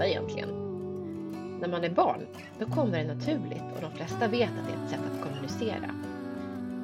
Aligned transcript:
med 0.00 0.08
egentligen? 0.08 0.48
När 1.60 1.68
man 1.68 1.84
är 1.84 1.90
barn, 1.90 2.26
då 2.58 2.66
kommer 2.66 2.98
det 2.98 3.14
naturligt 3.14 3.62
och 3.76 3.80
de 3.80 3.90
flesta 3.90 4.28
vet 4.28 4.48
att 4.48 4.66
det 4.66 4.72
är 4.72 4.84
ett 4.84 4.90
sätt 4.90 5.00
att 5.12 5.22
kommunicera. 5.22 5.94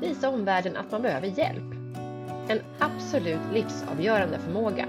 Visa 0.00 0.28
omvärlden 0.28 0.76
att 0.76 0.92
man 0.92 1.02
behöver 1.02 1.26
hjälp. 1.26 1.74
En 2.48 2.58
absolut 2.78 3.52
livsavgörande 3.52 4.38
förmåga. 4.38 4.86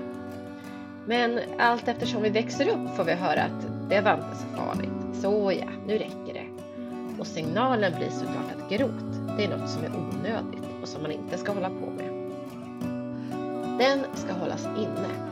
Men 1.06 1.40
allt 1.58 1.88
eftersom 1.88 2.22
vi 2.22 2.30
växer 2.30 2.70
upp 2.70 2.96
får 2.96 3.04
vi 3.04 3.14
höra 3.14 3.42
att 3.42 3.90
det 3.90 4.02
var 4.02 4.14
inte 4.14 4.38
så 4.38 4.58
farligt. 4.58 5.22
Såja, 5.22 5.70
nu 5.88 5.98
räcker 5.98 6.34
det. 6.34 6.48
Och 7.20 7.28
signalen 7.28 7.94
blir 7.98 8.10
såklart 8.10 8.52
att 8.58 8.70
gråt, 8.70 9.38
det 9.38 9.44
är 9.44 9.58
något 9.58 9.70
som 9.70 9.84
är 9.84 9.92
onödigt 9.96 10.82
och 10.82 10.88
som 10.88 11.02
man 11.02 11.12
inte 11.12 11.38
ska 11.38 11.52
hålla 11.52 11.70
på 11.70 11.92
med. 11.98 12.10
Den 13.80 14.00
ska 14.16 14.34
hållas 14.34 14.66
inne. 14.66 15.27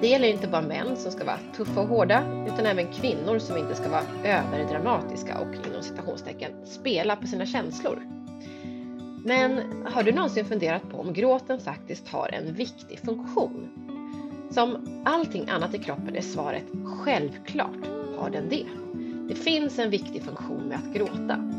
Det 0.00 0.08
gäller 0.08 0.28
inte 0.28 0.48
bara 0.48 0.62
män 0.62 0.96
som 0.96 1.12
ska 1.12 1.24
vara 1.24 1.38
tuffa 1.56 1.80
och 1.80 1.88
hårda, 1.88 2.24
utan 2.46 2.66
även 2.66 2.86
kvinnor 2.86 3.38
som 3.38 3.56
inte 3.56 3.74
ska 3.74 3.88
vara 3.88 4.02
överdramatiska 4.24 5.38
och 5.38 5.66
inom 5.66 5.82
citationstecken 5.82 6.52
spela 6.66 7.16
på 7.16 7.26
sina 7.26 7.46
känslor. 7.46 8.02
Men 9.24 9.62
har 9.86 10.02
du 10.02 10.12
någonsin 10.12 10.44
funderat 10.44 10.90
på 10.90 10.98
om 10.98 11.12
gråten 11.12 11.60
faktiskt 11.60 12.08
har 12.08 12.30
en 12.32 12.54
viktig 12.54 12.98
funktion? 12.98 13.68
Som 14.50 15.02
allting 15.04 15.48
annat 15.48 15.74
i 15.74 15.78
kroppen 15.78 16.16
är 16.16 16.20
svaret 16.20 16.64
självklart 16.84 17.86
har 18.18 18.30
den 18.30 18.48
det. 18.48 18.66
Det 19.28 19.34
finns 19.34 19.78
en 19.78 19.90
viktig 19.90 20.22
funktion 20.22 20.62
med 20.62 20.78
att 20.78 20.94
gråta. 20.94 21.52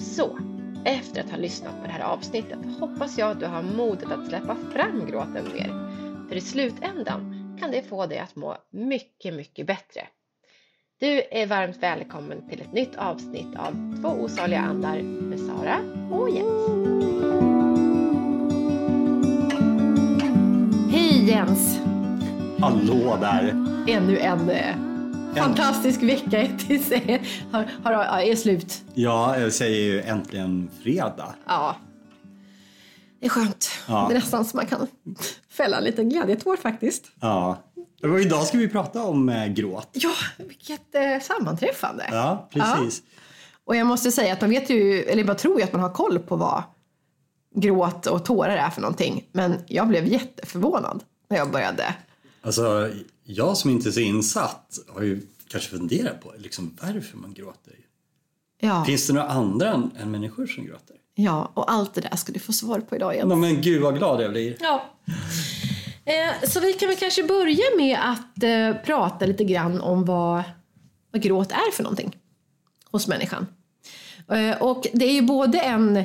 Så, 0.00 0.38
efter 0.84 1.20
att 1.20 1.30
ha 1.30 1.36
lyssnat 1.36 1.80
på 1.80 1.86
det 1.86 1.92
här 1.92 2.12
avsnittet 2.12 2.58
hoppas 2.80 3.18
jag 3.18 3.30
att 3.30 3.40
du 3.40 3.46
har 3.46 3.62
modet 3.62 4.12
att 4.12 4.26
släppa 4.28 4.56
fram 4.72 5.06
gråten 5.06 5.44
mer. 5.54 5.88
För 6.28 6.36
i 6.36 6.40
slutändan 6.40 7.37
kan 7.58 7.70
det 7.70 7.82
få 7.82 8.06
dig 8.06 8.18
att 8.18 8.36
må 8.36 8.56
mycket, 8.70 9.34
mycket 9.34 9.66
bättre. 9.66 10.06
Du 11.00 11.22
är 11.30 11.46
varmt 11.46 11.76
välkommen 11.76 12.48
till 12.48 12.60
ett 12.60 12.72
nytt 12.72 12.96
avsnitt 12.96 13.56
av 13.56 14.00
Två 14.02 14.08
osaliga 14.08 14.60
andar 14.60 15.02
med 15.02 15.40
Sara 15.40 15.80
och 16.10 16.30
Jens. 16.30 16.68
Hej 20.90 21.30
Jens! 21.30 21.78
Hallå 22.58 23.18
där! 23.20 23.48
Ännu 23.88 24.18
en 24.18 24.50
eh, 24.50 24.76
fantastisk 25.36 26.02
vecka 26.02 26.40
har, 27.52 27.94
har, 27.94 28.22
är 28.22 28.36
slut. 28.36 28.82
Ja, 28.94 29.38
jag 29.38 29.52
säger 29.52 29.80
ju 29.80 30.00
äntligen 30.00 30.70
fredag. 30.82 31.34
Ja. 31.46 31.76
Det 33.20 33.26
är 33.26 33.30
skönt. 33.30 33.70
Ja. 33.88 34.06
Det 34.08 34.14
är 34.14 34.18
nästan 34.18 34.44
så 34.44 34.56
man 34.56 34.66
kan 34.66 34.86
fälla 35.48 35.78
en 35.78 35.84
liten 35.84 36.08
glädjetår 36.08 36.56
faktiskt. 36.56 37.04
Ja. 37.20 37.62
Och 38.02 38.20
idag 38.20 38.46
ska 38.46 38.58
vi 38.58 38.68
prata 38.68 39.02
om 39.02 39.28
eh, 39.28 39.46
gråt. 39.46 39.88
Ja, 39.92 40.14
vilket 40.38 40.94
eh, 40.94 41.20
sammanträffande. 41.22 42.08
Ja, 42.10 42.48
precis. 42.52 43.02
Och 43.64 43.76
jag 43.76 43.86
måste 43.86 44.12
säga 44.12 44.32
att 44.32 44.40
man 44.40 44.50
vet 44.50 44.70
ju, 44.70 45.02
eller 45.02 45.24
man 45.24 45.36
tror 45.36 45.58
ju 45.58 45.64
att 45.64 45.72
man 45.72 45.82
har 45.82 45.92
koll 45.92 46.18
på 46.18 46.36
vad 46.36 46.62
gråt 47.54 48.06
och 48.06 48.24
tårar 48.24 48.56
är 48.56 48.70
för 48.70 48.80
någonting. 48.80 49.24
Men 49.32 49.54
jag 49.66 49.88
blev 49.88 50.06
jätteförvånad 50.06 51.04
när 51.30 51.36
jag 51.36 51.52
började. 51.52 51.94
Alltså, 52.42 52.90
jag 53.24 53.56
som 53.56 53.70
inte 53.70 53.88
är 53.88 53.92
så 53.92 54.00
insatt 54.00 54.78
har 54.88 55.02
ju 55.02 55.26
kanske 55.48 55.70
funderat 55.70 56.20
på 56.20 56.32
liksom, 56.38 56.76
varför 56.82 57.16
man 57.16 57.34
gråter. 57.34 57.74
Ja, 58.60 58.84
Finns 58.84 59.06
det 59.06 59.12
några 59.12 59.28
andra 59.28 59.72
än, 59.72 59.90
än 60.00 60.10
människor 60.10 60.46
som 60.46 60.66
gråter? 60.66 60.96
Ja, 61.18 61.50
och 61.54 61.72
allt 61.72 61.94
det 61.94 62.00
där 62.00 62.16
ska 62.16 62.32
du 62.32 62.38
få 62.38 62.52
svar 62.52 62.80
på 62.80 62.96
idag 62.96 63.16
Jens. 63.16 63.30
Ja, 63.30 63.36
men 63.36 63.60
gud 63.60 63.82
vad 63.82 63.98
glad 63.98 64.22
jag 64.22 64.30
blir. 64.30 64.56
Ja. 64.60 64.84
Eh, 66.04 66.48
så 66.48 66.60
vi 66.60 66.72
kan 66.72 66.88
väl 66.88 66.96
kanske 66.96 67.24
börja 67.24 67.64
med 67.76 67.98
att 68.02 68.42
eh, 68.42 68.84
prata 68.84 69.26
lite 69.26 69.44
grann 69.44 69.80
om 69.80 70.04
vad, 70.04 70.42
vad 71.10 71.22
gråt 71.22 71.52
är 71.52 71.72
för 71.72 71.82
någonting 71.82 72.16
hos 72.90 73.08
människan. 73.08 73.46
Eh, 74.30 74.62
och 74.62 74.86
det 74.92 75.04
är 75.04 75.12
ju 75.12 75.22
både 75.22 75.58
en, 75.58 76.04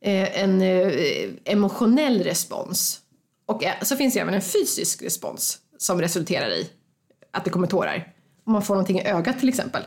en 0.00 0.62
emotionell 1.44 2.22
respons 2.22 3.00
och 3.46 3.64
så 3.82 3.96
finns 3.96 4.14
det 4.14 4.20
även 4.20 4.34
en 4.34 4.42
fysisk 4.42 5.02
respons 5.02 5.58
som 5.78 6.00
resulterar 6.00 6.48
i 6.48 6.70
att 7.30 7.44
det 7.44 7.50
kommer 7.50 7.66
tårar. 7.66 8.12
Om 8.44 8.52
man 8.52 8.62
får 8.62 8.74
någonting 8.74 8.98
i 8.98 9.06
ögat 9.06 9.38
till 9.38 9.48
exempel. 9.48 9.82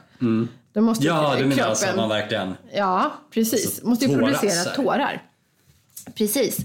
Då 0.74 0.82
måste 0.82 1.06
Ja, 1.08 1.36
du 1.38 1.46
menar 1.46 1.56
kroppen- 1.56 1.70
alltså 1.70 1.96
man 1.96 2.10
verkligen... 2.10 2.54
Ja, 2.74 3.12
precis. 3.34 3.66
Alltså, 3.66 3.88
Måste 3.88 4.06
ju 4.06 4.18
producera 4.18 4.64
tårar. 4.76 5.24
Precis. 6.16 6.58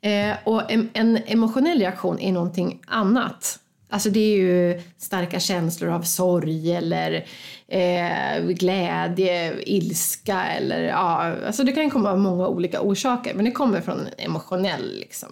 Eh, 0.00 0.36
och 0.44 0.70
en, 0.72 0.90
en 0.92 1.16
emotionell 1.26 1.78
reaktion 1.78 2.18
är 2.18 2.32
någonting 2.32 2.80
annat. 2.86 3.58
Alltså 3.90 4.10
det 4.10 4.20
är 4.20 4.36
ju 4.36 4.82
starka 4.98 5.40
känslor 5.40 5.90
av 5.90 6.02
sorg 6.02 6.72
eller 6.76 7.26
eh, 7.68 8.44
glädje, 8.46 9.62
ilska 9.62 10.44
eller 10.44 10.82
ja, 10.82 11.34
alltså 11.46 11.64
det 11.64 11.72
kan 11.72 11.90
komma 11.90 12.10
av 12.10 12.18
många 12.18 12.48
olika 12.48 12.80
orsaker 12.80 13.34
men 13.34 13.44
det 13.44 13.50
kommer 13.50 13.80
från 13.80 14.00
en 14.00 14.08
emotionell 14.18 14.98
liksom. 14.98 15.28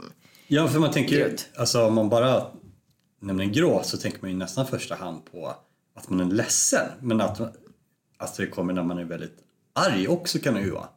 Ja, 0.48 0.68
för 0.68 0.78
man 0.78 0.90
tänker 0.90 1.16
ju, 1.16 1.36
alltså 1.58 1.86
om 1.86 1.94
man 1.94 2.08
bara 2.08 2.42
nämner 3.20 3.44
gråt 3.44 3.86
så 3.86 3.96
tänker 3.96 4.18
man 4.20 4.30
ju 4.30 4.36
nästan 4.36 4.66
första 4.66 4.94
hand 4.94 5.22
på 5.32 5.54
att 5.96 6.08
man 6.10 6.20
är 6.20 6.34
ledsen. 6.34 6.86
Men 7.00 7.20
att, 7.20 7.40
att 8.24 8.36
det 8.36 8.46
kommer 8.46 8.72
när 8.72 8.82
man 8.82 8.98
är 8.98 9.04
väldigt 9.04 9.36
arg 9.72 10.08
också 10.08 10.38
kan 10.38 10.54
det 10.54 10.60
ju 10.60 10.70
vara. 10.70 10.88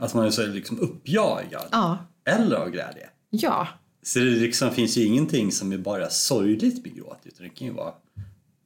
Att 0.00 0.14
man 0.14 0.26
är 0.26 0.30
så 0.30 0.46
liksom 0.46 0.80
uppjagad. 0.80 1.64
Ja, 1.72 1.98
Eller 2.24 2.56
av 2.56 2.70
glädje. 2.70 3.08
ja, 3.30 3.68
Så 4.02 4.18
det 4.18 4.24
liksom 4.24 4.70
finns 4.70 4.96
ju 4.96 5.04
ingenting 5.04 5.52
som 5.52 5.72
är 5.72 5.78
bara 5.78 6.10
sorgligt 6.10 6.84
med 6.84 6.94
gråt 6.96 7.18
utan 7.24 7.44
det 7.44 7.50
kan 7.50 7.66
ju 7.66 7.72
vara 7.72 7.92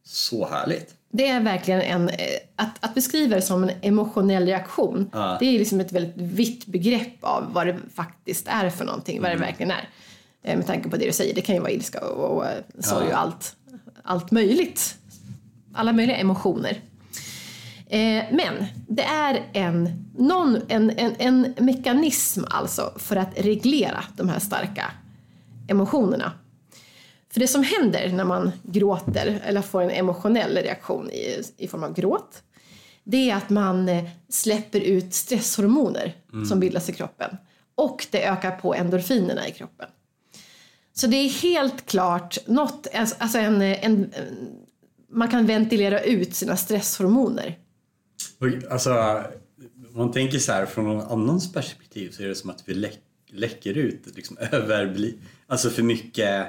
så 0.05 0.49
härligt. 0.49 0.95
Det 1.13 1.27
är 1.27 1.41
verkligen 1.41 1.81
en, 1.81 2.09
eh, 2.09 2.15
att, 2.57 2.85
att 2.85 2.95
beskriva 2.95 3.37
det 3.37 3.43
som 3.43 3.65
en 3.65 3.71
emotionell 3.83 4.47
reaktion, 4.47 5.11
Ja. 5.13 5.37
det 5.41 5.47
är 5.47 5.59
liksom 5.59 5.81
ett 5.81 5.93
väldigt 5.93 6.17
vitt 6.17 6.67
begrepp 6.67 7.17
av 7.25 7.53
vad 7.53 7.67
det 7.67 7.77
faktiskt 7.95 8.49
är 8.49 8.71
för 8.71 8.85
någonting, 8.85 9.23
vad 9.23 9.31
det 9.31 9.37
verkligen 9.37 9.71
är. 9.71 9.89
Eh, 10.43 10.57
Med 10.57 10.67
tanke 10.67 10.89
på 10.89 10.97
det 10.97 11.07
du 11.07 11.13
säger, 11.13 11.35
det 11.35 11.41
kan 11.41 11.55
ju 11.55 11.61
vara 11.61 11.71
ilska 11.71 12.01
och, 12.01 12.37
och 12.37 12.47
eh, 12.47 12.59
sorg 12.81 13.07
och 13.09 13.19
allt, 13.19 13.57
allt 14.03 14.31
möjligt. 14.31 14.97
Alla 15.75 15.93
möjliga 15.93 16.17
emotioner. 16.17 16.81
Eh, 17.91 18.25
men 18.31 18.65
det 18.89 19.03
är 19.03 19.43
en, 19.53 19.89
någon, 20.19 20.61
en, 20.69 20.91
en, 20.91 21.15
en 21.19 21.55
mekanism 21.59 22.45
alltså 22.51 22.93
för 22.97 23.17
att 23.17 23.31
reglera 23.37 24.05
de 24.17 24.29
här 24.29 24.39
starka 24.39 24.91
emotionerna. 25.69 26.33
För 27.33 27.41
det 27.41 27.49
som 27.49 27.63
händer 27.63 28.13
när 28.13 28.25
man 28.25 28.53
gråter 28.63 29.43
eller 29.45 29.63
får 29.63 29.83
en 29.83 29.91
emotionell 29.91 30.57
reaktion 30.57 31.11
i, 31.11 31.43
i 31.57 31.69
form 31.69 31.83
av 31.83 31.95
gråt 31.95 32.43
det 33.05 33.31
är 33.31 33.37
att 33.37 33.51
man 33.51 33.89
eh, 33.89 34.05
släpper 34.29 34.81
ut 34.81 35.15
stresshormoner 35.15 36.17
som 36.49 36.61
bildas 36.61 36.89
i 36.89 36.93
kroppen 36.93 37.37
och 37.75 38.07
det 38.11 38.29
ökar 38.29 38.51
på 38.51 38.75
endorfinerna 38.75 39.49
i 39.49 39.53
kroppen. 39.53 39.89
Så 40.93 41.07
det 41.07 41.17
är 41.17 41.29
helt 41.29 41.87
klart 41.87 42.39
något, 42.47 42.87
alltså 43.19 43.39
en, 43.39 43.63
en, 43.63 44.13
man 45.11 45.29
kan 45.29 45.47
ventilera 45.47 46.01
ut 46.01 46.35
sina 46.35 46.57
stresshormoner. 46.57 47.59
Alltså, 48.71 48.93
om 49.91 49.97
man 49.99 50.13
tänker 50.13 50.39
så 50.39 50.53
här 50.53 50.67
från 50.67 50.85
någon 50.85 51.01
annans 51.01 51.53
perspektiv 51.53 52.11
så 52.11 52.23
är 52.23 52.29
det 52.29 52.35
som 52.35 52.51
att 52.51 52.63
vi 52.67 52.75
läck, 52.75 52.99
läcker 53.31 53.75
ut 53.75 54.17
liksom 54.17 54.37
över, 54.53 55.13
alltså 55.47 55.71
för 55.71 55.83
mycket 55.83 56.47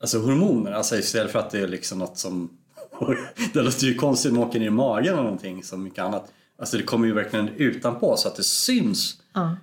alltså 0.00 0.18
hormoner. 0.18 0.72
Alltså 0.72 0.96
istället 0.96 1.32
för 1.32 1.38
att 1.38 1.50
det 1.50 1.60
är 1.60 1.68
liksom 1.68 1.98
något 1.98 2.18
som, 2.18 2.56
det 3.52 3.62
låter 3.62 3.86
ju 3.86 3.94
konstigt 3.94 4.32
man 4.32 4.42
åker 4.44 4.60
ner 4.60 4.66
i 4.66 4.70
magen 4.70 5.12
eller 5.12 5.22
någonting 5.22 5.62
som 5.62 5.82
mycket 5.82 5.98
annat. 5.98 6.32
Alltså 6.58 6.76
det 6.76 6.82
kommer 6.82 7.06
ju 7.06 7.12
verkligen 7.12 7.48
utanpå 7.48 8.16
så 8.16 8.28
att 8.28 8.36
det 8.36 8.44
syns 8.44 9.20
Ja. 9.32 9.56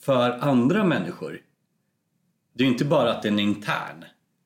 för 0.00 0.30
andra 0.30 0.84
människor. 0.84 1.40
Det 2.54 2.62
är 2.62 2.66
ju 2.66 2.72
inte 2.72 2.84
bara 2.84 3.12
att 3.12 3.22
den 3.22 3.38
är 3.38 3.42
intern. 3.42 4.04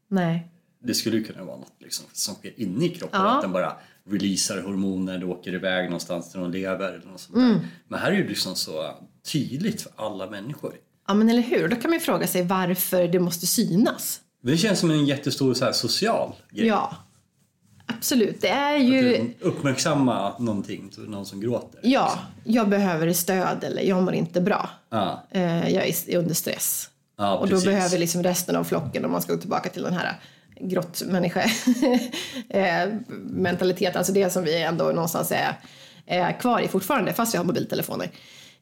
Nej. 0.09 0.49
Det 0.83 0.95
skulle 0.95 1.17
ju 1.17 1.25
kunna 1.25 1.45
vara 1.45 1.57
något 1.57 1.75
liksom, 1.79 2.07
som 2.13 2.35
sker 2.35 2.61
inne 2.61 2.85
i 2.85 2.89
kroppen. 2.89 3.21
Ja. 3.21 3.37
Att 3.37 3.43
den 3.43 3.53
bara 3.53 3.77
releasar 4.11 4.63
hormoner, 4.63 5.19
det 5.19 5.27
åker 5.27 5.55
iväg 5.55 5.85
någonstans 5.85 6.31
till 6.31 6.41
någon 6.41 6.53
lever 6.53 6.89
eller 6.93 7.07
något 7.07 7.21
sånt 7.21 7.37
Mm. 7.37 7.53
där. 7.53 7.61
Men 7.89 7.99
här 8.01 8.13
är 8.13 8.23
det 8.23 8.29
liksom 8.29 8.57
så 8.57 8.95
tydligt 9.33 9.83
för 9.83 9.93
alla 9.97 10.31
människor. 10.31 10.75
Ja 11.09 11.15
men 11.15 11.29
eller 11.29 11.43
hur, 11.43 11.69
då 11.69 11.77
kan 11.77 11.91
man 11.91 11.99
ju 11.99 12.05
fråga 12.05 12.27
sig 12.27 12.43
varför 12.43 13.09
det 13.09 13.19
måste 13.21 13.47
synas. 13.47 14.21
Det 14.43 14.57
känns 14.57 14.79
som 14.79 14.91
en 14.91 15.07
jättestor 15.07 15.55
så 15.55 15.65
här, 15.65 15.73
social 15.73 16.33
grej. 16.51 16.67
Ja, 16.67 16.97
absolut. 17.87 18.41
Det 18.41 18.49
är 18.49 18.77
ju... 18.77 19.31
Uppmärksamma 19.41 20.39
någonting, 20.39 20.91
någon 20.99 21.27
som 21.27 21.41
gråter. 21.41 21.81
Ja, 21.83 22.19
jag 22.45 22.69
behöver 22.69 23.13
stöd 23.13 23.65
eller 23.65 23.83
jag 23.83 24.03
mår 24.03 24.15
inte 24.15 24.41
bra. 24.41 24.71
Ja, 24.91 25.27
Eh, 25.31 25.69
Jag 25.75 25.89
är 25.89 26.17
under 26.19 26.35
stress. 26.35 26.91
ja 27.19 27.37
Och 27.37 27.49
då 27.49 27.61
behöver 27.61 27.99
liksom 27.99 28.23
resten 28.23 28.57
av 28.57 28.65
flocken, 28.65 29.05
om 29.05 29.13
man 29.13 29.23
ska 29.23 29.33
gå 29.35 29.41
tillbaka 29.41 29.69
till 29.69 29.83
den 29.83 29.93
här 29.95 30.15
grottmänniska 30.61 31.43
eh, 32.49 32.89
mentalitet, 33.21 33.97
alltså 33.97 34.13
det 34.13 34.31
som 34.31 34.45
vi 34.45 34.63
ändå 34.63 34.85
någonstans 34.85 35.33
är 35.33 35.55
är 36.07 36.41
kvar 36.41 36.61
i 36.61 36.69
fortfarande, 36.69 37.13
fast 37.13 37.35
vi 37.35 37.39
har 37.39 37.45
mobiltelefoner, 37.45 38.11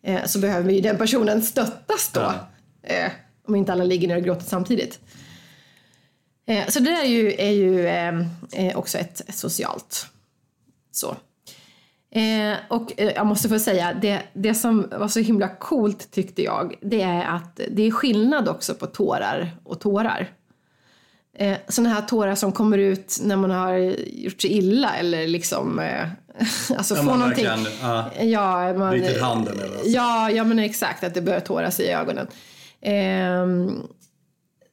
eh, 0.03 0.25
så 0.25 0.39
behöver 0.39 0.73
ju 0.73 0.81
den 0.81 0.99
personen 0.99 1.43
stöttas 1.43 2.11
då. 2.13 2.21
Ja. 2.21 2.49
Eh, 2.83 3.11
om 3.47 3.55
inte 3.55 3.73
alla 3.73 3.85
ligger 3.85 4.09
ner 4.09 4.17
och 4.17 4.23
gråter 4.23 4.47
samtidigt. 4.47 5.01
Så 6.69 6.81
det 6.81 6.91
där 6.91 7.03
är 7.03 7.09
ju, 7.09 7.33
är 7.33 7.51
ju 7.51 8.75
också 8.75 8.99
ett, 8.99 9.23
socialt 9.29 10.07
så. 10.91 11.17
Och 12.69 12.93
jag 12.97 13.27
måste 13.27 13.49
få 13.49 13.59
säga, 13.59 13.95
det, 14.03 14.23
det 14.33 14.55
som 14.55 14.89
var 14.99 15.09
så 15.09 15.21
himla 15.21 15.49
coolt 15.49 16.11
tyckte 16.11 16.43
jag, 16.43 16.75
det 16.83 17.03
är 17.03 17.25
att 17.25 17.61
det 17.71 17.83
är 17.83 17.91
skillnad 17.91 18.49
också 18.49 18.75
på 18.75 18.87
tårar 18.87 19.57
och 19.65 19.81
tårar. 19.81 20.38
Eh, 21.41 21.57
sådana 21.69 21.95
här 21.95 22.03
tårar 22.03 22.35
som 22.35 22.53
kommer 22.53 22.79
ut 22.79 23.19
när 23.23 23.37
man 23.37 23.51
har 23.51 23.77
gjort 24.13 24.43
sig 24.43 24.53
illa 24.53 24.95
eller 24.97 25.27
liksom, 25.29 25.79
eh, 25.79 26.09
alltså 26.77 26.95
Ja, 26.95 27.01
få 27.03 27.07
man 27.07 27.19
någonting. 27.19 27.45
verkligen, 27.45 27.73
ja, 27.83 28.11
Ja, 28.23 28.73
man, 28.79 28.91
Bitit 28.91 29.21
handen 29.21 29.59
eller 29.59 29.77
vad. 29.77 29.87
Ja, 29.87 30.31
ja 30.31 30.45
men 30.45 30.59
exakt, 30.59 31.05
att 31.05 31.15
det 31.15 31.23
börjar 31.23 31.41
tåras 31.41 31.81
i 31.81 31.89
ögonen. 31.89 32.27
Ehm, 32.81 33.83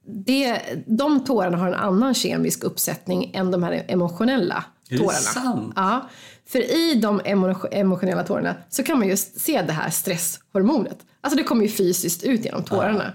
det, 0.08 0.62
de 0.88 1.24
tårarna 1.26 1.58
har 1.58 1.68
en 1.68 1.74
annan 1.74 2.14
kemisk 2.14 2.64
uppsättning 2.64 3.32
än 3.36 3.52
de 3.52 3.64
här 3.64 3.86
emotionella 3.88 4.64
Är 4.90 4.94
det 4.94 4.98
tårarna. 4.98 5.12
sant? 5.20 5.74
Ja, 5.76 6.10
för 6.48 6.60
i 6.60 6.96
de 6.96 7.22
emo- 7.22 7.68
emotionella 7.72 8.24
tårarna 8.24 8.56
så 8.70 8.84
kan 8.84 9.00
man 9.00 9.08
just 9.08 9.40
se 9.42 9.62
det 9.62 9.74
här 9.74 9.90
stresshormonet. 9.90 10.98
Alltså 11.22 11.38
det 11.38 11.44
kommer 11.44 11.64
ju 11.64 11.70
fysiskt 11.70 12.24
ut 12.24 12.46
genom 12.46 12.64
tårarna. 12.64 13.14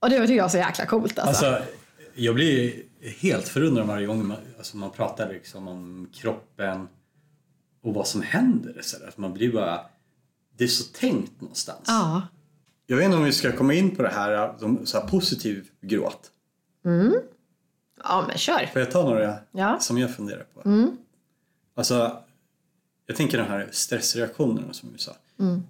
Och 0.00 0.10
det 0.10 0.18
tycker 0.20 0.34
jag 0.34 0.44
är 0.44 0.48
så 0.48 0.56
jäkla 0.58 0.86
coolt 0.86 1.18
alltså. 1.18 1.46
Alltså, 1.46 1.62
jag 2.16 2.34
blir 2.34 2.82
helt 3.18 3.48
förundrad 3.48 3.86
varje 3.86 4.06
gång 4.06 4.26
man, 4.26 4.36
alltså 4.58 4.76
man 4.76 4.90
pratar 4.90 5.32
liksom 5.32 5.68
om 5.68 6.08
kroppen 6.14 6.88
och 7.82 7.94
vad 7.94 8.06
som 8.08 8.22
händer. 8.22 8.78
Så 8.82 8.98
där. 8.98 9.08
Att 9.08 9.18
man 9.18 9.32
blir 9.34 9.52
bara... 9.52 9.80
Det 10.56 10.64
är 10.64 10.68
så 10.68 10.84
tänkt 10.84 11.40
någonstans. 11.40 11.84
ja. 11.86 12.22
Jag 12.86 12.96
vet 12.96 13.04
inte 13.04 13.16
om 13.16 13.24
vi 13.24 13.32
ska 13.32 13.52
komma 13.56 13.74
in 13.74 13.96
på 13.96 14.02
det 14.02 14.08
här, 14.08 14.54
så 14.84 15.00
här 15.00 15.08
positiv 15.08 15.68
gråt. 15.80 16.30
ja, 18.04 18.24
men 18.28 18.38
kör. 18.38 18.66
Får 18.72 18.80
jag 18.82 18.90
ta 18.90 19.02
några 19.02 19.38
Ja. 19.52 19.78
som 19.80 19.98
jag 19.98 20.14
funderar 20.16 20.44
på? 20.54 20.88
Alltså, 21.74 22.22
jag 23.06 23.16
tänker 23.16 23.38
de 23.38 23.44
här 23.44 23.68
stressreaktionerna 23.72 24.72
som 24.72 24.92
du 24.92 24.98
sa. 24.98 25.10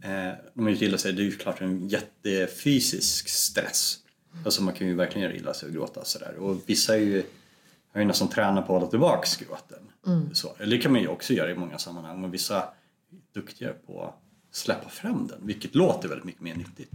Eh, 0.03 0.35
de 0.55 0.69
illa 0.69 0.99
sig, 0.99 1.13
det 1.13 1.23
är 1.23 1.25
ju 1.25 1.33
klart 1.33 1.61
en 1.61 1.89
jättefysisk 1.89 3.29
stress. 3.29 3.99
Alltså 4.45 4.63
man 4.63 4.75
kan 4.75 4.87
ju 4.87 4.95
verkligen 4.95 5.29
göra 5.29 5.37
illa 5.37 5.55
sig 5.55 5.67
och 5.69 5.75
gråta 5.75 6.01
och 6.01 6.07
sådär. 6.07 6.35
Och 6.39 6.61
vissa 6.67 6.95
är 6.95 7.01
ju, 7.01 7.23
har 7.93 8.01
ju 8.01 8.07
nästan 8.07 8.29
tränat 8.29 8.67
på 8.67 8.75
att 8.75 8.81
hålla 8.81 8.91
tillbaks 8.91 9.37
gråten. 9.37 9.79
Så, 10.33 10.57
eller 10.59 10.77
det 10.77 10.83
kan 10.83 10.93
man 10.93 11.01
ju 11.01 11.09
också 11.09 11.33
göra 11.33 11.51
i 11.51 11.55
många 11.55 11.79
sammanhang. 11.79 12.21
Men 12.21 12.31
vissa 12.31 12.63
är 12.63 12.69
duktigare 13.35 13.73
på 13.73 14.05
att 14.05 14.15
släppa 14.57 14.89
fram 14.89 15.27
den, 15.27 15.47
vilket 15.47 15.75
låter 15.75 16.09
väldigt 16.09 16.25
mycket 16.25 16.43
mer 16.43 16.55
nyttigt. 16.55 16.93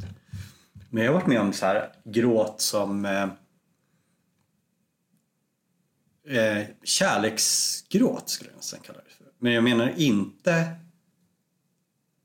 Men 0.89 1.03
jag 1.03 1.11
har 1.11 1.19
varit 1.19 1.27
med 1.27 1.41
om 1.41 1.53
så 1.53 1.65
här 1.65 1.89
gråt 2.03 2.61
som 2.61 3.05
eh, 3.05 3.29
eh, 6.37 6.65
kärleksgråt 6.83 8.29
skulle 8.29 8.49
jag 8.49 8.57
nästan 8.57 8.79
kalla 8.79 8.99
det 8.99 9.13
för. 9.17 9.25
Men 9.37 9.53
jag 9.53 9.63
menar 9.63 9.93
inte 9.97 10.75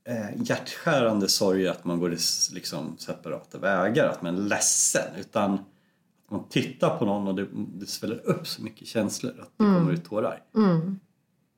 eh, 0.07 0.41
hjärtskärande 0.43 1.27
sorg 1.29 1.67
att 1.67 1.85
man 1.85 1.99
går 1.99 2.09
liksom 2.53 2.97
separata 2.97 3.57
vägar, 3.57 4.09
att 4.09 4.21
man 4.21 4.35
är 4.35 4.41
ledsen. 4.41 5.15
Utan 5.19 5.53
att 5.53 6.31
man 6.31 6.49
tittar 6.49 6.97
på 6.97 7.05
någon 7.05 7.27
och 7.27 7.35
det, 7.35 7.47
det 7.53 7.85
sväller 7.85 8.21
upp 8.27 8.47
så 8.47 8.61
mycket 8.63 8.87
känslor 8.87 9.31
att 9.31 9.51
det 9.57 9.63
kommer 9.63 9.91
ut 9.93 10.05
tårar. 10.05 10.43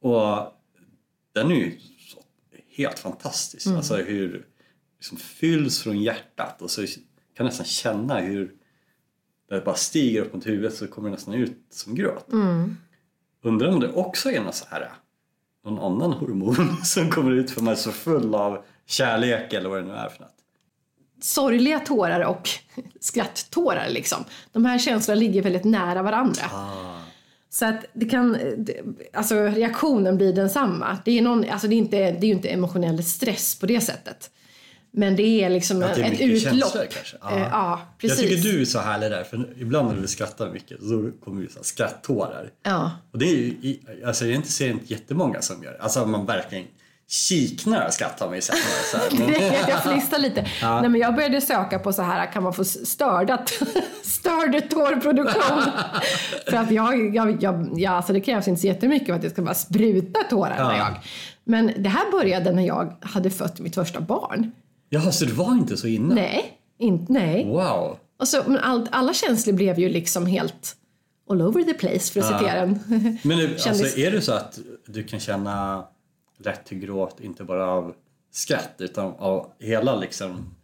Och 0.02 0.54
den 1.34 1.52
är 1.52 1.56
ju 1.56 1.80
helt 2.76 3.00
fantastisk. 3.00 3.68
Alltså 3.78 3.96
hur 3.96 4.46
liksom 4.98 5.18
fylls 5.18 5.82
från 5.82 6.02
hjärtat 6.02 6.62
och 6.62 6.72
så 6.72 6.86
kan 7.38 7.46
nästan 7.46 7.66
känna 7.66 8.20
hur 8.20 8.56
det 9.50 9.62
bara 9.62 9.76
stiger 9.76 10.22
upp 10.22 10.34
mot 10.34 10.48
huvudet 10.48 10.76
så 10.76 10.88
kommer 10.88 11.10
det 11.10 11.16
nästan 11.16 11.34
ut 11.34 11.58
som 11.70 11.96
gråt. 11.96 12.26
Undrar 13.42 13.70
om 13.70 13.80
det 13.80 13.92
också 13.94 14.32
är 14.32 14.42
någon 14.42 14.54
så 14.54 14.66
här 14.70 14.92
någon 15.66 15.80
annan 15.80 16.14
hormon 16.14 16.78
som 16.84 17.10
kommer 17.10 17.32
ut 17.32 17.52
för 17.52 17.62
man 17.62 17.74
är 17.74 17.78
så 17.78 17.92
full 17.92 18.36
av 18.36 18.64
kärlek 18.86 19.54
eller 19.54 19.70
vad 19.70 19.82
det 19.84 19.88
nu 19.88 19.94
är 19.94 20.10
för 20.10 20.20
något. 20.22 20.36
sorgliga 21.22 21.80
tårar 21.80 22.20
och 22.20 22.50
skratttårar 23.00 23.90
liksom. 23.90 24.24
De 24.52 24.66
här 24.66 24.80
känslorna 24.80 25.20
ligger 25.20 25.42
väldigt 25.42 25.64
nära 25.64 26.02
varandra. 26.04 26.44
Så 27.50 27.66
att 27.66 27.86
det 27.94 28.06
kan, 28.06 28.38
alltså 29.14 29.36
reaktionen 29.36 30.18
blir 30.18 30.34
densamma. 30.34 30.98
Det 31.06 31.18
är, 31.18 31.22
någon, 31.22 31.50
alltså 31.50 31.68
det 31.68 31.76
är, 31.76 31.78
inte, 31.78 31.98
det 31.98 32.26
är 32.26 32.28
ju 32.28 32.34
inte 32.34 32.50
emotionell 32.50 33.04
stress 33.04 33.60
på 33.60 33.66
det 33.66 33.82
sättet. 33.82 34.32
Men 34.92 35.16
det 35.16 35.44
är 35.44 35.50
liksom 35.50 35.84
Att 35.84 35.96
det 35.96 36.02
är 36.02 36.12
ett 36.12 36.22
utlopp. 36.22 36.74
kanske. 36.74 37.18
Ja, 37.22 37.40
ja 37.40 37.80
Jag 37.82 37.98
precis. 38.10 38.20
tycker 38.20 38.52
du 38.52 38.62
är 38.62 38.66
så 38.66 38.80
härlig 38.80 39.12
där 39.12 39.24
för 39.24 39.48
ibland 39.60 39.92
när 39.94 40.02
du 40.02 40.08
skrattar 40.08 40.50
mycket 40.52 40.80
så 40.84 41.12
kommer 41.24 41.42
det 41.42 41.64
skratttårar. 41.66 42.50
Ja. 42.64 42.92
Och 43.14 43.20
det 43.20 43.26
är 43.26 43.36
ju, 43.36 43.78
alltså 44.06 44.26
jag 44.26 44.36
inte 44.36 44.52
ser 44.52 44.70
inte 44.70 44.94
jättemånga 44.94 45.42
som 45.42 45.64
gör 45.64 45.72
det. 45.72 45.80
Alltså 45.80 46.06
man 46.06 46.26
verkligen 46.26 46.66
kiknar 47.08 47.86
av 47.86 47.90
skratt 47.90 48.20
har 48.20 48.28
man 48.28 48.36
ju 48.36 48.42
sett 48.42 48.56
några 48.56 49.10
så 49.10 49.18
här. 49.28 49.70
Jag 49.70 49.84
flistar 49.84 50.18
lite. 50.20 50.42
Nej, 50.62 50.90
men 50.90 50.96
jag 50.96 51.16
började 51.16 51.42
söka 51.42 51.80
på 51.80 51.94
så 51.94 52.02
här, 52.02 52.32
kan 52.32 52.44
man 52.44 52.54
få 52.54 52.66
stördat, 52.66 53.50
störd 54.04 54.70
tårproduktion? 54.70 55.64
för 56.50 56.58
att 56.58 56.72
jag, 56.72 57.16
jag, 57.16 57.44
jag, 57.44 57.70
ja, 57.76 57.92
alltså 57.92 58.14
det 58.14 58.22
krävs 58.22 58.48
inte 58.48 58.62
så 58.62 58.68
jättemycket 58.68 59.08
för 59.08 59.14
att 59.14 59.22
det 59.22 59.30
ska 59.30 59.42
bara 59.42 59.56
spruta 59.56 60.20
tårar 60.30 60.56
Ja. 60.58 60.78
jag. 60.78 60.88
Men 61.44 61.72
det 61.78 61.90
här 61.90 62.12
började 62.12 62.52
när 62.52 62.64
jag 62.68 62.94
hade 63.02 63.30
fött 63.30 63.60
mitt 63.60 63.76
första 63.76 64.02
barn. 64.02 64.52
Jaha, 64.90 65.12
så 65.12 65.26
det 65.26 65.34
var 65.34 65.52
inte 65.54 65.78
så 65.78 65.88
innan? 65.88 66.16
Nej, 66.16 66.58
inte, 66.78 67.14
nej. 67.14 67.46
Wow. 67.46 67.98
Och 68.20 68.28
så, 68.28 68.44
men 68.48 68.58
allt, 68.58 68.90
alla 68.92 69.14
känslor 69.14 69.54
blev 69.54 69.80
ju 69.80 69.90
liksom 69.90 70.26
helt 70.26 70.76
all 71.30 71.42
over 71.42 71.64
the 71.64 71.74
place 71.74 72.14
för 72.14 72.20
att 72.20 72.32
Ja. 72.32 72.40
citera 72.40 72.60
en 72.60 72.80
Men 73.24 73.38
det, 73.38 73.68
alltså, 73.68 74.00
är 74.00 74.12
det 74.12 74.22
så 74.22 74.32
att 74.34 74.60
du 74.86 75.04
kan 75.04 75.20
känna 75.20 75.86
lätt 76.38 76.66
till 76.66 76.80
gråt, 76.80 77.20
inte 77.20 77.44
bara 77.44 77.68
av 77.68 77.94
skratt 78.32 78.76
utan 78.78 79.06
av 79.18 79.52
hela 79.60 79.96
liksom 79.96 80.56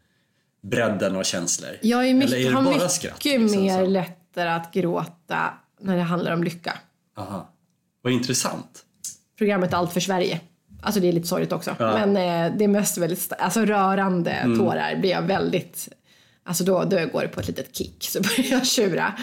bredden 0.61 1.15
av 1.15 1.23
känslor? 1.23 1.69
Jag 1.81 2.09
är 2.09 2.13
mycket, 2.13 2.33
Eller 2.33 2.45
är 2.45 2.49
det 2.49 2.55
har 2.55 2.63
bara 2.63 2.73
mycket 2.73 2.91
skratt? 2.91 3.25
liksom, 3.25 3.61
mer 3.61 3.79
så? 3.83 3.89
lättare 3.89 4.49
att 4.49 4.73
gråta 4.73 5.53
när 5.79 5.95
det 5.97 6.01
handlar 6.03 6.33
om 6.33 6.43
lycka. 6.43 6.77
Aha. 7.17 7.49
Vad 8.01 8.13
intressant. 8.13 8.85
programmet 9.37 9.73
Allt 9.73 9.93
för 9.93 9.99
Sverige. 9.99 10.39
Alltså 10.85 10.99
det 11.01 11.07
är 11.07 11.11
lite 11.13 11.27
sorgligt 11.27 11.51
också. 11.51 11.75
Ja. 11.79 12.05
Men 12.05 12.09
eh, 12.17 12.57
det 12.57 12.63
är 12.63 12.67
mest 12.67 12.97
väldigt, 12.97 13.33
alltså 13.39 13.65
rörande 13.65 14.31
Mm. 14.31 14.59
tårar 14.59 14.95
blir 14.95 15.09
jag 15.09 15.21
väldigt, 15.21 15.89
alltså 16.43 16.63
då, 16.63 16.83
då 16.83 16.97
går 17.13 17.21
det 17.21 17.27
på 17.27 17.39
ett 17.39 17.47
litet 17.47 17.75
kick 17.75 17.97
så 18.03 18.21
börjar 18.21 18.51
jag 18.51 18.65
tjura. 18.65 19.13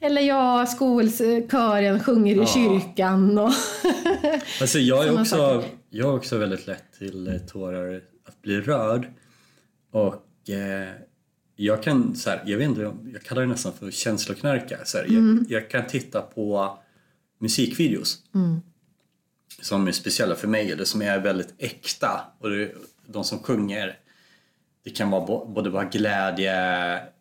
Eller 0.00 0.22
ja, 0.22 0.66
skolkören 0.66 2.00
sjunger 2.00 2.42
i 2.42 2.46
kyrkan 2.46 3.38
och 3.38 3.52
Alltså 4.60 4.78
jag, 4.78 5.06
är 5.06 5.20
också, 5.20 5.64
jag 5.90 6.08
är 6.08 6.14
också 6.16 6.38
väldigt 6.38 6.66
lätt 6.66 6.84
till 6.98 7.28
eh, 7.28 7.36
tårar, 7.38 8.00
att 8.28 8.42
bli 8.42 8.60
rörd. 8.60 9.06
Och 9.92 10.50
eh, 10.50 10.88
jag 11.56 11.82
kan, 11.82 12.14
så 12.16 12.30
här, 12.30 12.42
jag 12.46 12.58
vet 12.58 12.68
inte, 12.68 12.80
jag 13.12 13.22
kallar 13.22 13.42
det 13.42 13.48
nästan 13.48 13.72
för 13.72 13.90
känsloknarka. 13.90 14.78
Så 14.84 14.98
här, 14.98 15.04
Mm. 15.04 15.46
jag, 15.48 15.62
jag 15.62 15.70
kan 15.70 15.86
titta 15.86 16.20
på 16.20 16.78
musikvideos 17.40 18.18
Mm. 18.34 18.60
Som 19.60 19.88
är 19.88 19.92
speciella 19.92 20.34
för 20.34 20.48
mig 20.48 20.72
eller 20.72 20.84
som 20.84 21.02
är 21.02 21.18
väldigt 21.18 21.54
äkta. 21.58 22.20
Och 22.38 22.50
det, 22.50 22.72
de 23.06 23.24
som 23.24 23.38
sjunger, 23.38 23.98
det 24.84 24.90
kan 24.90 25.10
vara 25.10 25.46
både 25.46 25.70
vara 25.70 25.84
glädje 25.84 26.52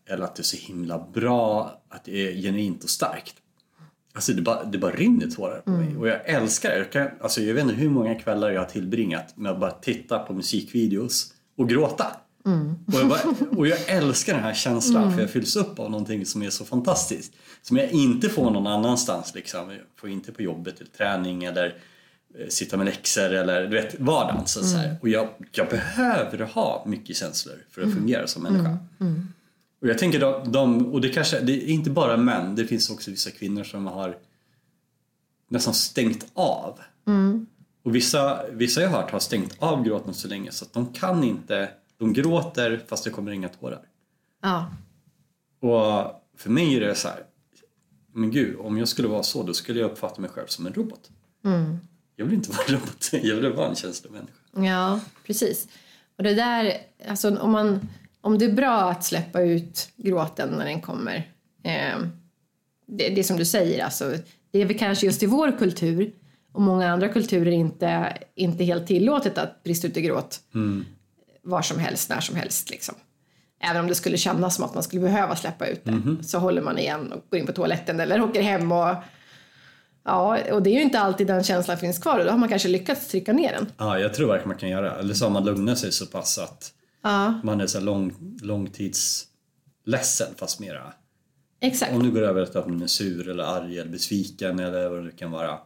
eller 0.09 0.23
att 0.23 0.35
det 0.35 0.41
är 0.41 0.43
så 0.43 0.57
himla 0.57 1.07
bra, 1.13 1.81
att 1.89 2.05
det 2.05 2.27
är 2.27 2.41
genuint 2.41 2.83
och 2.83 2.89
starkt. 2.89 3.35
Alltså 4.13 4.33
det 4.33 4.41
bara, 4.41 4.63
det 4.63 4.77
bara 4.77 4.91
rinner 4.91 5.27
tårar 5.27 5.59
på 5.59 5.71
mig 5.71 5.97
och 5.97 6.07
jag 6.07 6.19
älskar 6.25 6.69
det. 6.69 6.77
Jag, 6.77 6.91
kan, 6.91 7.09
alltså 7.21 7.41
jag 7.41 7.53
vet 7.53 7.63
inte 7.63 7.75
hur 7.75 7.89
många 7.89 8.15
kvällar 8.15 8.50
jag 8.50 8.61
har 8.61 8.67
tillbringat 8.67 9.38
med 9.38 9.51
att 9.51 9.59
bara 9.59 9.71
titta 9.71 10.19
på 10.19 10.33
musikvideos 10.33 11.33
och 11.57 11.69
gråta. 11.69 12.17
Och, 12.88 13.00
jag 13.00 13.09
bara, 13.09 13.19
och 13.57 13.67
jag 13.67 13.79
älskar 13.89 14.33
den 14.33 14.43
här 14.43 14.53
känslan 14.53 15.13
för 15.13 15.21
jag 15.21 15.29
fylls 15.29 15.55
upp 15.55 15.79
av 15.79 15.91
någonting 15.91 16.25
som 16.25 16.43
är 16.43 16.50
så 16.50 16.65
fantastiskt. 16.65 17.33
Som 17.61 17.77
jag 17.77 17.91
inte 17.91 18.29
får 18.29 18.51
någon 18.51 18.67
annanstans. 18.67 19.35
Liksom. 19.35 19.69
Jag 19.69 19.79
får 19.95 20.09
inte 20.09 20.31
på 20.31 20.41
jobbet 20.41 20.81
eller 20.81 20.91
träning 20.91 21.43
eller 21.43 21.77
sitta 22.50 22.77
med 22.77 22.85
läxor 22.85 23.33
eller 23.33 23.61
du 23.61 23.75
vet 23.81 24.00
vardagen. 24.00 24.47
Så, 24.47 24.63
så 24.63 24.77
här. 24.77 24.97
Och 25.01 25.09
jag, 25.09 25.29
jag 25.51 25.69
behöver 25.69 26.39
ha 26.39 26.83
mycket 26.88 27.15
känslor 27.17 27.55
för 27.69 27.81
att 27.81 27.93
fungera 27.93 28.27
som 28.27 28.43
människa. 28.43 28.77
Och 29.81 29.88
jag 29.88 29.97
tänker 29.97 30.19
de, 30.19 30.51
de, 30.51 30.85
och 30.93 31.01
det 31.01 31.09
kanske, 31.09 31.39
det 31.39 31.51
är 31.53 31.67
inte 31.67 31.89
bara 31.89 32.17
män, 32.17 32.55
det 32.55 32.65
finns 32.65 32.89
också 32.89 33.11
vissa 33.11 33.31
kvinnor 33.31 33.63
som 33.63 33.88
har 33.88 34.17
nästan 35.50 35.73
stängt 35.73 36.25
av. 36.33 36.79
Och 37.83 37.95
vissa, 37.95 38.45
vissa 38.51 38.81
jag 38.81 38.89
har 38.89 39.01
hört 39.01 39.11
har 39.11 39.19
stängt 39.19 39.55
av 39.59 39.83
gråten 39.83 40.13
så 40.13 40.27
länge 40.27 40.51
så 40.51 40.65
att 40.65 40.73
de 40.73 40.93
kan 40.93 41.23
inte, 41.23 41.69
de 41.97 42.13
gråter 42.13 42.81
fast 42.88 43.03
det 43.03 43.09
kommer 43.09 43.31
inga 43.31 43.50
tårar. 43.50 43.81
ja. 44.41 44.71
Och 45.59 46.21
för 46.38 46.50
mig 46.50 46.75
är 46.75 46.79
det 46.79 46.95
så 46.95 47.07
här, 47.07 47.23
men 48.13 48.31
gud, 48.31 48.55
om 48.59 48.77
jag 48.77 48.88
skulle 48.88 49.07
vara 49.07 49.23
så 49.23 49.43
då 49.43 49.53
skulle 49.53 49.79
jag 49.79 49.91
uppfatta 49.91 50.21
mig 50.21 50.29
själv 50.29 50.47
som 50.47 50.65
en 50.65 50.73
robot. 50.73 51.09
Jag 52.15 52.25
vill 52.25 52.33
inte 52.33 52.51
vara 52.51 52.67
robot, 52.67 53.09
jag 53.11 53.35
vill 53.35 53.53
vara 53.53 53.69
en 53.69 53.75
känslomänniska. 53.75 54.33
Ja, 54.55 54.99
precis. 55.25 55.67
Och 56.17 56.23
det 56.23 56.33
där, 56.33 56.73
alltså 57.07 57.37
om, 57.37 57.51
man, 57.51 57.89
om 58.21 58.37
det 58.37 58.45
är 58.45 58.53
bra 58.53 58.91
att 58.91 59.03
släppa 59.03 59.41
ut 59.41 59.89
gråten 59.95 60.49
när 60.49 60.65
den 60.65 60.81
kommer. 60.81 61.31
Eh, 61.63 61.99
det, 62.87 63.09
det 63.09 63.23
som 63.23 63.37
du 63.37 63.45
säger, 63.45 63.83
alltså, 63.83 64.13
det 64.51 64.59
är 64.59 64.65
väl 64.65 64.77
kanske 64.77 65.05
just 65.05 65.23
i 65.23 65.25
vår 65.25 65.57
kultur 65.57 66.11
och 66.51 66.61
många 66.61 66.91
andra 66.91 67.09
kulturer 67.09 67.51
inte, 67.51 68.17
inte 68.35 68.63
helt 68.63 68.87
tillåtet 68.87 69.37
att 69.37 69.63
brista 69.63 69.87
ut 69.87 69.97
i 69.97 70.01
gråt 70.01 70.39
var 71.41 71.61
som 71.61 71.79
helst, 71.79 72.09
när 72.09 72.19
som 72.19 72.35
helst. 72.35 72.69
Liksom. 72.69 72.95
Även 73.59 73.81
om 73.81 73.87
det 73.87 73.95
skulle 73.95 74.17
kännas 74.17 74.55
som 74.55 74.65
att 74.65 74.73
man 74.73 74.83
skulle 74.83 75.01
behöva 75.01 75.35
släppa 75.35 75.67
ut 75.67 75.81
det 75.83 76.23
så 76.23 76.39
håller 76.39 76.61
man 76.61 76.77
igen 76.77 77.11
och 77.11 77.25
går 77.29 77.39
in 77.39 77.45
på 77.45 77.51
toaletten 77.51 77.99
eller 77.99 78.21
åker 78.21 78.41
hem 78.41 78.71
och 78.71 78.95
Ja, 80.03 80.51
och 80.53 80.63
det 80.63 80.70
är 80.70 80.74
ju 80.74 80.81
inte 80.81 81.00
alltid 81.00 81.27
den 81.27 81.43
känslan 81.43 81.77
finns 81.77 82.00
kvar 82.00 82.20
och 82.20 82.25
då 82.25 82.31
har 82.31 82.38
man 82.38 82.50
kanske 82.50 82.67
lyckats 82.67 83.08
trycka 83.08 83.34
ner 83.34 83.51
den. 83.53 83.72
Ja, 83.77 84.00
jag 84.00 84.13
tror 84.13 84.27
verkligen 84.27 84.48
man 84.48 84.58
kan 84.58 84.70
göra 84.70 84.96
Eller 84.96 85.13
så 85.13 85.25
har 85.25 85.29
man 85.31 85.46
lugnat 85.46 85.77
sig 85.79 85.91
så 85.91 86.05
pass 86.05 86.38
att 86.38 86.74
Ja, 87.03 87.39
man 87.43 87.62
är 87.62 87.67
så 87.67 87.79
lång, 87.79 88.13
långtidsledsen 88.41 90.27
fast 90.36 90.60
mera. 90.60 90.93
exakt. 91.60 91.91
Om 91.93 92.03
du 92.03 92.12
går 92.12 92.22
över 92.22 92.46
till 92.46 92.58
att 92.58 92.67
man 92.67 92.81
är 92.81 92.88
sur 92.88 93.29
eller 93.29 93.43
arg 93.43 93.79
eller 93.79 93.91
besviken 93.91 94.60
eller 94.60 94.89
vad 94.89 95.03
det 95.05 95.12
kan 95.12 95.31
vara. 95.31 95.58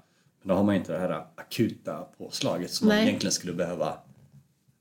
Men 0.41 0.47
då 0.49 0.53
har 0.55 0.63
man 0.63 0.75
inte 0.75 0.91
det 0.91 0.99
här 0.99 1.25
akuta 1.35 1.97
påslaget 2.17 2.71
som 2.71 2.87
man 2.87 2.97
Nej. 2.97 3.07
egentligen 3.07 3.31
skulle 3.33 3.53
behöva 3.53 3.93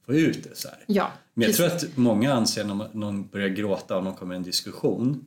få 0.07 0.15
ut 0.15 0.45
det 0.45 0.57
så 0.57 0.69
här. 0.69 0.79
Ja, 0.87 1.11
Men 1.35 1.43
jag 1.49 1.57
precis. 1.57 1.81
tror 1.81 1.91
att 1.91 1.97
många 1.97 2.33
anser 2.35 2.65
när 2.65 2.75
man- 2.75 2.89
någon 2.93 3.27
börjar 3.29 3.49
gråta 3.49 3.97
och 3.97 4.05
någon 4.05 4.15
kommer 4.15 4.35
i 4.35 4.37
en 4.37 4.43
diskussion 4.43 5.27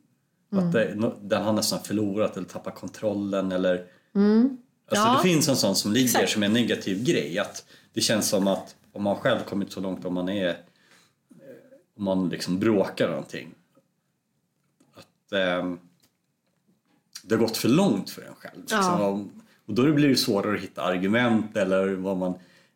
att 0.52 0.72
det, 0.72 1.12
den 1.22 1.44
har 1.44 1.54
nästan 1.54 1.80
förlorat 1.84 2.38
eller 2.38 2.48
tappat 2.48 2.76
kontrollen 2.76 3.52
eller 3.52 3.86
Alltså 4.90 5.08
Ja. 5.08 5.20
det 5.24 5.30
finns 5.30 5.48
en 5.48 5.56
sån 5.56 5.76
som 5.76 5.94
ligger 5.94 6.06
Exakt. 6.06 6.30
som 6.30 6.44
en 6.44 6.54
negativ 6.54 7.04
grej 7.04 7.40
att 7.40 7.66
det 7.94 8.02
känns 8.02 8.30
som 8.30 8.48
att 8.48 8.76
om 8.94 9.04
man 9.04 9.16
själv 9.16 9.40
kommit 9.40 9.72
så 9.72 9.80
långt 9.80 10.06
om 10.06 10.14
man 10.14 10.30
är 10.30 10.50
eh, 10.50 10.56
om 11.98 12.04
man 12.04 12.30
liksom 12.30 12.60
bråkar 12.60 13.10
någonting 13.10 13.48
att 14.96 15.32
ehm, 15.34 15.80
det 17.24 17.36
har 17.36 17.40
gått 17.40 17.58
för 17.58 17.70
långt 17.70 18.10
för 18.10 18.22
en 18.22 18.36
själv. 18.36 18.60
Liksom. 18.60 18.78
Ja. 18.80 19.08
Och, 19.08 19.20
och 19.66 19.74
då 19.74 19.94
blir 19.94 20.10
det 20.10 20.16
svårare 20.16 20.56
att 20.56 20.62
hitta 20.64 20.82
argument 20.82 21.58
eller 21.58 21.88
vad 21.88 22.18
man 22.18 22.34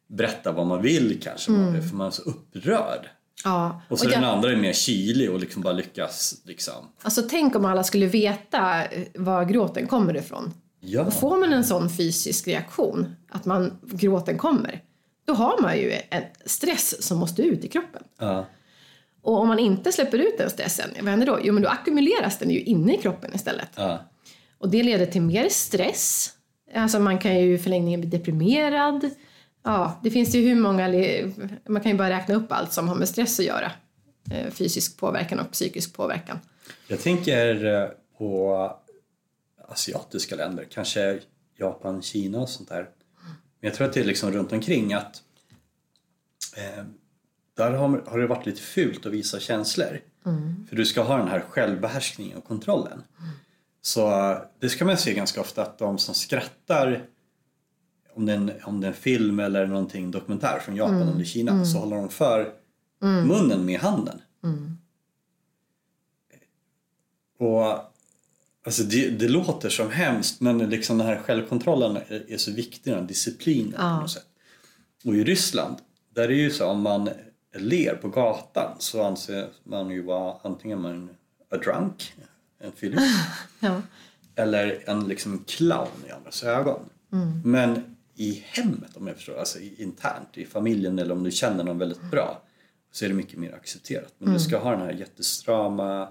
berättar 0.07 0.53
vad 0.53 0.67
man 0.67 0.81
vill 0.81 1.19
kanske 1.21 1.45
för 1.89 1.95
man 1.95 2.07
är 2.07 2.12
så 2.12 2.21
upprörd. 2.21 3.10
Ja. 3.43 3.81
Och 3.89 4.00
så 4.00 4.05
Och 4.05 4.12
den 4.12 4.21
jag, 4.24 4.31
andra 4.31 4.51
är 4.51 4.55
mer 4.55 4.74
kylig 4.74 5.31
och 5.31 5.39
liksom 5.39 5.62
bara 5.62 5.74
lyckas 5.74 6.41
liksom. 6.45 6.74
alltså, 7.01 7.21
tänk 7.29 7.55
om 7.55 7.65
alla 7.65 7.83
skulle 7.83 8.05
veta 8.05 8.86
eh, 8.86 9.07
var 9.15 9.45
gråten 9.45 9.88
kommer 9.88 10.17
ifrån. 10.17 10.53
Ja. 10.83 11.05
Och 11.05 11.13
får 11.13 11.38
man 11.38 11.53
en 11.53 11.63
sån 11.63 11.89
fysisk 11.89 12.47
reaktion, 12.47 13.15
att 13.29 13.45
man, 13.45 13.79
gråten 13.81 14.38
kommer, 14.38 14.83
då 15.25 15.33
har 15.33 15.61
man 15.61 15.77
ju 15.77 15.91
en 16.09 16.23
stress 16.45 17.03
som 17.03 17.17
måste 17.17 17.41
ut 17.41 17.65
i 17.65 17.67
kroppen. 17.67 18.03
Ja. 18.19 18.45
Och 19.21 19.39
om 19.39 19.47
man 19.47 19.59
inte 19.59 19.91
släpper 19.91 20.17
ut 20.17 20.38
den 20.38 20.50
stressen, 20.50 20.89
vad 21.01 21.09
händer 21.09 21.25
då? 21.25 21.39
Jo, 21.43 21.53
men 21.53 21.63
då 21.63 21.69
ackumuleras 21.69 22.39
den 22.39 22.50
ju 22.50 22.59
inne 22.59 22.95
i 22.95 22.97
kroppen 22.97 23.35
istället. 23.35 23.69
Ja. 23.75 24.00
Och 24.57 24.69
det 24.69 24.83
leder 24.83 25.05
till 25.05 25.21
mer 25.21 25.50
stress. 25.50 26.33
Alltså 26.75 27.00
man 27.00 27.19
kan 27.19 27.39
ju 27.39 27.53
i 27.53 27.57
förlängningen 27.57 28.01
bli 28.01 28.09
deprimerad. 28.09 29.09
Ja, 29.63 30.00
det 30.03 30.11
finns 30.11 30.35
ju 30.35 30.41
hur 30.41 30.55
många... 30.55 30.88
Man 31.67 31.81
kan 31.81 31.91
ju 31.91 31.97
bara 31.97 32.09
räkna 32.09 32.35
upp 32.35 32.51
allt 32.51 32.73
som 32.73 32.88
har 32.88 32.95
med 32.95 33.09
stress 33.09 33.39
att 33.39 33.45
göra. 33.45 33.71
Eh, 34.31 34.51
Fysisk 34.51 34.97
påverkan 34.97 35.39
och 35.39 35.51
psykisk 35.51 35.93
påverkan. 35.93 36.39
Jag 36.88 37.01
tänker 37.01 37.65
eh, 37.65 37.89
på 38.17 38.71
asiatiska 39.71 40.35
länder, 40.35 40.67
kanske 40.69 41.19
Japan, 41.57 42.01
Kina 42.01 42.39
och 42.39 42.49
sånt 42.49 42.69
där. 42.69 42.89
Men 43.59 43.69
jag 43.69 43.73
tror 43.73 43.87
att 43.87 43.93
det 43.93 43.99
är 43.99 44.05
liksom 44.05 44.31
runt 44.31 44.51
omkring 44.51 44.93
att 44.93 45.23
eh, 46.57 46.83
där 47.53 47.71
har, 47.71 48.03
har 48.07 48.19
det 48.19 48.27
varit 48.27 48.45
lite 48.45 48.61
fult 48.61 49.05
att 49.05 49.11
visa 49.11 49.39
känslor. 49.39 50.01
För 50.69 50.75
du 50.75 50.85
ska 50.85 51.01
ha 51.01 51.17
den 51.17 51.27
här 51.27 51.39
självbehärskningen 51.39 52.37
och 52.37 52.45
kontrollen. 52.45 53.03
Så 53.81 54.31
eh, 54.31 54.37
det 54.59 54.69
ska 54.69 54.85
man 54.85 54.97
se 54.97 55.13
ganska 55.13 55.41
ofta 55.41 55.61
att 55.61 55.77
de 55.77 55.97
som 55.97 56.15
skrattar 56.15 57.05
om 58.13 58.25
det, 58.25 58.31
är 58.33 58.37
en, 58.37 58.51
om 58.63 58.81
det 58.81 58.87
en 58.87 58.93
film 58.93 59.39
eller 59.39 59.67
någonting 59.67 60.11
dokumentär 60.11 60.59
från 60.59 60.75
Japan 60.75 61.07
eller 61.07 61.23
Kina 61.25 61.65
så 61.65 61.77
håller 61.77 61.95
de 61.95 62.09
för 62.09 62.53
munnen 62.99 63.65
med 63.65 63.79
handen. 63.79 64.21
Och 67.37 67.90
alltså 68.65 68.83
det, 68.83 69.09
det 69.09 69.27
låter 69.27 69.69
som 69.69 69.91
hemskt 69.91 70.41
men 70.41 70.57
liksom 70.57 70.97
den 70.97 71.07
här 71.07 71.17
självkontrollen 71.17 71.97
är, 71.97 72.31
är 72.31 72.37
så 72.37 72.51
viktig, 72.51 72.93
den 72.93 73.07
disciplinen 73.07 73.71
på 73.73 74.01
något 74.01 74.11
sätt. 74.11 74.25
Och 75.05 75.15
i 75.15 75.23
Ryssland, 75.23 75.75
där 76.13 76.23
är 76.23 76.27
det 76.27 76.33
ju 76.33 76.51
så 76.51 76.65
om 76.65 76.81
man 76.81 77.09
ler 77.55 77.95
på 77.95 78.09
gatan 78.09 78.75
så 78.79 79.03
anser 79.03 79.47
man 79.63 79.89
ju 79.89 80.01
vara 80.01 80.35
antingen 80.43 80.81
man 80.81 81.09
a 81.51 81.57
drunk, 81.57 82.13
en 82.59 82.71
fyllig, 82.71 82.99
Ja. 83.59 83.81
eller 84.35 84.83
en 84.89 85.07
liksom 85.07 85.43
clown 85.47 85.87
i 86.07 86.11
andras 86.11 86.43
ögon. 86.43 86.79
Men 87.45 87.95
i 88.15 88.43
hemmet, 88.47 88.97
om 88.97 89.07
jag 89.07 89.15
förstår, 89.15 89.39
alltså 89.39 89.59
internt 89.77 90.37
i 90.37 90.45
familjen 90.45 90.99
eller 90.99 91.11
om 91.11 91.23
du 91.23 91.31
känner 91.31 91.63
någon 91.63 91.77
väldigt 91.77 92.11
bra 92.11 92.41
så 92.91 93.05
är 93.05 93.09
det 93.09 93.15
mycket 93.15 93.39
mer 93.39 93.53
accepterat. 93.53 94.13
Men 94.17 94.33
du 94.33 94.39
ska 94.39 94.57
ha 94.57 94.71
den 94.71 94.81
här 94.81 94.91
jättestrama 94.91 96.07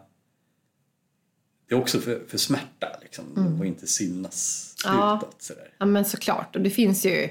det 1.71 1.77
är 1.77 1.81
också 1.81 2.01
för, 2.01 2.23
för 2.29 2.39
smärta 2.39 2.87
liksom 3.03 3.57
och 3.61 3.67
inte 3.67 3.87
synas 3.87 4.67
Ja. 4.85 5.17
utåt 5.17 5.43
sådär. 5.43 5.69
ja, 5.79 5.87
men 5.87 6.05
såklart. 6.05 6.57
Och 6.57 6.63
det 6.63 6.71
finns 6.71 7.07
ju 7.07 7.29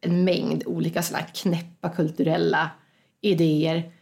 en 0.00 0.24
mängd 0.24 0.62
olika 0.66 1.02
sådana 1.02 1.24
här 1.24 1.34
knäppa 1.34 1.88
kulturella 1.88 2.70
idéer 3.20 3.92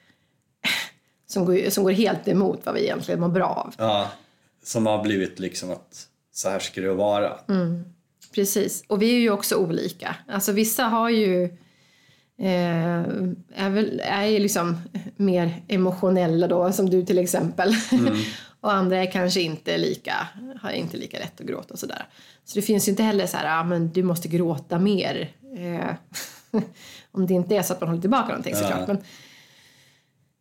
som 1.27 1.45
går, 1.45 1.71
som 1.71 1.85
går 1.85 1.91
helt 1.93 2.29
emot 2.29 2.61
vad 2.67 2.75
vi 2.75 2.81
egentligen 2.83 3.21
mår 3.21 3.29
bra 3.29 3.47
av. 3.47 3.75
Ja, 3.79 4.11
som 4.63 4.87
har 4.87 5.03
blivit 5.03 5.39
liksom 5.39 5.71
att 5.71 6.07
så 6.33 6.49
här 6.49 6.59
ska 6.59 6.81
det 6.81 6.95
vara. 6.95 7.33
Precis, 8.35 8.85
och 8.87 9.03
vi 9.03 9.15
är 9.15 9.19
ju 9.21 9.31
också 9.31 9.57
olika. 9.57 10.17
Alltså 10.29 10.53
vissa 10.53 10.85
har 10.85 11.11
ju 11.11 11.45
eh, 12.39 13.01
är, 13.55 13.71
väl, 13.71 14.01
är 14.05 14.41
liksom 14.41 14.81
mer 15.17 15.63
emotionella 15.69 16.47
då, 16.49 16.73
som 16.73 16.91
du 16.91 17.07
till 17.07 17.19
exempel. 17.19 17.73
och 18.65 18.73
andra 18.73 18.97
är 18.97 19.11
kanske 19.11 19.41
inte 19.41 19.79
lika, 19.79 20.29
har 20.61 20.71
inte 20.71 20.97
lika 20.97 21.19
lätt 21.19 21.41
att 21.41 21.47
gråta 21.47 21.75
och 21.75 21.79
sådär. 21.79 22.07
Så 22.45 22.55
det 22.55 22.63
finns 22.63 22.89
ju 22.89 22.91
inte 22.91 23.03
heller 23.03 23.27
så 23.27 23.37
här, 23.37 23.61
ah, 23.61 23.65
men 23.65 23.93
du 23.93 24.03
måste 24.03 24.29
gråta 24.29 24.79
mer. 24.79 25.33
Eh, 25.57 25.95
om 27.11 27.27
det 27.27 27.35
inte 27.35 27.57
är 27.57 27.63
så 27.63 27.73
att 27.73 27.81
man 27.81 27.89
håller 27.89 28.01
tillbaka 28.01 28.29
någonting 28.29 28.55
såklart. 28.55 28.89
Men, 28.89 28.97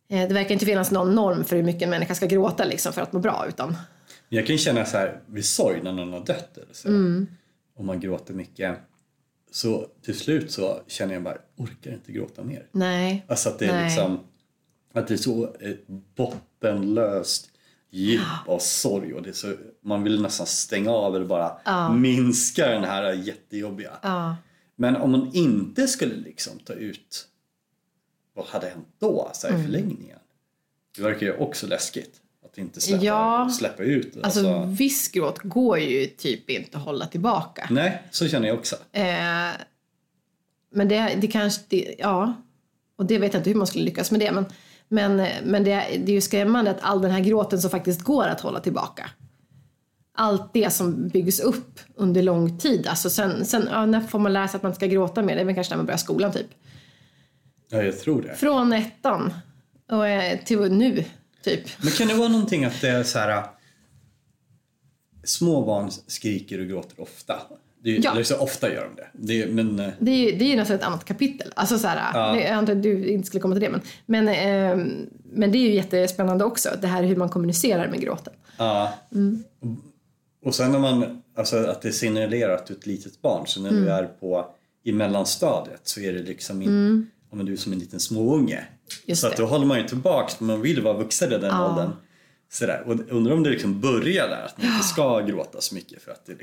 eh, 0.08 0.28
det 0.28 0.34
verkar 0.34 0.52
inte 0.52 0.66
finnas 0.66 0.90
någon 0.90 1.14
norm 1.14 1.44
för 1.44 1.56
hur 1.56 1.62
mycket 1.62 1.82
en 1.82 1.90
människa 1.90 2.14
ska 2.14 2.26
gråta 2.26 2.64
liksom, 2.64 2.92
för 2.92 3.02
att 3.02 3.12
må 3.12 3.18
bra. 3.20 3.44
Utan, 3.48 3.68
Men 3.68 3.76
jag 4.28 4.46
kan 4.46 4.58
känna 4.58 4.84
så 4.84 4.96
här 4.96 5.20
vid 5.26 5.44
sorg 5.44 5.80
när 5.82 5.92
någon 5.92 6.12
har 6.12 6.24
dött 6.24 6.58
eller 6.58 6.74
så. 6.74 6.88
Om 7.76 7.86
man 7.86 8.00
gråter 8.00 8.34
mycket. 8.34 8.78
Så 9.50 9.86
till 10.02 10.18
slut 10.18 10.50
så 10.52 10.80
känner 10.86 11.14
jag 11.14 11.22
bara, 11.22 11.38
orkar 11.56 11.92
inte 11.92 12.12
gråta 12.12 12.44
mer. 12.44 12.66
nej, 12.72 13.24
Alltså 13.28 13.48
att 13.48 13.58
det 13.58 13.66
är 13.66 13.72
Nej. 13.72 13.84
liksom 13.84 14.20
att 14.94 15.08
det 15.08 15.14
är 15.14 15.18
så 15.18 15.44
ett 15.60 15.86
bottenlöst 16.16 17.50
djup 17.94 18.48
av 18.48 18.58
sorg 18.58 19.14
och 19.14 19.22
det 19.22 19.32
så, 19.32 19.52
man 19.82 20.02
vill 20.02 20.22
nästan 20.22 20.46
stänga 20.46 20.90
av 20.90 21.16
eller 21.16 21.26
bara 21.26 21.90
minska 21.92 22.68
den 22.68 22.84
här 22.84 23.12
jättejobbiga. 23.12 23.90
ja. 24.02 24.36
Men 24.76 24.96
om 24.96 25.10
man 25.10 25.30
inte 25.34 25.88
skulle 25.88 26.14
liksom 26.14 26.58
ta 26.58 26.72
ut 26.72 27.26
vad 28.34 28.46
hade 28.46 28.66
hänt 28.68 28.88
då 28.98 29.30
så 29.34 29.48
här, 29.48 29.58
i 29.58 29.62
förlängningen? 29.62 30.18
Det 30.96 31.02
verkar 31.02 31.26
ju 31.26 31.36
också 31.36 31.66
läskigt 31.66 32.20
att 32.44 32.58
inte 32.58 32.80
släppa, 32.80 33.04
Ja. 33.04 33.50
släppa 33.58 33.82
ut. 33.82 34.16
Alltså 34.22 34.24
Alltså, 34.48 34.64
viss 34.78 35.08
gråt 35.08 35.38
går 35.38 35.78
ju 35.78 36.06
typ 36.06 36.50
inte 36.50 36.78
att 36.78 36.84
hålla 36.84 37.06
tillbaka. 37.06 37.68
nej, 37.70 38.02
så 38.10 38.28
känner 38.28 38.48
jag 38.48 38.58
också. 38.58 38.76
Eh, 38.92 39.50
men 40.72 40.88
det, 40.88 41.18
det 41.20 41.26
kanske, 41.26 41.62
det, 41.68 41.94
ja. 41.98 42.34
Och 42.96 43.06
det 43.06 43.18
vet 43.18 43.32
jag 43.34 43.40
inte 43.40 43.50
hur 43.50 43.56
man 43.56 43.66
skulle 43.66 43.84
lyckas 43.84 44.10
med 44.10 44.20
det. 44.20 44.32
Men, 44.32 44.44
men, 44.94 45.16
men 45.44 45.64
det, 45.64 45.70
det 46.04 46.12
är 46.12 46.14
ju 46.14 46.20
skrämmande 46.20 46.70
att 46.70 46.80
all 46.80 47.02
den 47.02 47.10
här 47.10 47.20
gråten 47.20 47.60
som 47.60 47.70
faktiskt 47.70 48.00
går 48.00 48.24
att 48.24 48.40
hålla 48.40 48.60
tillbaka. 48.60 49.10
Allt 50.16 50.52
det 50.52 50.72
som 50.72 51.08
byggs 51.08 51.40
upp 51.40 51.80
under 51.94 52.22
lång 52.22 52.58
tid. 52.58 52.86
Alltså 52.86 53.10
sen, 53.10 53.44
sen 53.44 53.68
ja, 53.70 53.86
när 53.86 54.00
får 54.00 54.18
man 54.18 54.32
lära 54.32 54.48
sig 54.48 54.56
att 54.56 54.62
man 54.62 54.74
ska 54.74 54.86
gråta 54.86 55.22
mer? 55.22 55.34
Det 55.34 55.40
är 55.40 55.44
väl 55.44 55.54
kanske 55.54 55.72
när 55.72 55.76
man 55.76 55.86
börjar 55.86 55.98
skolan 55.98 56.32
typ. 56.32 56.46
Ja, 57.68 57.82
jag 57.82 58.00
tror 58.00 58.22
det. 58.22 58.34
Från 58.34 58.72
ettan 58.72 59.34
och 59.90 60.08
eh, 60.08 60.38
till 60.44 60.72
nu 60.72 61.04
typ. 61.42 61.82
Men 61.82 61.92
kan 61.92 62.08
det 62.08 62.14
vara 62.14 62.28
någonting 62.28 62.64
att 62.64 62.80
det 62.80 62.88
är 62.88 63.02
så 63.02 63.18
här... 63.18 63.44
Små 65.24 65.64
barn 65.64 65.90
skriker 66.06 66.60
och 66.60 66.66
gråter 66.66 67.00
ofta. 67.00 67.40
Det 67.84 67.96
är, 67.96 68.00
Ja. 68.04 68.12
Eller 68.12 68.22
så 68.22 68.36
ofta 68.38 68.72
gör 68.72 68.84
de 68.84 68.96
det. 68.96 69.08
det 69.12 69.42
är, 69.42 69.46
men 69.48 69.80
eh, 69.80 69.88
Det 69.98 70.10
är 70.10 70.16
ju, 70.32 70.38
det 70.38 70.52
är 70.52 70.56
nästan 70.56 70.76
ett 70.76 70.82
annat 70.82 71.04
kapitel. 71.04 71.52
Alltså 71.56 71.78
så 71.78 71.86
här, 71.88 72.10
Ja. 72.14 72.32
det- 72.32 72.40
Jag 72.42 72.50
antar 72.50 72.72
att 72.72 72.82
du 72.82 73.06
inte 73.08 73.26
skulle 73.26 73.40
komma 73.40 73.54
till 73.54 73.62
det. 73.62 73.70
Men, 73.70 73.80
men, 74.06 74.28
ehm, 74.28 75.06
men 75.32 75.52
det 75.52 75.58
är 75.58 75.62
ju 75.62 75.74
jättespännande 75.74 76.44
också. 76.44 76.68
Det 76.80 76.86
här 76.86 77.02
hur 77.02 77.16
man 77.16 77.28
kommunicerar 77.28 77.88
med 77.88 78.00
gråten. 78.00 78.32
ja. 78.58 78.92
Mm. 79.14 79.44
Och, 80.44 80.54
sen 80.54 80.72
när 80.72 80.78
man, 80.78 81.22
alltså 81.36 81.56
att 81.56 81.82
det 81.82 81.88
är 81.88 81.92
ett 82.70 82.86
litet 82.86 83.22
barn, 83.22 83.46
så 83.46 83.60
när 83.60 83.70
Mm. 83.70 83.84
du 83.84 83.90
är 83.90 84.04
på 84.04 84.46
i 84.84 84.92
mellanstadiet 84.92 85.80
så 85.88 86.00
är 86.00 86.12
det 86.12 86.22
liksom 86.22 86.62
in, 86.62 87.06
ja, 87.30 87.36
men 87.36 87.46
du 87.46 87.52
är 87.52 87.56
som 87.56 87.72
en 87.72 87.78
liten 87.78 88.00
småunge. 88.00 88.54
Mm. 88.56 88.64
Just 89.06 89.20
så 89.20 89.26
att 89.26 89.36
det. 89.36 89.42
då 89.42 89.48
håller 89.48 89.66
man 89.66 89.78
ju 89.78 89.88
tillbaks, 89.88 90.40
men 90.40 90.46
man 90.46 90.60
vill 90.62 90.82
vara 90.82 90.98
vuxen 90.98 91.32
i 91.32 91.38
den 91.38 91.50
Ja. 91.50 91.70
åldern. 91.70 91.90
Sådär. 92.52 92.82
Och 92.86 92.96
undrar 93.16 93.32
om 93.34 93.42
det 93.42 93.50
liksom 93.50 93.80
börjar 93.80 94.28
där, 94.28 94.44
att 94.44 94.62
man 94.62 94.66
inte 94.72 94.84
ska 94.86 95.20
gråta 95.20 95.60
så 95.60 95.74
mycket 95.74 96.02
för 96.02 96.10
att 96.12 96.26
det 96.26 96.32
är 96.32 96.36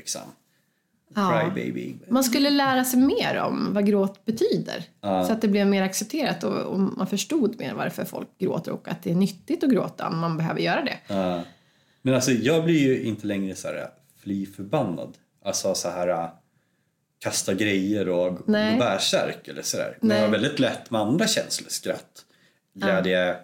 liksom 1.16 2.02
Ja. 2.06 2.12
Man 2.12 2.24
skulle 2.24 2.50
lära 2.50 2.84
sig 2.84 3.00
mer 3.00 3.42
om 3.46 3.74
vad 3.74 3.86
gråt 3.86 4.24
betyder. 4.24 4.84
Ja. 5.00 5.24
Så 5.26 5.32
att 5.32 5.40
det 5.40 5.48
blev 5.48 5.66
mer 5.66 5.82
accepterat 5.82 6.44
och, 6.44 6.62
och 6.62 6.80
man 6.80 7.06
förstod 7.06 7.58
mer 7.58 7.74
varför 7.74 8.04
folk 8.04 8.28
gråter 8.38 8.72
och 8.72 8.88
att 8.88 9.02
det 9.02 9.10
är 9.10 9.14
nyttigt 9.14 9.64
att 9.64 9.70
gråta 9.70 10.08
om 10.08 10.18
man 10.18 10.36
behöver 10.36 10.60
göra 10.60 10.82
det. 10.84 10.98
Ja. 11.06 11.42
Men 12.02 12.14
alltså 12.14 12.30
jag 12.30 12.64
blir 12.64 12.80
ju 12.80 13.02
inte 13.02 13.26
längre 13.26 13.54
så 13.54 13.68
här 13.68 13.88
fly 14.22 14.46
förbannad. 14.46 15.16
Alltså 15.44 15.74
så 15.74 15.90
här 15.90 16.08
äh, 16.08 16.28
kasta 17.18 17.54
grejer 17.54 18.08
och 18.08 18.36
gå 18.36 18.52
bärsärk 18.52 19.48
eller 19.48 19.62
sådär. 19.62 19.98
Men 20.00 20.16
jag 20.16 20.24
har 20.24 20.30
väldigt 20.30 20.58
lätt 20.58 20.90
med 20.90 21.00
andra 21.00 21.26
känslor. 21.26 21.68
Skratt, 21.70 22.24
glädje, 22.74 23.36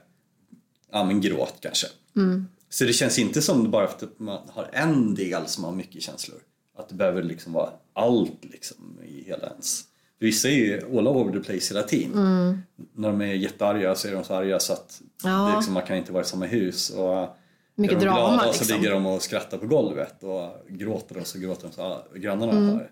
ja, 0.93 1.05
men 1.05 1.21
gråt 1.21 1.55
kanske. 1.61 1.87
Mm. 2.17 2.49
Så 2.71 2.85
det 2.85 2.93
känns 2.93 3.19
inte 3.19 3.43
som 3.43 3.71
bara 3.71 3.87
för 3.87 4.07
att 4.07 4.19
man 4.19 4.49
har 4.49 4.69
en 4.73 5.15
del 5.15 5.47
som 5.47 5.65
har 5.65 5.73
mycket 5.73 6.03
känslor. 6.03 6.39
Att 6.79 6.89
det 6.89 6.95
behöver 6.95 7.23
liksom 7.23 7.53
vara 7.53 7.71
allt 7.93 8.45
liksom 8.45 8.99
i 9.05 9.23
hela 9.23 9.47
ens... 9.51 9.85
Vissa 10.19 10.49
är 10.49 10.53
ju 10.53 10.99
all 10.99 11.09
over 11.09 11.33
the 11.33 11.45
place 11.45 11.75
hela 11.75 11.87
tiden. 11.87 12.63
När 12.93 13.09
de 13.09 13.21
är 13.21 13.27
jättearga 13.35 13.95
så 13.95 14.09
är 14.09 14.13
de 14.13 14.25
så 14.25 14.35
arga 14.35 14.59
så 14.61 14.73
att 14.73 15.01
Mm. 15.25 15.37
Ja. 15.37 15.55
liksom, 15.57 15.75
man 15.75 15.83
kan 15.83 15.97
inte 15.97 16.13
vara 16.13 16.23
i 16.23 16.27
samma 16.27 16.47
hus. 16.47 16.91
Och 16.91 17.29
Mycket 17.75 17.97
är 17.97 18.01
de 18.01 18.05
drama, 18.07 18.19
glada 18.29 18.47
liksom. 18.47 18.67
så 18.67 18.75
ligger 18.77 18.91
de 18.91 19.07
och 19.07 19.23
skrattar 19.23 19.59
på 19.59 19.67
golvet 19.67 20.23
och 20.23 20.51
gråter 20.69 21.19
och 21.19 21.27
så 21.27 21.39
gråter 21.39 21.69
de 21.69 21.73
så 21.75 22.03
grannarna 22.15 22.53
Mm. 22.53 22.69
hör. 22.69 22.91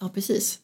Ja, 0.00 0.08
precis. 0.14 0.58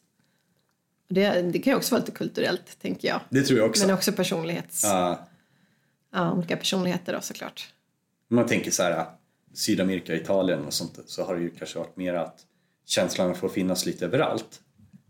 Det, 1.07 1.41
det 1.41 1.59
kan 1.59 1.71
ju 1.73 1.77
också 1.77 1.95
vara 1.95 1.99
lite 1.99 2.11
kulturellt, 2.17 2.79
tänker 2.81 3.07
jag. 3.07 3.19
Det 3.29 3.41
tror 3.43 3.59
jag 3.59 3.69
också. 3.69 3.85
Men 3.87 3.95
också 3.95 4.11
personlighets... 4.11 4.83
Ja, 4.83 5.27
Ja, 6.13 6.31
olika 6.33 6.57
personligheter 6.57 7.13
då 7.13 7.21
såklart. 7.21 7.73
man 8.27 8.45
tänker 8.45 8.71
så 8.71 8.83
här 8.83 9.05
Sydamerika, 9.55 10.15
Italien 10.15 10.65
och 10.65 10.73
sånt 10.73 10.99
så 11.05 11.23
har 11.23 11.35
det 11.35 11.41
ju 11.41 11.49
kanske 11.49 11.79
varit 11.79 11.97
mer 11.97 12.13
att 12.13 12.39
känslan 12.85 13.35
får 13.35 13.49
finnas 13.49 13.85
lite 13.85 14.05
överallt. 14.05 14.61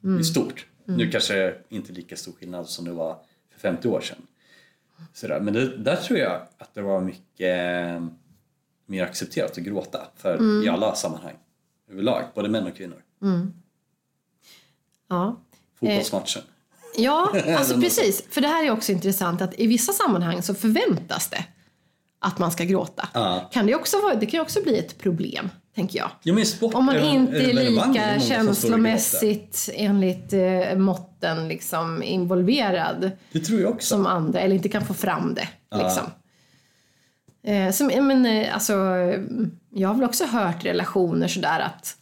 Mm. 0.03 0.19
I 0.19 0.23
stort. 0.23 0.67
Nu 0.85 1.11
kanske 1.11 1.55
inte 1.69 1.93
lika 1.93 2.15
stor 2.15 2.31
skillnad 2.31 2.69
som 2.69 2.85
det 2.85 2.91
var 2.91 3.17
för 3.51 3.59
50 3.59 3.87
år 3.87 4.01
sedan. 4.01 4.17
Så 5.13 5.27
där. 5.27 5.39
Men 5.39 5.53
det, 5.53 5.77
där 5.77 5.95
tror 5.95 6.19
jag 6.19 6.41
att 6.57 6.73
det 6.73 6.81
var 6.81 7.01
mycket 7.01 7.59
eh, 7.95 8.07
mer 8.85 9.03
accepterat 9.03 9.51
att 9.51 9.57
gråta 9.57 10.07
för 10.15 10.35
Mm. 10.35 10.63
i 10.63 10.69
alla 10.69 10.95
sammanhang 10.95 11.35
överlag, 11.91 12.23
både 12.35 12.49
män 12.49 12.67
och 12.67 12.75
kvinnor. 12.77 13.03
Ja. 15.09 15.41
Fotbollsmatchen. 15.79 16.41
Ja, 16.97 17.35
alltså 17.57 17.81
precis. 17.81 18.23
För 18.29 18.41
det 18.41 18.47
här 18.47 18.65
är 18.65 18.71
också 18.71 18.91
intressant 18.91 19.41
att 19.41 19.59
i 19.59 19.67
vissa 19.67 19.93
sammanhang 19.93 20.41
så 20.41 20.53
förväntas 20.53 21.29
det 21.29 21.45
att 22.25 22.39
man 22.39 22.51
ska 22.51 22.63
gråta. 22.63 23.09
Ja. 23.13 23.49
Kan 23.53 23.65
det, 23.65 23.75
också 23.75 24.01
vara, 24.01 24.15
det 24.15 24.25
kan 24.25 24.39
också 24.41 24.61
bli 24.63 24.79
ett 24.79 24.97
problem, 24.97 25.49
tänker 25.75 25.99
jag. 25.99 26.09
Ja, 26.23 26.45
sport 26.45 26.73
Om 26.73 26.85
man 26.85 26.95
är- 26.95 27.13
inte 27.13 27.37
är 27.37 27.53
lika 27.53 28.19
känslomässigt 28.19 29.69
enligt 29.73 30.33
eh, 30.33 30.75
måtten 30.77 31.47
liksom 31.47 32.03
involverad 32.03 33.11
Det 33.31 33.39
tror 33.39 33.61
jag 33.61 33.71
också. 33.71 33.87
som 33.87 34.05
andra, 34.05 34.39
eller 34.39 34.55
inte 34.55 34.69
kan 34.69 34.85
få 34.85 34.93
fram 34.93 35.33
det. 35.33 35.47
Liksom. 35.83 36.03
Eh, 37.47 37.71
som, 37.71 37.89
ja, 37.91 38.01
men, 38.01 38.25
eh, 38.25 38.53
alltså, 38.53 38.73
jag 39.73 39.87
har 39.89 39.95
väl 39.95 40.03
också 40.03 40.25
hört 40.25 40.65
relationer 40.65 41.27
sådär 41.27 41.59
att 41.59 41.95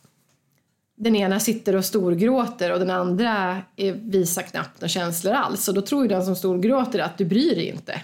den 0.97 1.15
ena 1.15 1.39
sitter 1.39 1.75
och 1.75 1.86
storgråter 1.86 2.73
och 2.73 2.79
den 2.79 2.89
andra 2.89 3.57
visar 3.95 4.41
knappt 4.41 4.81
några 4.81 4.89
känslor 4.89 5.33
alls. 5.33 5.67
Och 5.67 5.73
då 5.73 5.81
tror 5.81 6.03
ju 6.03 6.07
den 6.09 6.25
som 6.25 6.36
storgråter 6.36 6.99
att 6.99 7.17
du 7.17 7.25
bryr 7.25 7.55
dig 7.55 7.65
inte. 7.69 8.01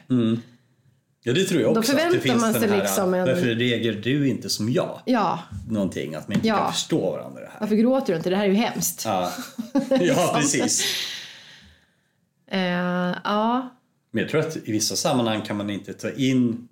Ja, 1.23 1.34
det 1.34 1.43
tror 1.43 1.62
jag 1.62 1.73
Då 1.75 1.79
också. 1.79 1.91
att 1.91 1.97
det 1.97 2.03
förväntar 2.03 2.29
finns 2.29 2.41
man 2.41 2.53
sig 2.53 2.69
här, 2.69 2.77
liksom 2.77 3.13
en- 3.13 3.25
Varför 3.27 3.45
reagerar 3.55 3.95
du 4.01 4.27
inte 4.27 4.49
som 4.49 4.71
jag? 4.71 5.01
Ja, 5.05 5.39
Någonting, 5.69 6.15
att 6.15 6.27
man 6.27 6.36
inte 6.36 6.47
Ja. 6.47 6.58
kan 6.58 6.71
förstå 6.73 7.12
varandra. 7.12 7.41
Det 7.41 7.47
här. 7.47 7.60
varför 7.60 7.75
gråter 7.75 8.13
du 8.13 8.17
inte? 8.17 8.29
Det 8.29 8.36
här 8.36 8.43
är 8.45 8.49
ju 8.49 8.53
hemskt. 8.55 9.05
Ja, 9.05 9.32
ja 10.01 10.32
precis. 10.36 10.84
Eh, 12.47 12.60
ja, 13.23 13.69
Men 14.12 14.21
jag 14.21 14.29
tror 14.32 14.41
att 14.41 14.58
i 14.58 14.71
vissa 14.71 14.95
sammanhang 14.95 15.41
kan 15.41 15.58
man 15.58 15.69
inte 15.69 15.93
ta 15.93 16.10
in 16.12 16.67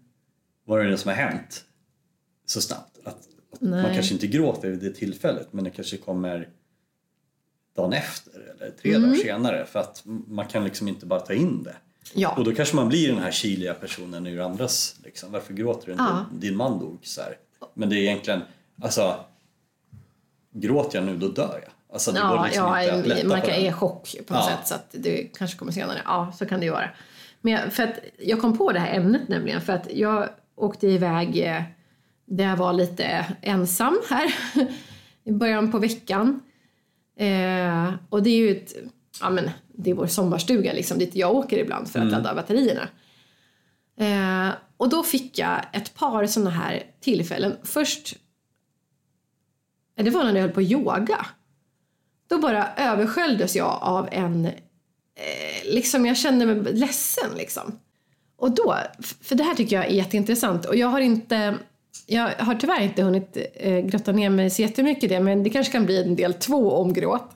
vad 0.65 0.79
det 0.85 0.91
är 0.91 0.95
som 0.95 1.09
har 1.09 1.15
hänt 1.15 1.63
så 2.45 2.61
snabbt. 2.61 2.97
Att, 3.03 3.17
att 3.53 3.61
man 3.61 3.93
kanske 3.93 4.13
inte 4.13 4.27
gråter 4.27 4.69
vid 4.69 4.79
det 4.79 4.91
tillfället 4.91 5.47
men 5.53 5.63
det 5.63 5.69
kanske 5.69 5.97
kommer 5.97 6.47
dagen 7.75 7.93
efter 7.93 8.31
eller 8.55 8.71
tre 8.81 8.93
Mm. 8.93 9.09
dagar 9.09 9.21
senare 9.23 9.65
för 9.65 9.79
att 9.79 10.01
man 10.27 10.45
kan 10.47 10.63
liksom 10.63 10.87
inte 10.87 11.05
bara 11.05 11.19
ta 11.19 11.33
in 11.33 11.63
det. 11.63 11.75
Ja. 12.13 12.35
Och 12.37 12.43
då 12.43 12.51
kanske 12.55 12.75
man 12.75 12.89
blir 12.89 13.07
den 13.07 13.19
här 13.19 13.31
kyliga 13.31 13.73
personen 13.73 14.27
ur 14.27 14.39
andras, 14.39 14.95
liksom, 15.03 15.31
varför 15.31 15.53
gråter 15.53 15.85
du 15.85 15.91
inte? 15.91 16.03
Ja. 16.03 16.25
Din 16.31 16.57
man 16.57 16.79
dog 16.79 16.99
så 17.01 17.21
här. 17.21 17.37
Men 17.73 17.89
det 17.89 17.95
är 17.95 17.99
egentligen, 17.99 18.41
alltså 18.81 19.15
gråter 20.53 20.97
jag 20.97 21.05
nu 21.05 21.17
då 21.17 21.27
dör 21.27 21.59
jag. 21.63 21.71
Alltså 21.93 22.11
det 22.11 22.19
går 22.19 22.29
Ja, 22.29 22.45
liksom 22.45 22.65
ja 22.65 22.83
inte 22.83 22.95
att 22.95 23.07
lätta 23.07 23.27
man 23.27 23.41
kan 23.41 23.49
är 23.49 23.71
chock 23.71 24.15
på 24.27 24.33
något 24.33 24.45
sätt 24.45 24.67
så 24.67 24.75
att 24.75 24.87
det 24.91 25.23
kanske 25.23 25.57
kommer 25.57 25.71
senare. 25.71 26.01
Ja, 26.05 26.33
så 26.37 26.45
kan 26.45 26.59
det 26.59 26.69
vara. 26.69 26.89
Men 27.41 27.53
jag, 27.53 27.73
för 27.73 27.83
att 27.83 27.99
jag 28.19 28.41
kom 28.41 28.57
på 28.57 28.71
det 28.71 28.79
här 28.79 28.93
ämnet 28.93 29.27
nämligen 29.27 29.61
för 29.61 29.73
att 29.73 29.93
jag 29.93 30.29
åkte 30.55 30.87
iväg 30.87 31.37
eh, 31.37 31.61
där 32.25 32.43
jag 32.43 32.57
var 32.57 32.73
lite 32.73 33.25
ensam 33.41 33.99
här 34.09 34.35
i 35.23 35.31
början 35.31 35.71
på 35.71 35.79
veckan. 35.79 36.41
Eh, 37.17 37.93
och 38.09 38.23
det 38.23 38.29
är 38.29 38.37
ju 38.37 38.51
ett, 38.51 38.73
ja 39.21 39.29
men 39.29 39.49
det 39.77 39.89
är 39.89 39.93
vår 39.93 40.07
sommarstuga 40.07 40.73
liksom 40.73 40.99
dit 40.99 41.15
jag 41.15 41.35
åker 41.35 41.57
ibland 41.57 41.89
för 41.89 41.99
att 41.99 42.11
ladda 42.11 42.35
batterierna. 42.35 42.87
Eh, 43.99 44.55
och 44.77 44.89
då 44.89 45.03
fick 45.03 45.37
jag 45.37 45.61
ett 45.73 45.95
par 45.95 46.27
sådana 46.27 46.49
här 46.49 46.83
tillfällen. 46.99 47.57
Först, 47.63 48.15
det 49.95 50.09
var 50.09 50.23
när 50.23 50.35
jag 50.35 50.41
höll 50.41 50.51
på 50.51 50.61
yoga. 50.61 51.25
Då 52.27 52.37
bara 52.37 52.73
översköljdes 52.75 53.55
jag 53.55 53.79
av 53.81 54.09
en, 54.11 54.45
eh, 54.45 54.53
liksom 55.73 56.05
jag 56.05 56.17
kände 56.17 56.45
mig 56.45 56.73
ledsen 56.73 57.29
liksom. 57.37 57.79
Och 58.37 58.51
då, 58.51 58.75
för 59.21 59.35
det 59.35 59.43
här 59.43 59.55
tycker 59.55 59.75
jag 59.75 59.85
är 59.85 59.89
jätteintressant 59.89 60.65
och 60.65 60.75
jag 60.75 60.87
har 60.87 60.99
inte, 60.99 61.55
jag 62.05 62.29
har 62.29 62.55
tyvärr 62.55 62.81
inte 62.81 63.03
hunnit 63.03 63.37
eh, 63.53 63.79
grotta 63.79 64.11
ner 64.11 64.29
mig 64.29 64.49
så 64.49 64.61
jättemycket 64.61 65.03
i 65.03 65.07
det 65.07 65.19
men 65.19 65.43
det 65.43 65.49
kanske 65.49 65.71
kan 65.71 65.85
bli 65.85 66.03
en 66.03 66.15
del 66.15 66.33
två 66.33 66.71
om 66.71 66.93
gråt. 66.93 67.31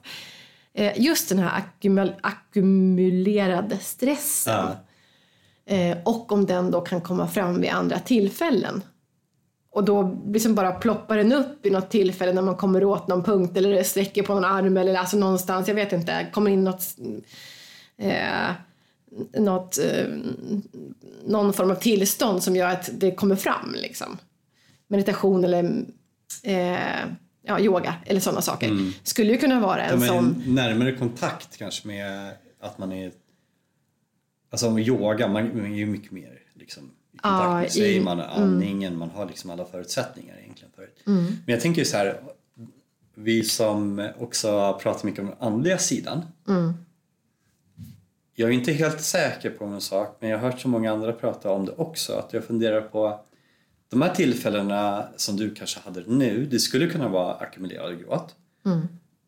Eh, 0.74 0.92
just 1.00 1.28
den 1.28 1.38
här 1.38 1.60
ackumul- 1.62 2.14
ackumulerade 2.20 3.78
stressen. 3.78 4.54
Ja. 4.54 5.74
Eh, 5.74 5.98
och 6.04 6.32
om 6.32 6.46
den 6.46 6.70
då 6.70 6.80
kan 6.80 7.00
komma 7.00 7.28
fram 7.28 7.60
vid 7.60 7.70
andra 7.70 7.98
tillfällen. 7.98 8.82
Och 9.70 9.84
då 9.84 10.22
liksom 10.26 10.54
bara 10.54 10.72
ploppar 10.72 11.16
den 11.16 11.32
upp 11.32 11.66
i 11.66 11.70
något 11.70 11.90
tillfälle 11.90 12.32
när 12.32 12.42
man 12.42 12.56
kommer 12.56 12.84
åt 12.84 13.08
någon 13.08 13.22
punkt 13.24 13.56
eller 13.56 13.82
sträcker 13.82 14.22
på 14.22 14.34
någon 14.34 14.44
arm 14.44 14.76
eller 14.76 14.94
alltså 14.94 15.16
någonstans, 15.16 15.68
jag 15.68 15.74
vet 15.74 15.92
inte, 15.92 16.26
kommer 16.32 16.50
in 16.50 16.64
något, 16.64 16.82
eh, 17.98 18.50
något 19.38 19.78
eh, 19.78 20.06
någon 21.26 21.52
form 21.52 21.70
av 21.70 21.74
tillstånd 21.74 22.42
som 22.42 22.56
gör 22.56 22.68
att 22.68 22.90
det 22.92 23.10
kommer 23.14 23.36
fram 23.36 23.74
liksom. 23.82 24.18
Meditation 24.88 25.44
eller 25.44 25.84
eh, 26.42 27.06
ja, 27.42 27.60
yoga 27.60 27.94
eller 28.06 28.20
sådana 28.20 28.42
saker. 28.42 28.92
Skulle 29.02 29.32
ju 29.32 29.38
kunna 29.38 29.60
vara 29.60 29.82
en 29.84 30.00
Ja, 30.00 30.08
sån, 30.08 30.42
närmare 30.46 30.92
kontakt 30.96 31.56
kanske 31.56 31.86
med 31.88 32.30
att 32.60 32.78
man 32.78 32.92
är... 32.92 33.12
Alltså 34.50 34.68
om 34.68 34.78
yoga, 34.78 35.28
man, 35.28 35.56
man 35.56 35.72
är 35.72 35.76
ju 35.76 35.86
mycket 35.86 36.10
mer 36.12 36.38
liksom, 36.54 36.82
i 37.12 37.18
kontakt 37.18 37.42
Ja, 37.42 37.60
med 37.60 37.72
sig, 37.72 37.96
i- 37.96 38.00
man 38.00 38.18
har 38.18 38.26
andningen, 38.26 38.98
man 38.98 39.10
har 39.10 39.26
liksom 39.26 39.50
alla 39.50 39.64
förutsättningar 39.64 40.36
egentligen 40.42 40.72
för 40.74 40.82
det. 40.82 41.10
Men 41.10 41.42
jag 41.46 41.60
tänker 41.60 41.84
så 41.84 41.96
här, 41.96 42.20
vi 43.14 43.44
som 43.44 44.08
också 44.18 44.78
pratar 44.82 45.06
mycket 45.06 45.20
om 45.20 45.26
den 45.26 45.36
andliga 45.40 45.78
sidan. 45.78 46.22
Jag 48.34 48.48
är 48.50 48.52
inte 48.54 48.72
helt 48.72 49.00
säker 49.00 49.50
på 49.50 49.64
en 49.64 49.80
sak, 49.80 50.16
men 50.20 50.30
jag 50.30 50.38
har 50.38 50.50
hört 50.50 50.60
så 50.60 50.68
många 50.68 50.92
andra 50.92 51.12
prata 51.12 51.50
om 51.50 51.66
det 51.66 51.72
också, 51.72 52.12
att 52.12 52.32
jag 52.32 52.44
funderar 52.44 52.80
på 52.80 53.20
de 53.92 54.02
här 54.02 54.14
tillfällena 54.14 55.08
som 55.16 55.36
du 55.36 55.54
kanske 55.54 55.80
hade 55.80 56.04
nu, 56.06 56.46
det 56.46 56.58
skulle 56.58 56.86
kunna 56.86 57.08
vara 57.08 57.34
ackumulerad 57.34 58.00
gråt. 58.00 58.36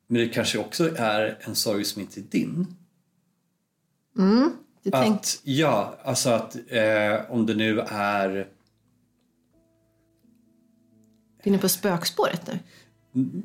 Men 0.06 0.20
det 0.20 0.28
kanske 0.28 0.58
också 0.58 0.96
är 0.96 1.38
en 1.40 1.54
sorg 1.54 1.84
som 1.84 2.02
inte 2.02 2.20
är 2.20 2.22
din. 2.22 2.66
du 4.82 4.90
tänk, 4.90 5.16
Att, 5.16 5.40
ja, 5.42 5.98
alltså 6.04 6.30
att 6.30 6.56
eh, 6.68 7.30
om 7.30 7.46
det 7.46 7.54
nu 7.54 7.80
är... 7.80 8.30
är 8.30 8.46
inne 11.42 11.58
på 11.58 11.68
spökspåret 11.68 12.46
nu. 12.46 12.58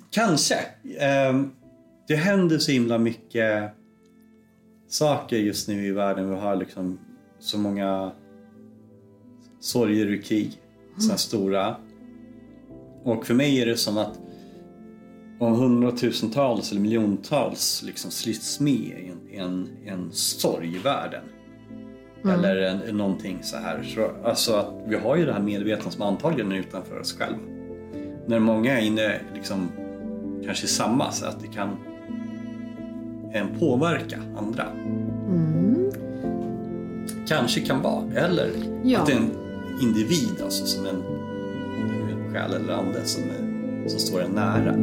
Kanske. 0.10 0.56
Eh, 1.00 1.42
det 2.08 2.16
händer 2.16 2.58
så 2.58 2.72
himla 2.72 2.98
mycket 2.98 3.72
saker 4.88 5.38
just 5.38 5.68
nu 5.68 5.86
i 5.86 5.92
världen. 5.92 6.30
Vi 6.30 6.36
har 6.36 6.56
liksom 6.56 7.00
så 7.40 7.58
många 7.58 8.12
sorger 9.60 10.18
och 10.18 10.24
krig. 10.24 10.62
Sådana 11.00 11.18
stora. 11.18 11.76
Och 13.04 13.26
för 13.26 13.34
mig 13.34 13.62
är 13.62 13.66
det 13.66 13.78
som 13.78 13.98
att 13.98 14.20
om 15.40 15.54
hundratusentals 15.54 16.72
eller 16.72 16.82
miljontals 16.82 17.84
liksom 17.86 18.12
slits 18.12 18.60
med 18.60 18.74
i 18.74 19.12
en, 19.34 19.40
en, 19.46 19.68
en 19.86 20.12
sorg 20.12 20.76
i 20.76 20.80
världen. 20.80 21.24
Eller 22.24 22.56
en, 22.56 22.98
någonting 22.98 23.38
så 23.42 23.58
här. 23.58 23.84
Så, 23.84 24.12
alltså 24.24 24.54
att 24.54 24.74
vi 24.88 24.96
har 24.96 25.16
ju 25.16 25.26
det 25.26 25.34
här 25.34 25.42
medvetandet 25.42 25.94
som 25.94 26.02
antagligen 26.02 26.52
är 26.52 26.56
utanför 26.56 27.00
oss 27.00 27.18
själva. 27.18 27.40
När 28.28 28.40
många 28.40 28.80
är 28.80 28.86
inne 28.86 29.20
liksom 29.34 29.68
kanske 30.46 30.66
i 30.66 30.70
samma 30.70 31.12
så 31.12 31.26
att 31.26 31.40
det 31.40 31.48
kan 31.48 31.70
en 33.34 33.48
påverka 33.60 34.20
andra. 34.38 34.66
Kanske 37.28 37.62
kan 37.62 37.82
vara. 37.82 38.04
Eller 38.16 38.52
Ja. 38.84 39.00
att 39.00 39.06
det 39.06 39.14
är 39.14 39.18
en 39.18 39.32
individ 39.80 40.42
alltså 40.44 40.66
som 40.66 40.86
en, 40.86 41.04
en 42.12 42.34
själ 42.34 42.54
eller 42.54 42.74
ande 42.74 43.06
som, 43.06 43.24
är, 43.24 43.90
som 43.90 44.00
står 44.00 44.22
en 44.22 44.32
nära. 44.32 44.76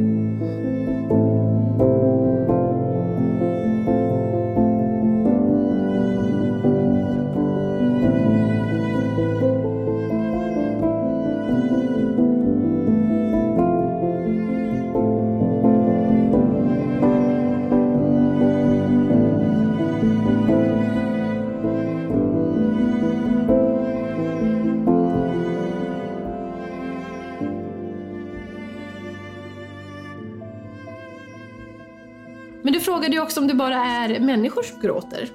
Om 33.46 33.48
det 33.48 33.54
bara 33.54 33.84
är 33.84 34.20
människor 34.20 34.62
som 34.62 34.80
gråter. 34.80 35.28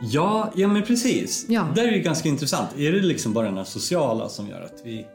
Ja, 0.00 0.52
ja 0.54 0.68
men 0.68 0.82
precis. 0.82 1.46
Ja. 1.48 1.68
Där 1.74 1.88
är 1.88 1.90
det 1.90 1.98
ganska 1.98 2.28
intressant. 2.28 2.68
Är 2.78 2.92
det 2.92 3.00
liksom 3.00 3.32
bara 3.32 3.46
den 3.46 3.56
här 3.56 3.64
sociala 3.64 4.28
som 4.28 4.48
gör 4.48 4.62
att 4.62 4.80
vi... 4.84 5.06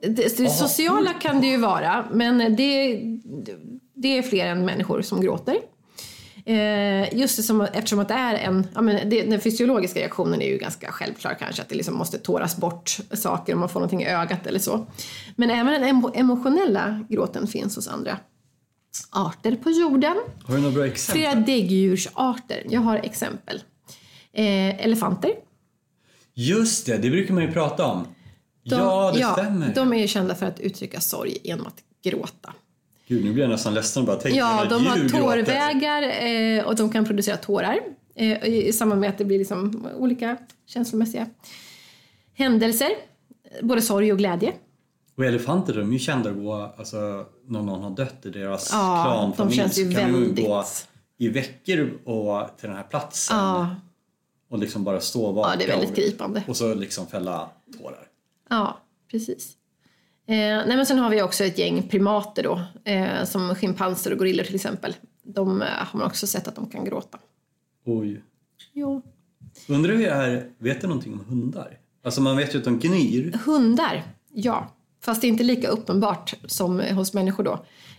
Det, 0.00 0.36
det 0.36 0.48
sociala 0.48 1.12
kan 1.12 1.40
det 1.40 1.46
ju 1.46 1.56
vara, 1.56 2.04
men 2.12 2.56
det, 2.56 3.00
det 3.94 4.18
är 4.18 4.22
fler 4.22 4.46
än 4.46 4.64
människor 4.64 5.02
som 5.02 5.20
gråter. 5.20 5.56
Eh, 6.46 7.14
just 7.14 7.36
det 7.36 7.42
som, 7.42 7.60
eftersom 7.60 7.98
att 7.98 8.08
det 8.08 8.14
är 8.14 8.34
en, 8.34 8.66
ja, 8.74 8.82
men 8.82 9.10
det, 9.10 9.22
den 9.22 9.40
fysiologiska 9.40 10.00
reaktionen 10.00 10.42
är 10.42 10.46
ju 10.46 10.58
ganska 10.58 10.92
självklar 10.92 11.36
kanske, 11.38 11.62
att 11.62 11.68
det 11.68 11.74
liksom 11.74 11.94
måste 11.94 12.18
tåras 12.18 12.56
bort 12.56 12.98
saker 13.12 13.54
om 13.54 13.60
man 13.60 13.68
får 13.68 13.80
någonting 13.80 14.02
i 14.02 14.06
ögat 14.06 14.46
eller 14.46 14.58
så. 14.58 14.86
Men 15.36 15.50
även 15.50 15.72
den 15.72 15.84
emo- 15.84 16.12
emotionella 16.14 17.04
gråten 17.08 17.46
finns 17.46 17.76
hos 17.76 17.88
andra 17.88 18.18
arter 19.10 19.56
på 19.56 19.70
jorden. 19.70 20.16
Har 20.44 20.54
du 20.54 20.60
några 20.60 20.74
bra 20.74 20.86
exempel? 20.86 21.22
Flera 21.22 21.34
däggdjursarter. 21.34 22.66
Jag 22.68 22.80
har 22.80 22.96
exempel. 22.96 23.62
Eh, 24.32 24.84
elefanter. 24.84 25.30
Just 26.34 26.86
det, 26.86 26.98
det 26.98 27.10
brukar 27.10 27.34
man 27.34 27.42
ju 27.42 27.52
prata 27.52 27.86
om. 27.86 28.06
De, 28.64 28.74
ja, 28.74 29.12
det 29.14 29.42
stämmer. 29.42 29.74
De 29.74 29.92
är 29.92 29.98
ju 29.98 30.08
kända 30.08 30.34
för 30.34 30.46
att 30.46 30.60
uttrycka 30.60 31.00
sorg 31.00 31.38
genom 31.42 31.66
att 31.66 31.82
gråta. 32.04 32.54
Gud, 33.08 33.24
nu 33.24 33.32
blir 33.32 33.42
jag 33.42 33.50
nästan 33.50 33.74
ledsen 33.74 34.04
bara 34.04 34.16
tänka 34.16 34.38
Ja, 34.38 34.66
de 34.70 34.86
har 34.86 35.08
tårvägar 35.08 36.02
eh, 36.02 36.64
och 36.64 36.76
de 36.76 36.90
kan 36.92 37.04
producera 37.04 37.36
tårar 37.36 37.80
eh, 38.14 38.44
i 38.44 38.72
samband 38.72 39.00
med 39.00 39.10
att 39.10 39.18
det 39.18 39.24
blir 39.24 39.38
liksom 39.38 39.88
olika 39.96 40.36
känslomässiga 40.66 41.26
händelser. 42.34 42.90
Både 43.62 43.82
sorg 43.82 44.12
och 44.12 44.18
glädje. 44.18 44.52
Och 45.16 45.24
elefanter 45.24 45.74
de 45.74 45.88
är 45.88 45.92
ju 45.92 45.98
kända 45.98 46.30
att 46.30 46.36
gå, 46.36 46.52
alltså 46.76 47.26
när 47.46 47.62
någon 47.62 47.82
har 47.82 47.90
dött 47.90 48.26
i 48.26 48.30
deras 48.30 48.68
Ja, 48.72 49.02
klanfamilj 49.04 49.62
de 49.62 49.68
så 49.68 49.80
kan 49.82 50.12
de 50.12 50.18
ju 50.18 50.24
väldigt- 50.24 50.46
gå 50.46 50.64
i 51.18 51.28
veckor 51.28 51.98
och 52.04 52.48
till 52.58 52.68
den 52.68 52.76
här 52.76 52.84
platsen 52.84 53.36
Ja, 53.36 53.76
och 54.48 54.58
liksom 54.58 54.84
bara 54.84 55.00
stå 55.00 55.24
och 55.26 55.34
vaka 55.34 55.50
ja 55.50 55.56
det 55.58 55.64
är 55.64 55.68
väldigt 55.68 55.90
och, 55.90 55.96
gripande. 55.96 56.42
och 56.48 56.56
så 56.56 56.74
liksom 56.74 57.06
fälla 57.06 57.48
tårar. 57.80 58.08
Ja, 58.50 58.78
precis. 59.10 59.52
Eh, 60.26 60.34
nej 60.36 60.76
men 60.76 60.86
sen 60.86 60.98
har 60.98 61.10
vi 61.10 61.22
också 61.22 61.44
ett 61.44 61.58
gäng 61.58 61.88
primater 61.88 62.42
då, 62.42 62.60
eh, 62.90 63.24
som 63.24 63.54
schimpanser 63.54 64.12
och 64.12 64.18
gorillor 64.18 64.44
till 64.44 64.54
exempel. 64.54 64.94
De 65.22 65.62
eh, 65.62 65.68
har 65.68 65.98
man 65.98 66.06
också 66.08 66.26
sett 66.26 66.48
att 66.48 66.56
de 66.56 66.66
kan 66.70 66.84
gråta. 66.84 67.18
Oj. 67.84 68.22
Jo. 68.72 69.02
Undrar 69.68 69.92
hur 69.92 69.98
det 69.98 70.08
är, 70.10 70.50
vet 70.58 70.80
du 70.80 70.86
någonting 70.86 71.12
om 71.12 71.24
hundar? 71.28 71.78
Alltså 72.04 72.20
man 72.20 72.36
vet 72.36 72.54
ju 72.54 72.58
att 72.58 72.64
de 72.64 72.78
gnyr. 72.78 73.38
Hundar, 73.44 74.02
ja. 74.32 74.68
Fast 75.04 75.20
det 75.20 75.26
är 75.26 75.28
inte 75.28 75.44
lika 75.44 75.68
uppenbart 75.68 76.34
som 76.46 76.80
hos 76.80 77.14
människor 77.14 77.44
då. 77.44 77.52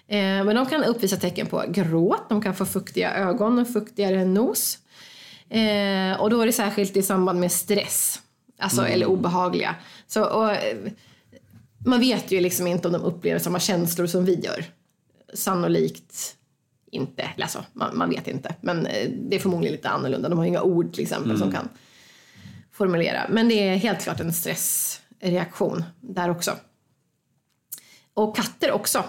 Eh, 0.07 0.43
men 0.43 0.55
de 0.55 0.65
kan 0.65 0.83
uppvisa 0.83 1.17
tecken 1.17 1.47
på 1.47 1.63
gråt, 1.67 2.29
de 2.29 2.41
kan 2.41 2.55
få 2.55 2.65
fuktiga 2.65 3.15
ögon 3.15 3.59
och 3.59 3.67
fuktigare 3.67 4.25
nos. 4.25 4.77
Eh, 5.49 6.21
och 6.21 6.29
då 6.29 6.41
är 6.41 6.45
det 6.45 6.51
särskilt 6.51 6.97
i 6.97 7.03
samband 7.03 7.39
med 7.39 7.51
stress, 7.51 8.21
alltså, 8.59 8.87
eller 8.87 9.05
obehagliga. 9.05 9.75
Så, 10.07 10.23
och, 10.25 10.51
eh, 10.51 10.77
man 11.85 11.99
vet 11.99 12.31
ju 12.31 12.41
liksom 12.41 12.67
inte 12.67 12.87
om 12.87 12.93
de 12.93 13.01
upplever 13.01 13.39
samma 13.39 13.59
känslor 13.59 14.07
som 14.07 14.25
vi 14.25 14.39
gör. 14.39 14.65
Sannolikt 15.33 16.35
inte, 16.91 17.29
alltså, 17.41 17.63
man, 17.73 17.97
man 17.97 18.09
vet 18.09 18.27
inte. 18.27 18.55
Men 18.61 18.87
det 19.29 19.35
är 19.35 19.39
förmodligen 19.39 19.75
lite 19.75 19.89
annorlunda. 19.89 20.29
De 20.29 20.37
har 20.37 20.45
inga 20.45 20.61
ord 20.61 20.93
till 20.93 21.03
exempel 21.03 21.39
som 21.39 21.51
kan 21.51 21.69
formulera. 22.71 23.25
Men 23.29 23.49
det 23.49 23.67
är 23.67 23.75
helt 23.75 24.01
klart 24.01 24.19
en 24.19 24.33
stressreaktion 24.33 25.83
där 26.01 26.29
också. 26.29 26.51
Och 28.15 28.35
katter 28.35 28.71
också 28.71 29.03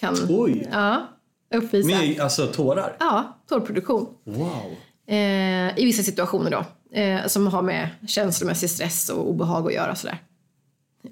kan 0.00 0.16
Oj! 0.28 0.68
ja, 0.72 1.06
uppvisa 1.54 1.88
Med 1.88 2.20
alltså 2.20 2.46
tårar? 2.46 2.96
ja, 3.00 3.36
tårproduktion. 3.48 4.06
Wow! 4.24 4.76
Eh, 5.06 5.78
I 5.78 5.84
vissa 5.84 6.02
situationer 6.02 6.50
då. 6.50 6.64
Eh, 6.98 7.26
som 7.26 7.46
har 7.46 7.62
med 7.62 7.88
känslomässig 8.08 8.70
stress 8.70 9.08
och 9.08 9.30
obehag 9.30 9.66
att 9.66 9.74
göra. 9.74 9.94
Sådär. 9.94 10.18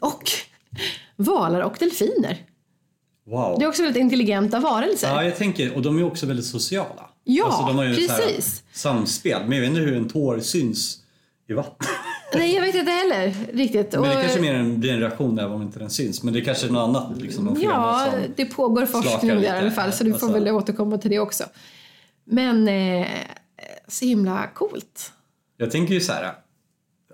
Och 0.01 0.23
valar 1.17 1.61
och 1.61 1.77
delfiner. 1.79 2.39
Wow! 3.27 3.59
Det 3.59 3.65
är 3.65 3.69
också 3.69 3.83
väldigt 3.83 4.01
intelligenta 4.01 4.61
varelser. 4.61 5.09
Ja, 5.09 5.25
jag 5.25 5.37
tänker, 5.37 5.75
och 5.77 5.83
de 5.83 5.99
är 5.99 6.03
också 6.03 6.27
väldigt 6.27 6.47
sociala. 6.47 7.11
Ja, 7.25 7.45
alltså, 7.45 7.63
de 7.63 7.77
har 7.77 7.85
ju 7.85 7.91
ett 7.91 8.17
precis. 8.17 8.63
samspel. 8.73 9.43
Men 9.43 9.53
jag 9.53 9.61
vet 9.61 9.69
inte 9.71 9.81
hur 9.81 9.97
en 9.97 10.09
tår 10.09 10.41
syns 10.41 10.99
i 11.49 11.53
vatten. 11.53 11.89
Nej, 12.35 12.55
jag 12.55 12.63
vet 12.63 12.75
inte 12.75 12.91
heller 12.91 13.35
riktigt. 13.53 13.93
Men 13.93 14.03
det 14.03 14.09
Och- 14.17 14.21
kanske 14.23 14.41
mer 14.41 14.55
en, 14.55 14.81
blir 14.81 14.93
en 14.93 15.01
reaktion 15.01 15.39
även 15.39 15.53
om 15.53 15.63
inte 15.63 15.79
den 15.79 15.91
syns. 15.91 16.23
Men 16.23 16.35
det 16.35 16.41
kanske 16.41 16.67
är 16.67 16.71
något 16.71 16.89
annat. 16.89 17.19
Liksom, 17.23 17.57
Ja, 17.61 18.11
det 18.37 18.45
pågår 18.45 18.87
forskning 18.87 19.31
där 19.31 19.43
i 19.43 19.49
alla 19.49 19.71
fall, 19.71 19.93
så 19.93 20.05
du 20.05 20.11
får 20.11 20.15
Alltså- 20.27 20.33
väl 20.45 20.49
återkomma 20.55 20.99
till 20.99 21.11
det 21.11 21.19
också. 21.19 21.45
Men 22.25 22.69
eh, 22.69 23.07
så 23.89 24.05
himla 24.05 24.47
coolt. 24.55 25.13
Jag 25.57 25.71
tänker 25.71 25.95
ju 25.95 26.01
så 26.01 26.13
här. 26.13 26.33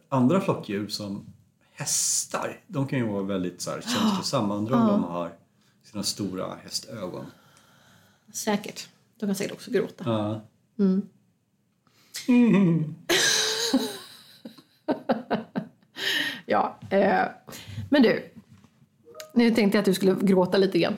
Andra 0.09 0.41
flockdjur 0.41 0.89
som 0.89 1.27
hästar. 1.73 2.61
De 2.67 2.87
kan 2.89 2.99
ju 2.99 3.07
vara 3.07 3.23
väldigt 3.23 3.61
så 3.63 3.71
här, 3.71 3.81
känslosamma. 3.81 4.57
Undrar 4.57 4.81
om 4.81 4.87
de 4.87 5.05
har 5.05 5.33
sina 5.91 6.03
stora 6.03 6.47
hästögon. 6.63 7.27
Säkert. 8.33 8.89
De 9.21 9.27
kan 9.27 9.35
säkert 9.35 9.53
också 9.53 9.71
gråta. 9.71 10.05
Ja. 10.07 10.41
Ja, 16.57 16.79
eh, 16.91 17.23
men 17.91 18.03
du. 18.03 18.33
Nu 19.35 19.51
tänkte 19.51 19.77
jag 19.79 19.81
att 19.83 19.87
du 19.87 19.95
skulle 19.95 20.15
gråta 20.21 20.59
lite 20.59 20.79
grann. 20.79 20.95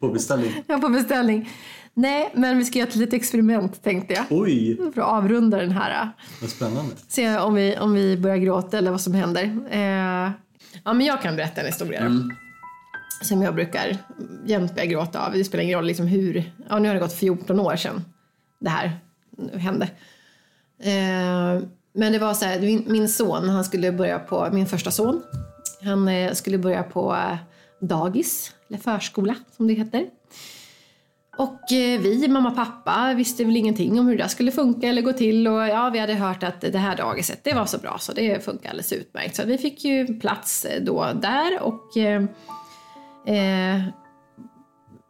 På 0.00 0.08
beställning. 0.08 0.52
Jag 0.66 0.80
på 0.80 0.88
beställning. 0.88 1.50
Nej, 1.94 2.30
men 2.34 2.58
vi 2.58 2.64
ska 2.64 2.78
göra 2.78 2.88
ett 2.88 2.94
litet 2.94 3.14
experiment 3.14 3.82
tänkte 3.82 4.14
jag. 4.14 4.24
Oj, 4.30 4.76
För 4.94 5.00
att 5.00 5.08
avrunda 5.08 5.56
den 5.58 5.70
här. 5.70 6.10
vad 6.40 6.50
spännande. 6.50 6.94
Se 7.08 7.38
om 7.38 7.54
vi, 7.54 7.76
om 7.78 7.94
vi 7.94 8.16
börjar 8.16 8.36
gråta 8.36 8.78
eller 8.78 8.90
vad 8.90 9.00
som 9.00 9.14
händer. 9.14 9.44
Eh, 9.70 10.30
ja, 10.84 10.92
men 10.92 11.00
jag 11.06 11.22
kan 11.22 11.36
berätta 11.36 11.60
en 11.60 11.66
historia 11.66 12.08
då. 12.08 12.30
Som 13.24 13.42
jag 13.42 13.54
brukar 13.54 13.96
jämt 14.46 14.74
börja 14.74 14.86
gråta 14.86 15.26
av. 15.26 15.32
Det 15.32 15.44
spelar 15.44 15.64
ingen 15.64 15.76
roll 15.76 15.86
liksom 15.86 16.06
hur. 16.06 16.52
Ja, 16.68 16.78
nu 16.78 16.88
har 16.88 16.94
det 16.94 17.00
gått 17.00 17.14
14 17.14 17.60
år 17.60 17.76
sedan 17.76 18.04
det 18.60 18.70
här 18.70 18.92
hände. 19.54 19.88
Eh, 20.82 21.62
men 21.92 22.12
det 22.12 22.18
var 22.18 22.34
så 22.34 22.44
här, 22.44 22.60
min, 22.60 22.84
min 22.86 23.08
son, 23.08 23.48
han 23.48 23.64
skulle 23.64 23.92
börja 23.92 24.18
på, 24.18 24.48
min 24.52 24.66
första 24.66 24.90
son, 24.90 25.22
han 25.82 26.08
eh, 26.08 26.32
skulle 26.32 26.58
börja 26.58 26.82
på 26.82 27.14
eh, 27.14 27.36
dagis, 27.80 28.52
eller 28.68 28.78
förskola 28.78 29.34
som 29.56 29.66
det 29.66 29.74
heter. 29.74 30.06
Och 31.36 31.72
eh, 31.72 32.00
vi, 32.00 32.28
mamma 32.28 32.48
och 32.48 32.56
pappa, 32.56 33.14
visste 33.16 33.44
väl 33.44 33.56
ingenting 33.56 34.00
om 34.00 34.06
hur 34.06 34.18
det 34.18 34.28
skulle 34.28 34.52
funka 34.52 34.88
eller 34.88 35.02
gå 35.02 35.12
till. 35.12 35.48
Och 35.48 35.68
ja, 35.68 35.90
vi 35.90 35.98
hade 35.98 36.14
hört 36.14 36.42
att 36.42 36.60
det 36.60 36.78
här 36.78 36.96
dagiset, 36.96 37.44
det 37.44 37.54
var 37.54 37.66
så 37.66 37.78
bra 37.78 37.98
så 37.98 38.12
det 38.12 38.44
funkar 38.44 38.70
alldeles 38.70 38.92
utmärkt. 38.92 39.36
Så 39.36 39.44
vi 39.44 39.58
fick 39.58 39.84
ju 39.84 40.20
plats 40.20 40.66
då 40.80 41.12
där 41.22 41.62
och 41.62 41.96
eh, 41.96 43.82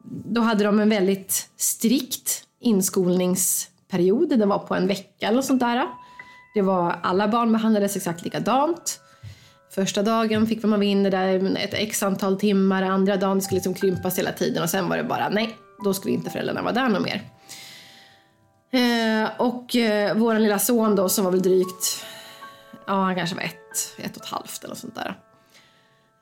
då 0.04 0.40
hade 0.40 0.64
de 0.64 0.80
en 0.80 0.88
väldigt 0.88 1.48
strikt 1.56 2.44
inskolningsperiod. 2.60 4.28
Den 4.28 4.48
var 4.48 4.58
på 4.58 4.74
en 4.74 4.86
vecka 4.86 5.28
eller 5.28 5.42
sånt 5.42 5.60
där. 5.60 5.86
Det 6.54 6.62
var, 6.62 6.98
alla 7.02 7.28
barn 7.28 7.52
behandlades 7.52 7.96
exakt 7.96 8.24
likadant. 8.24 9.00
Första 9.74 10.02
dagen 10.02 10.46
fick 10.46 10.62
man 10.62 10.70
vara 10.70 10.84
inne 10.84 11.10
där 11.10 11.56
ett 11.56 11.74
x 11.74 12.02
antal 12.02 12.40
timmar, 12.40 12.82
andra 12.82 13.16
dagen 13.16 13.42
skulle 13.42 13.56
liksom 13.56 13.74
krympas 13.74 14.18
hela 14.18 14.32
tiden 14.32 14.62
och 14.62 14.70
sen 14.70 14.88
var 14.88 14.96
det 14.96 15.04
bara 15.04 15.28
nej, 15.28 15.56
då 15.84 15.94
skulle 15.94 16.14
inte 16.14 16.30
föräldrarna 16.30 16.62
vara 16.62 16.72
där 16.72 16.88
något 16.88 17.02
mer. 17.02 17.22
Eh, 18.72 19.30
och 19.38 19.76
eh, 19.76 20.16
vår 20.16 20.38
lilla 20.38 20.58
son 20.58 20.96
då 20.96 21.08
som 21.08 21.24
var 21.24 21.32
väl 21.32 21.42
drygt, 21.42 22.04
ja 22.86 22.92
han 22.92 23.16
kanske 23.16 23.36
var 23.36 23.42
ett, 23.42 23.94
ett 23.98 24.16
och 24.16 24.22
ett 24.22 24.28
halvt 24.28 24.64
eller 24.64 24.68
något 24.68 24.78
sånt 24.78 24.94
där. 24.94 25.14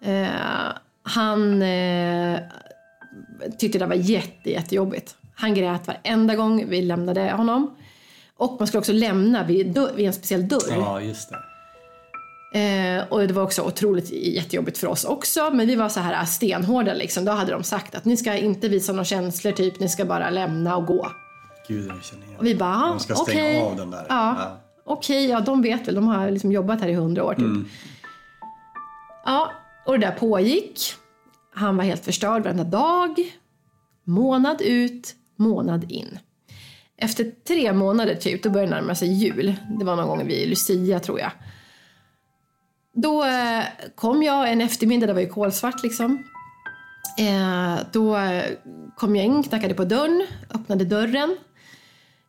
Eh, 0.00 0.72
han 1.02 1.62
eh, 1.62 2.40
tyckte 3.58 3.78
det 3.78 3.86
var 3.86 3.94
jätte, 3.94 4.50
jättejobbigt. 4.50 5.16
Han 5.34 5.54
grät 5.54 5.86
varenda 5.86 6.36
gång 6.36 6.68
vi 6.68 6.82
lämnade 6.82 7.30
honom. 7.30 7.76
Och 8.38 8.56
man 8.58 8.66
skulle 8.66 8.78
också 8.78 8.92
lämna 8.92 9.44
vid, 9.44 9.78
vid 9.94 10.06
en 10.06 10.12
speciell 10.12 10.48
dörr. 10.48 10.70
Ja, 10.70 11.00
just 11.00 11.30
det. 11.30 11.38
Eh, 12.52 13.04
och 13.08 13.20
det 13.28 13.32
var 13.34 13.42
också 13.42 13.62
otroligt 13.62 14.10
jättejobbigt 14.10 14.78
för 14.78 14.86
oss 14.86 15.04
också. 15.04 15.50
Men 15.50 15.66
vi 15.66 15.74
var 15.74 15.88
så 15.88 16.00
här 16.00 16.24
stenhårda 16.24 16.94
liksom. 16.94 17.24
Då 17.24 17.32
hade 17.32 17.52
de 17.52 17.62
sagt 17.64 17.94
att 17.94 18.04
ni 18.04 18.16
ska 18.16 18.36
inte 18.36 18.68
visa 18.68 18.92
några 18.92 19.04
känslor, 19.04 19.52
typ 19.52 19.80
ni 19.80 19.88
ska 19.88 20.04
bara 20.04 20.30
lämna 20.30 20.76
och 20.76 20.86
gå. 20.86 21.08
Gud, 21.68 21.88
jag 21.88 22.04
känner 22.04 22.26
igen 22.26 22.38
vi 22.40 22.54
bara, 22.54 22.86
De 22.86 23.00
ska 23.00 23.14
stänga 23.14 23.40
okej. 23.40 23.62
av 23.62 23.76
den 23.76 23.90
där. 23.90 24.06
Ja. 24.08 24.56
Okej, 24.84 25.26
ja 25.26 25.40
de 25.40 25.62
vet 25.62 25.88
väl. 25.88 25.94
De 25.94 26.08
har 26.08 26.30
liksom 26.30 26.52
jobbat 26.52 26.80
här 26.80 26.88
i 26.88 26.94
hundra 26.94 27.24
år 27.24 27.34
typ. 27.34 27.72
Ja, 29.24 29.50
och 29.86 29.98
det 29.98 30.06
där 30.06 30.12
pågick. 30.12 30.80
Han 31.54 31.76
var 31.76 31.84
helt 31.84 32.04
förstörd 32.04 32.42
varenda 32.42 32.64
dag. 32.64 33.14
Månad 34.04 34.62
ut, 34.62 35.14
månad 35.36 35.92
in. 35.92 36.18
Efter 37.00 37.32
tre 37.46 37.72
månader 37.72 38.14
typ, 38.14 38.42
då 38.42 38.50
började 38.50 38.72
det 38.72 38.80
närma 38.80 38.94
sig 38.94 39.12
jul. 39.12 39.54
Det 39.78 39.84
var 39.84 39.96
någon 39.96 40.08
gång 40.08 40.26
vid 40.26 40.48
Lucia 40.48 41.00
tror 41.00 41.20
jag. 41.20 41.30
Då 42.94 43.24
eh, 43.24 43.64
kom 43.94 44.22
jag 44.22 44.52
en 44.52 44.60
eftermiddag, 44.60 45.06
det 45.06 45.12
var 45.12 45.20
ju 45.20 45.28
kolsvart 45.28 45.82
liksom. 45.82 46.24
Eh, 47.18 47.78
då 47.92 48.16
eh, 48.16 48.44
kom 48.96 49.16
jag 49.16 49.24
in, 49.24 49.42
knackade 49.42 49.74
på 49.74 49.84
dörren, 49.84 50.26
öppnade 50.54 50.84
dörren. 50.84 51.36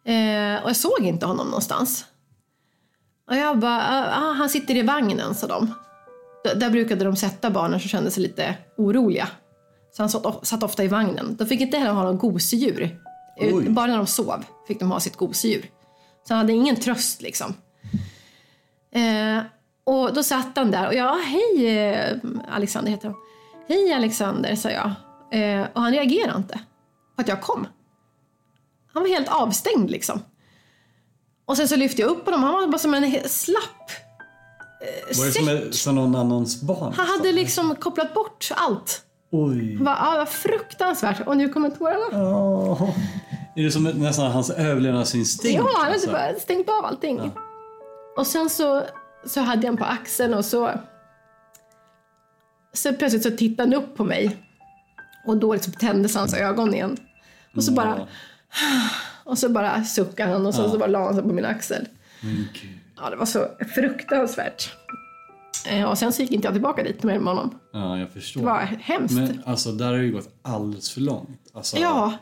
Eh, 0.06 0.64
och 0.64 0.70
jag 0.70 0.76
såg 0.76 1.00
inte 1.00 1.26
honom 1.26 1.48
någonstans. 1.48 2.06
Och 3.28 3.36
jag 3.36 3.60
bara, 3.60 3.82
ah, 3.82 4.06
ah 4.06 4.34
han 4.34 4.50
sitter 4.50 4.76
i 4.76 4.82
vagnen, 4.82 5.36
sa 5.36 5.48
de. 5.48 5.74
D- 6.44 6.54
där 6.56 6.70
brukade 6.70 7.06
de 7.06 7.16
sätta 7.16 7.50
barnen 7.50 7.80
som 7.80 7.90
kände 7.90 8.12
sig 8.12 8.24
lite 8.24 8.56
oroliga. 8.78 9.28
Så 9.92 10.02
han 10.02 10.10
satt, 10.10 10.48
satt 10.48 10.64
ofta 10.64 10.84
i 10.84 10.88
vagnen. 10.88 11.36
De 11.36 11.48
fick 11.48 11.62
inte 11.62 11.78
heller 11.78 11.94
ha 11.94 12.04
någon 12.04 12.18
gosedjur. 12.18 13.00
Ut-. 13.40 13.68
Bara 13.70 13.88
när 13.88 13.98
de 13.98 14.08
sov 14.08 14.44
fick 14.68 14.80
de 14.80 14.92
ha 14.92 15.00
sitt 15.00 15.16
gosedjur. 15.16 15.70
Så 16.28 16.34
han 16.34 16.38
hade 16.38 16.54
ingen 16.54 16.76
tröst 16.76 17.22
liksom. 17.22 17.54
Eh, 18.92 19.44
och 19.84 20.14
då 20.14 20.24
satt 20.24 20.58
han 20.58 20.72
där 20.72 20.88
och 20.88 20.94
jag, 20.94 21.16
hej 21.18 21.68
eh, 21.78 22.18
Alexander 22.52 22.92
heter 22.92 23.08
han. 23.08 23.18
Hej 23.68 23.94
Alexander, 23.94 24.56
sa 24.56 24.70
jag. 24.70 24.92
Eh, 25.32 25.68
och 25.74 25.82
han 25.82 25.92
reagerade 25.92 26.38
inte 26.38 26.60
på 27.16 27.22
att 27.22 27.28
jag 27.28 27.42
kom. 27.42 27.68
Han 28.94 29.04
var 29.04 29.10
helt 29.10 29.28
avstängd 29.28 29.90
liksom. 29.92 30.22
Och 31.46 31.58
sen 31.58 31.68
så 31.68 31.76
lyfte 31.76 32.02
jag 32.02 32.12
upp 32.12 32.26
honom, 32.26 32.44
han 32.44 32.54
var 32.54 32.68
bara 32.68 32.78
som 32.78 32.94
en 32.94 33.30
slapp 33.30 33.92
Var 35.18 35.26
det 35.26 35.32
som, 35.32 35.48
ett- 35.50 35.76
som 35.76 35.96
någon 35.96 36.16
annans 36.16 36.62
barn? 36.62 36.94
Han 36.98 37.08
hade 37.08 37.32
liksom 37.32 37.76
kopplat 37.76 38.14
bort 38.14 38.52
allt. 38.56 39.06
Oj. 39.32 39.76
Det 39.78 39.84
var, 39.84 39.92
ja, 39.92 40.16
var 40.18 40.26
fruktansvärt. 40.26 41.28
Och 41.28 41.38
nu 41.38 41.50
kommer 41.50 41.70
tårarna. 41.70 42.30
Åh. 42.32 42.90
Är 43.56 43.64
det 43.64 43.72
som 43.72 43.84
nästan 43.84 44.32
hans 44.32 44.50
överlevnadsinstinkt? 44.50 45.56
Ja, 45.58 45.70
han 45.76 45.82
hade 45.82 45.94
alltså? 45.94 46.12
bara 46.12 46.34
stängt 46.40 46.70
av 46.70 46.86
allting. 46.86 47.32
Och 48.18 48.28
sen 48.28 48.50
så, 48.50 48.84
så 49.26 49.42
hade 49.42 49.62
jag 49.62 49.68
honom 49.68 49.78
på 49.78 49.86
axeln 49.86 50.34
och 50.34 50.46
så... 50.46 50.72
Så 52.74 52.94
plötsligt 52.94 53.24
så 53.24 53.32
tittade 53.32 53.70
han 53.76 53.84
upp 53.84 53.96
på 53.98 54.04
mig. 54.04 54.38
Och 55.26 55.38
då 55.38 55.54
liksom 55.54 55.74
tändes 55.74 56.16
hans 56.16 56.34
ögon 56.34 56.74
igen. 56.74 56.98
Och 57.56 57.64
så 57.64 57.72
bara... 57.72 58.08
Och 59.24 59.38
så 59.38 59.50
bara 59.50 59.84
suckade 59.84 60.32
han 60.32 60.46
och 60.46 60.56
så, 60.56 60.70
så 60.70 60.78
bara 60.78 60.88
la 60.88 61.04
han 61.06 61.14
sig 61.14 61.24
på 61.24 61.30
min 61.30 61.46
axel. 61.46 61.88
Ja, 62.98 63.10
det 63.10 63.16
var 63.16 63.26
så 63.26 63.48
fruktansvärt. 63.76 64.74
Eh, 65.68 65.84
Och 65.90 65.98
sen 65.98 66.14
så 66.14 66.22
gick 66.22 66.32
inte 66.32 66.48
jag 66.48 66.54
tillbaka 66.54 66.84
dit 66.84 67.04
med 67.04 67.20
honom. 67.24 67.60
Ja, 67.74 67.98
jag 68.00 68.10
förstår. 68.10 68.42
Det 68.42 68.46
var 68.48 68.60
hemskt. 68.82 69.14
Men 69.16 69.42
alltså, 69.46 69.72
där 69.72 69.86
har 69.86 69.94
det 69.98 70.04
ju 70.04 70.12
gått 70.12 70.30
alldeles 70.42 70.92
för 70.92 71.02
långt. 71.02 71.40
Alltså, 71.54 71.78
Ja, 71.78 72.14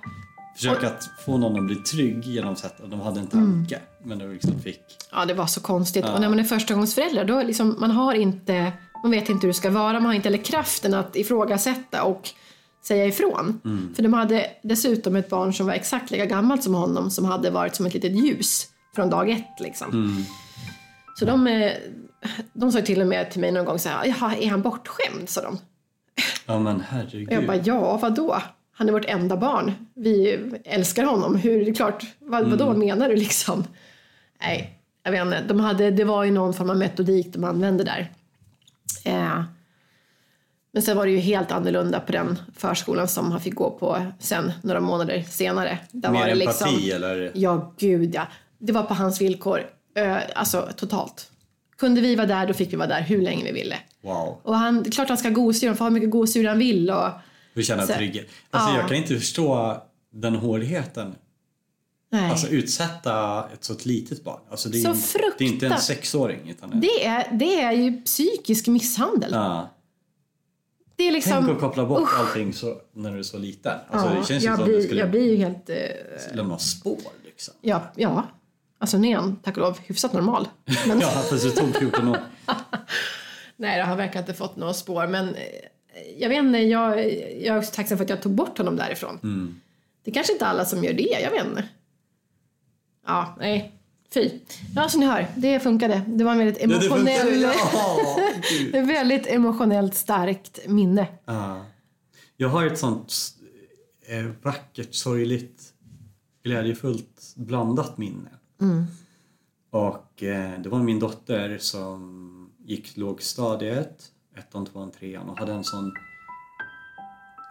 Försök 0.58 0.84
att 0.84 1.10
få 1.26 1.38
någon 1.38 1.60
att 1.60 1.66
bli 1.66 1.76
trygg 1.76 2.26
genom 2.26 2.54
att 2.54 2.82
de 2.92 3.02
hade 3.02 3.20
en 3.20 3.28
Mm. 3.34 3.66
tanke. 3.66 3.80
Men 4.04 4.20
de 4.20 4.26
liksom 4.34 4.60
fick... 4.62 4.82
Ja, 5.12 5.26
det 5.26 5.34
var 5.34 5.46
så 5.48 5.62
konstigt. 5.62 6.06
Och 6.06 6.22
när 6.22 6.30
man 6.30 6.40
är 6.40 6.44
förstagångsförälder, 6.44 7.26
då 7.26 7.42
liksom, 7.44 7.76
man 7.80 7.92
har 7.92 8.14
inte, 8.14 8.72
man 9.04 9.12
vet 9.12 9.30
inte 9.30 9.48
hur 9.48 9.54
det 9.54 9.58
ska 9.58 9.70
vara, 9.70 9.94
man 9.94 10.06
har 10.06 10.14
inte 10.14 10.30
heller 10.30 10.44
kraften 10.44 10.94
att 10.94 11.16
ifrågasätta 11.16 12.04
och 12.04 12.30
säga 12.88 13.06
ifrån. 13.06 13.60
För 13.96 14.04
de 14.04 14.14
hade 14.14 14.46
dessutom 14.64 15.16
ett 15.16 15.30
barn 15.30 15.54
som 15.54 15.66
var 15.66 15.74
exakt 15.74 16.12
lika 16.12 16.26
gammalt 16.26 16.64
som 16.64 16.74
honom, 16.74 17.12
som 17.12 17.26
hade 17.26 17.50
varit 17.50 17.76
som 17.76 17.86
ett 17.86 17.94
litet 17.94 18.12
ljus 18.26 18.68
från 18.96 19.10
dag 19.10 19.30
ett. 19.30 19.60
Liksom. 19.60 20.26
Så 21.20 21.26
de, 21.26 21.48
eh, 21.48 21.72
de 22.54 22.72
sa 22.72 22.82
till 22.82 23.02
och 23.02 23.08
med 23.08 23.32
till 23.32 23.42
mig 23.42 23.52
någon 23.52 23.66
gång 23.66 23.80
så 23.80 23.90
här, 23.90 24.06
är 24.44 24.50
han 24.50 24.62
bortskämd? 24.62 25.30
sa 25.30 25.42
de. 25.42 25.58
Ja, 26.46 26.60
men 26.60 26.84
herregud. 26.90 27.28
Och 27.28 27.34
jag 27.34 27.48
bara, 27.48 27.58
ja, 27.58 27.98
vadå? 27.98 28.42
Han 28.78 28.90
är 28.90 28.94
vårt 28.94 29.06
enda 29.06 29.38
barn. 29.38 29.72
Vi 29.94 30.40
älskar 30.66 31.04
honom. 31.04 31.36
Hur, 31.36 31.66
det 31.66 31.72
är 31.72 31.76
klart, 31.76 32.06
vad, 32.20 32.50
vadå 32.50 32.74
menar 32.74 33.10
du 33.10 33.16
liksom? 33.16 33.64
Nej, 34.42 34.80
jag 35.04 35.12
vet 35.12 35.22
inte. 35.22 35.42
De 35.48 35.60
hade, 35.60 35.92
det 35.92 36.04
var 36.04 36.24
ju 36.24 36.32
någon 36.32 36.54
form 36.54 36.70
av 36.70 36.78
metodik 36.78 37.28
de 37.34 37.44
använde 37.44 37.84
där. 37.84 38.12
Eh, 39.06 39.44
men 40.72 40.82
sen 40.82 40.98
var 40.98 41.06
det 41.06 41.12
ju 41.12 41.20
helt 41.20 41.52
annorlunda 41.52 42.00
på 42.00 42.12
den 42.12 42.40
förskolan 42.56 43.08
som 43.08 43.32
han 43.32 43.42
fick 43.42 43.56
gå 43.56 43.70
på 43.70 44.06
sen, 44.20 44.52
några 44.62 44.80
månader 44.80 45.22
senare. 45.22 45.80
Där 45.92 46.12
Mer 46.12 46.20
var 46.20 46.26
det 46.26 46.32
empati 46.32 46.76
liksom, 46.76 46.96
eller? 46.96 47.32
Ja, 47.36 47.74
gud 47.78 48.16
ja. 48.16 48.28
Det 48.58 48.72
var 48.72 48.84
på 48.84 48.94
hans 48.94 49.22
villkor. 49.22 49.62
Eh, 49.96 50.18
alltså 50.36 50.70
totalt. 50.76 51.32
Kunde 51.78 52.02
vi 52.02 52.16
vara 52.16 52.28
där, 52.28 52.48
då 52.48 52.54
fick 52.54 52.74
vi 52.74 52.78
vara 52.78 52.88
där 52.88 53.02
hur 53.02 53.22
länge 53.22 53.44
vi 53.44 53.52
ville. 53.52 53.76
Wow. 54.02 54.38
Och 54.44 54.56
han, 54.56 54.84
det 54.84 54.90
är 54.90 54.92
klart 54.92 55.10
han 55.10 55.18
ska 55.18 55.28
ha 55.28 55.36
gosedjur, 55.36 55.70
han 55.70 55.78
får 55.78 55.86
ha 55.86 55.90
mycket 55.90 56.12
gosedjur 56.12 56.50
han 56.50 56.60
vill. 56.60 56.90
Och, 56.90 57.10
Vi 57.58 57.64
känner 57.64 57.86
Så- 57.86 57.94
trygghet. 57.94 58.28
Alltså, 58.52 58.70
Ja. 58.70 58.78
Jag 58.78 58.88
kan 58.88 58.98
inte 58.98 59.16
förstå 59.16 59.78
den 60.14 60.36
hårdheten. 60.36 61.16
nej. 62.12 62.32
Alltså 62.32 62.48
utsätta 62.48 63.44
ett 63.54 63.64
så 63.64 63.76
litet 63.84 64.24
barn. 64.24 64.40
Alltså, 64.52 64.70
det, 64.70 64.78
är 64.78 64.94
Så 64.94 65.18
ju- 65.18 65.32
det 65.38 65.44
är 65.46 65.48
inte 65.50 65.68
en 65.68 65.78
sexåring. 65.78 66.50
Utan 66.50 66.80
det, 66.80 67.06
är, 67.06 67.28
det 67.32 67.62
är 67.62 67.72
ju 67.72 68.02
psykisk 68.02 68.68
misshandel. 68.68 69.30
ja. 69.34 69.74
Det 70.96 71.08
är 71.08 71.12
liksom... 71.12 71.34
Tänk 71.46 71.50
att 71.50 71.60
koppla 71.60 71.86
bort 71.86 72.10
allting 72.20 72.54
så, 72.54 72.78
när 72.94 73.12
du 73.14 73.20
är 73.20 73.24
så 73.24 73.38
liten. 73.38 73.78
Alltså, 73.90 74.10
ja, 74.14 74.20
det 74.20 74.26
känns 74.28 74.44
jag, 74.44 74.56
som 74.58 74.66
det 74.66 74.72
blir, 74.72 74.84
skulle 74.84 75.00
jag 75.02 75.12
blir 75.12 75.32
ju 75.32 75.36
helt... 75.36 75.70
Eh, 75.70 76.36
lämna 76.36 76.58
spår. 76.58 76.98
Liksom. 77.26 77.54
ja, 77.62 77.82
ja. 77.96 78.28
Alltså 78.80 78.98
nu 78.98 79.08
är 79.08 79.16
han, 79.16 79.36
tack 79.36 79.58
och 79.58 79.62
lov, 79.62 79.78
hyfsat 79.86 80.14
normal. 80.14 80.48
Men, 80.88 81.00
Ja, 81.02 81.24
det 81.32 81.52
tog 81.52 81.76
14 81.76 82.08
år. 82.08 82.20
Nej, 83.56 83.82
han 83.82 83.98
verkar 83.98 84.20
inte 84.20 84.34
fått 84.34 84.56
några 84.56 84.74
spår. 84.74 85.08
Men 85.08 85.36
eh, 85.36 85.42
jag 86.18 86.30
vet 86.30 86.38
inte, 86.38 86.58
jag, 86.60 87.00
jag 87.42 87.56
är 87.56 87.58
också 87.58 87.74
tacksam 87.76 87.98
för 87.98 88.06
att 88.06 88.10
jag 88.10 88.22
tog 88.22 88.32
bort 88.32 88.58
honom 88.58 88.76
därifrån. 88.76 89.20
Mm. 89.24 89.60
Det 90.04 90.12
är 90.12 90.14
kanske 90.14 90.34
inte 90.34 90.46
alla 90.46 90.66
som 90.66 90.84
gör 90.84 90.94
det, 90.94 91.20
jag 91.24 91.32
vet 91.32 91.46
inte. 91.46 91.64
Ja, 93.08 93.36
nej. 93.40 93.74
Fy. 94.14 94.30
Ja, 94.76 94.90
som 94.90 95.00
ni 95.00 95.06
hör, 95.06 95.28
det 95.36 95.60
funkade. 95.60 96.02
Det 96.08 96.24
var 96.24 96.32
en 96.32 96.38
väldigt 96.38 96.58
Ja, 96.58 96.64
emotionell... 96.64 97.42
Ja. 97.42 97.54
Ett 98.80 98.88
väldigt 98.88 99.28
emotionellt 99.28 99.96
starkt 99.96 100.68
minne. 100.68 101.08
Ja. 101.26 101.66
Jag 102.38 102.50
har 102.50 102.66
ett 102.66 102.80
sånt 102.80 103.14
eh, 104.08 104.26
vackert, 104.42 104.96
sorgligt, 104.96 105.74
glädjefullt 106.44 107.34
blandat 107.36 107.98
minne. 107.98 108.30
Och 109.70 110.24
eh, 110.24 110.60
det 110.60 110.70
var 110.70 110.80
min 110.80 111.00
dotter 111.00 111.58
som 111.58 112.52
gick 112.66 112.98
lågstadiet, 112.98 114.12
ettan, 114.40 114.66
tvåan, 114.66 114.92
trean. 114.92 115.30
Och 115.30 115.40
hade 115.40 115.54
en 115.54 115.64
sån 115.64 115.92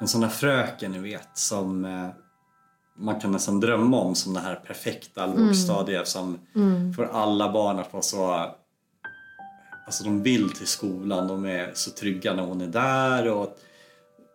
en 0.00 0.08
sån 0.08 0.20
där 0.20 0.28
fröken 0.28 0.92
ni 0.92 0.98
vet 0.98 1.28
som 1.34 1.84
eh, 1.84 2.08
man 2.98 3.20
kan 3.20 3.32
nästan 3.32 3.60
drömma 3.60 3.96
om 3.96 4.14
som 4.14 4.34
det 4.34 4.40
här 4.40 4.54
perfekta 4.54 5.26
lågstadiet 5.26 6.08
som 6.08 6.38
får 6.96 7.04
alla 7.12 7.52
barn 7.52 7.78
att 7.78 7.92
vara 7.92 8.02
så 8.02 8.50
Alltså 9.86 10.04
de 10.04 10.22
vill 10.22 10.50
till 10.50 10.66
skolan, 10.66 11.28
de 11.28 11.44
är 11.44 11.70
så 11.74 11.90
trygga 11.90 12.34
när 12.34 12.42
hon 12.42 12.60
är 12.60 12.66
där 12.66 13.28
och 13.28 13.58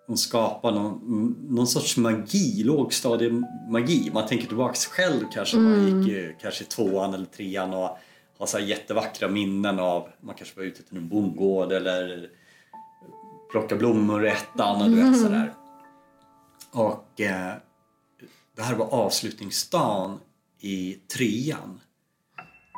hon 0.07 0.17
skapar 0.17 0.71
någon, 0.71 1.35
någon 1.49 1.67
sorts 1.67 1.97
magi, 1.97 2.63
lågstadiemagi. 2.63 4.11
Man 4.13 4.27
tänker 4.27 4.47
tillbaks 4.47 4.85
själv 4.85 5.23
kanske, 5.33 5.57
man 5.57 6.05
gick 6.05 6.39
kanske 6.41 6.63
i 6.63 6.67
tvåan 6.67 7.13
eller 7.13 7.25
trean 7.25 7.73
och 7.73 7.97
har 8.41 8.47
så 8.47 8.59
jättevackra 8.59 9.27
minnen 9.27 9.79
av, 9.79 10.09
man 10.21 10.35
kanske 10.35 10.59
var 10.59 10.63
ute 10.63 10.83
till 10.83 10.97
en 10.97 11.09
bondgård 11.09 11.71
eller 11.71 12.29
plocka 13.51 13.75
blommor 13.75 14.25
i 14.25 14.29
ettan 14.29 14.81
och 14.81 14.89
du 14.89 14.95
vet 14.95 15.21
sådär. 15.21 15.53
Och 16.71 17.21
eh, 17.21 17.53
det 18.55 18.61
här 18.61 18.75
var 18.75 18.85
avslutningsdagen 18.85 20.19
i 20.59 20.93
trean. 20.93 21.81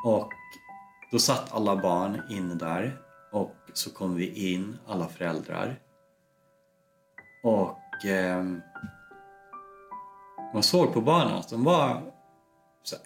Och 0.06 0.30
då 1.12 1.20
satt 1.20 1.54
alla 1.54 1.76
barn 1.76 2.22
inne 2.30 2.56
där 2.56 2.98
Och 3.32 3.56
så 3.74 3.90
kom 3.90 4.16
vi 4.16 4.54
in, 4.54 4.78
alla 4.88 5.08
föräldrar. 5.08 5.80
Och 7.44 8.06
ehm, 8.06 8.62
man 10.54 10.64
såg 10.64 10.94
på 10.94 11.02
barnen 11.02 11.34
att 11.34 11.50
de 11.50 11.64
var 11.64 12.02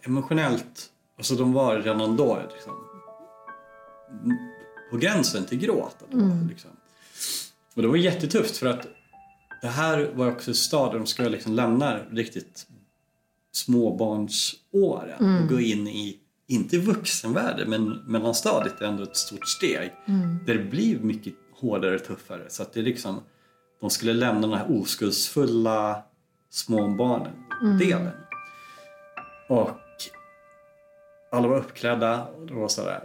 emotionellt, 0.05 0.89
alltså 1.17 1.35
de 1.35 1.53
var 1.53 1.75
redan 1.75 2.17
då 2.17 2.39
liksom, 2.53 2.73
på 4.91 4.97
gränsen 4.97 5.45
till 5.45 5.57
gråt. 5.57 5.97
Liksom. 6.49 6.71
Och 7.75 7.81
det 7.81 7.87
var 7.87 7.95
jättetufft 7.95 8.57
för 8.57 8.67
att 8.67 8.87
det 9.61 9.67
här 9.67 10.11
var 10.13 10.31
också 10.31 10.53
stad 10.53 10.91
där 10.91 10.97
de 10.97 11.07
skulle 11.07 11.29
liksom 11.29 11.53
lämna 11.53 11.99
riktigt 12.11 12.67
småbarnsåren 13.51 15.41
och 15.41 15.49
gå 15.49 15.59
in 15.59 15.87
i, 15.87 16.19
inte 16.47 16.77
vuxenvärlden, 16.77 17.69
men 17.69 17.89
mellanstadiet 17.89 18.81
är 18.81 18.85
ändå 18.85 19.03
ett 19.03 19.17
stort 19.17 19.47
steg. 19.47 19.91
Där 20.45 20.53
det 20.53 20.63
blir 20.63 20.99
mycket 20.99 21.33
hårdare 21.51 21.95
och 21.95 22.03
tuffare. 22.03 22.45
Så 22.49 22.63
att 22.63 22.73
det 22.73 22.79
är 22.79 22.83
liksom, 22.83 23.19
de 23.81 23.89
skulle 23.89 24.13
lämna 24.13 24.47
den 24.47 24.57
här 24.57 24.79
oskuldsfulla 24.79 26.03
småbarnen-delen. 26.49 28.11
Och 29.49 29.69
alla 31.31 31.47
var 31.47 31.57
uppklädda 31.57 32.25
och 32.25 32.45
det 32.45 32.53
var 32.53 32.67
sådär 32.67 33.03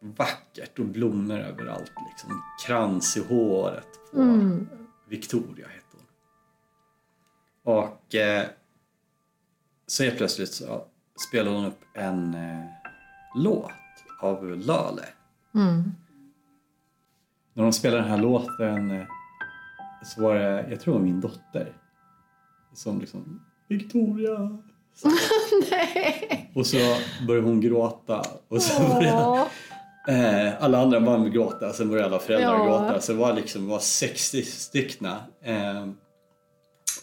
vackert 0.00 0.78
och 0.78 0.84
blommor 0.84 1.38
överallt. 1.38 1.92
Liksom. 2.10 2.42
Krans 2.66 3.16
i 3.16 3.24
håret 3.24 3.88
på 4.12 4.18
Victoria 5.08 5.66
hette 5.68 5.86
hon. 5.92 6.06
Och 7.74 8.14
eh, 8.14 8.46
så 9.86 10.04
helt 10.04 10.16
plötsligt 10.16 10.52
så 10.52 10.84
spelade 11.28 11.56
hon 11.56 11.66
upp 11.66 11.80
en 11.94 12.34
eh, 12.34 12.64
låt 13.34 13.72
av 14.20 14.56
Lale. 14.56 15.04
När 17.52 17.62
de 17.62 17.72
spelade 17.72 18.02
den 18.02 18.10
här 18.10 18.18
låten 18.18 18.90
eh, 18.90 19.06
så 20.04 20.22
var 20.22 20.34
det, 20.34 20.66
jag 20.70 20.80
tror 20.80 20.94
det 20.94 21.00
var 21.00 21.06
min 21.06 21.20
dotter 21.20 21.76
som 22.72 23.00
liksom 23.00 23.40
Victoria. 23.68 24.58
Nej. 25.70 26.50
Och 26.54 26.66
så 26.66 26.76
började 27.26 27.46
hon 27.46 27.60
gråta 27.60 28.22
och 28.48 28.62
så 28.62 28.82
började. 28.82 29.44
Eh, 30.08 30.52
alla 30.64 30.82
andra 30.82 31.00
barn 31.00 31.30
gråta, 31.32 31.72
sen 31.72 31.88
började 31.90 32.08
alla 32.08 32.18
föräldrar 32.18 32.52
Ja. 32.58 32.64
gråta. 32.64 33.00
Så 33.00 33.12
det 33.12 33.18
var 33.18 33.32
liksom 33.32 33.68
var 33.68 33.78
60 33.78 34.42
styckna. 34.42 35.16
Eh, 35.44 35.82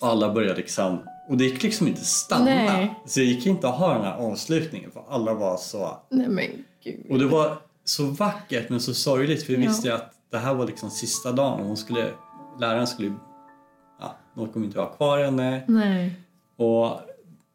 och 0.01 0.07
alla 0.07 0.33
började 0.33 0.55
liksom... 0.55 0.99
Och 1.29 1.37
det 1.37 1.43
gick 1.45 1.63
liksom 1.63 1.87
inte 1.87 1.99
att 1.99 2.05
stanna. 2.05 2.45
Nej. 2.45 2.95
Så 3.05 3.19
det 3.19 3.25
gick 3.25 3.45
inte 3.45 3.67
att 3.69 3.75
ha 3.75 3.93
den 3.93 4.03
här 4.03 4.17
avslutningen 4.17 4.91
för 4.91 5.03
alla 5.09 5.33
var 5.33 5.57
så... 5.57 5.97
Nej 6.09 6.27
men 6.27 6.45
gud. 6.83 7.05
Och 7.09 7.19
det 7.19 7.25
var 7.25 7.57
så 7.85 8.05
vackert 8.05 8.69
men 8.69 8.79
så 8.81 8.93
sorgligt 8.93 9.43
för 9.45 9.53
vi 9.53 9.63
Ja. 9.63 9.69
visste 9.69 9.95
att 9.95 10.13
det 10.31 10.37
här 10.37 10.53
var 10.53 10.65
liksom 10.67 10.89
sista 10.89 11.31
dagen 11.31 11.59
och 11.59 11.65
hon 11.67 11.77
skulle... 11.77 12.07
Läraren 12.59 12.87
skulle... 12.87 13.13
Ja, 13.99 14.15
de 14.35 14.49
kommer 14.49 14.65
inte 14.65 14.79
ha 14.79 14.87
kvar 14.89 15.19
henne. 15.23 15.63
Nej. 15.67 16.13
Och 16.57 16.99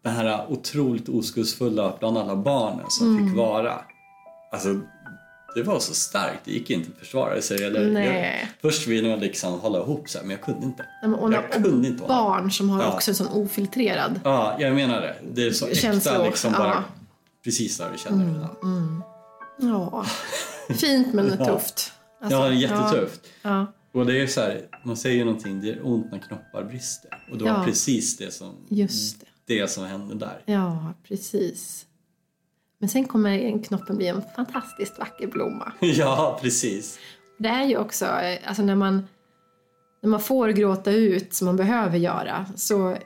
det 0.02 0.08
här 0.08 0.46
otroligt 0.52 1.08
oskuldsfulla 1.08 1.96
bland 1.98 2.18
alla 2.18 2.36
barnen 2.36 2.86
som 2.88 3.06
Mm. 3.16 3.28
fick 3.28 3.36
vara. 3.36 3.80
Alltså, 4.52 4.80
det 5.54 5.62
var 5.62 5.78
så 5.78 5.94
starkt. 5.94 6.40
Det 6.44 6.50
gick 6.52 6.70
inte 6.70 6.90
att 6.92 6.98
försvara 6.98 7.40
sig. 7.42 7.64
Eller, 7.64 7.90
Nej. 7.90 8.38
Jag, 8.40 8.70
först 8.72 8.86
ville 8.86 9.08
jag 9.08 9.20
liksom 9.20 9.60
hålla 9.60 9.78
ihop 9.78 10.08
så 10.08 10.18
här, 10.18 10.24
men 10.24 10.30
jag 10.30 10.40
kunde 10.40 10.66
inte. 10.66 10.82
Nej, 11.02 11.10
men 11.10 11.14
och 11.20 11.32
jag 11.32 11.52
kunde 11.52 11.88
inte 11.88 12.02
hålla 12.02 12.14
barn 12.14 12.50
som 12.50 12.70
har 12.70 12.82
Ja. 12.82 12.92
också 12.94 13.10
en 13.10 13.14
sån 13.14 13.28
ofiltrerad 13.28 14.20
Ja, 14.24 14.56
jag 14.60 14.74
menar 14.74 15.00
det. 15.00 15.16
Det 15.34 15.46
är 15.46 15.50
så 15.50 15.66
äkta 15.66 16.24
liksom 16.24 16.52
ja. 16.52 16.60
Mm. 16.60 16.70
bara. 16.70 16.84
Precis 17.44 17.78
där 17.78 17.90
vi 17.92 17.98
känner 17.98 18.24
det. 18.34 18.40
Ja. 18.40 19.02
Ja, 19.58 20.06
fint 20.74 21.14
men 21.14 21.38
tufft. 21.46 21.92
Alltså, 22.20 22.38
ja, 22.38 22.52
jättetufft. 22.52 23.20
Ja, 23.42 23.66
Och 23.92 24.06
det 24.06 24.22
är 24.22 24.26
så 24.26 24.40
här, 24.40 24.60
man 24.84 24.96
säger 24.96 25.24
någonting, 25.24 25.60
det 25.60 25.70
är 25.70 25.86
ont 25.86 26.12
när 26.12 26.18
knoppar 26.18 26.64
brister. 26.64 27.10
Och 27.32 27.38
det 27.38 27.44
var 27.44 27.50
Ja. 27.50 27.64
precis 27.64 28.16
det 28.16 28.30
som, 28.34 28.54
just 28.68 29.20
det. 29.20 29.26
Det 29.46 29.70
som 29.70 29.84
hände 29.84 30.14
där. 30.14 30.42
Ja, 30.46 30.92
precis. 31.08 31.86
Men 32.78 32.88
sen 32.88 33.04
kommer 33.04 33.38
en 33.38 33.62
knoppen 33.62 33.96
bli 33.96 34.06
en 34.06 34.22
fantastiskt 34.36 34.98
vacker 34.98 35.26
blomma. 35.26 35.72
ja, 35.80 36.38
precis. 36.42 36.98
Det 37.38 37.48
är 37.48 37.64
ju 37.64 37.76
också, 37.76 38.04
eh, 38.04 38.38
alltså 38.48 38.62
när 38.62 38.74
man, 38.74 39.08
när 40.02 40.10
man 40.10 40.20
får 40.20 40.48
gråta 40.48 40.90
ut 40.90 41.34
som 41.34 41.46
man 41.46 41.56
behöver 41.56 41.98
göra 41.98 42.46
så 42.56 42.96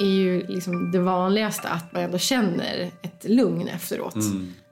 är 0.00 0.06
ju 0.06 0.46
liksom 0.46 0.90
det 0.92 0.98
vanligaste 0.98 1.68
att 1.68 1.92
man 1.92 2.02
ändå 2.02 2.18
känner 2.18 2.90
ett 3.02 3.24
lugn 3.24 3.68
efteråt. 3.68 4.16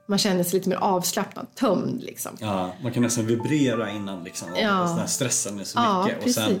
Man 0.07 0.17
känner 0.19 0.43
sig 0.43 0.53
lite 0.59 0.69
mer 0.69 0.75
avslappnad, 0.75 1.47
tömd 1.55 2.03
liksom. 2.03 2.31
Ja, 2.39 2.73
man 2.83 2.91
kan 2.91 3.03
nästan 3.03 3.25
vibrera 3.25 3.89
innan 3.91 4.23
liksom. 4.23 4.47
Ja. 4.55 4.95
Den 4.97 5.07
stressen 5.07 5.59
är 5.59 5.63
så 5.63 5.79
Ja, 5.79 6.03
mycket. 6.03 6.17
Och 6.17 6.23
precis. 6.23 6.43
sen 6.45 6.59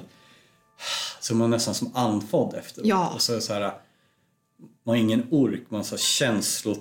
så 1.19 1.33
är 1.33 1.37
man 1.37 1.49
nästan 1.49 1.73
som 1.73 1.91
andfådd 1.95 2.53
efteråt. 2.53 2.87
Ja. 2.87 3.11
Och 3.15 3.21
så, 3.21 3.31
är 3.31 3.35
det 3.35 3.41
så 3.41 3.53
här, 3.53 3.73
man 4.83 4.95
har 4.95 5.01
ingen 5.01 5.27
ork, 5.31 5.61
man 5.69 5.77
har 5.79 5.83
så 5.85 5.97
känslor. 5.97 6.77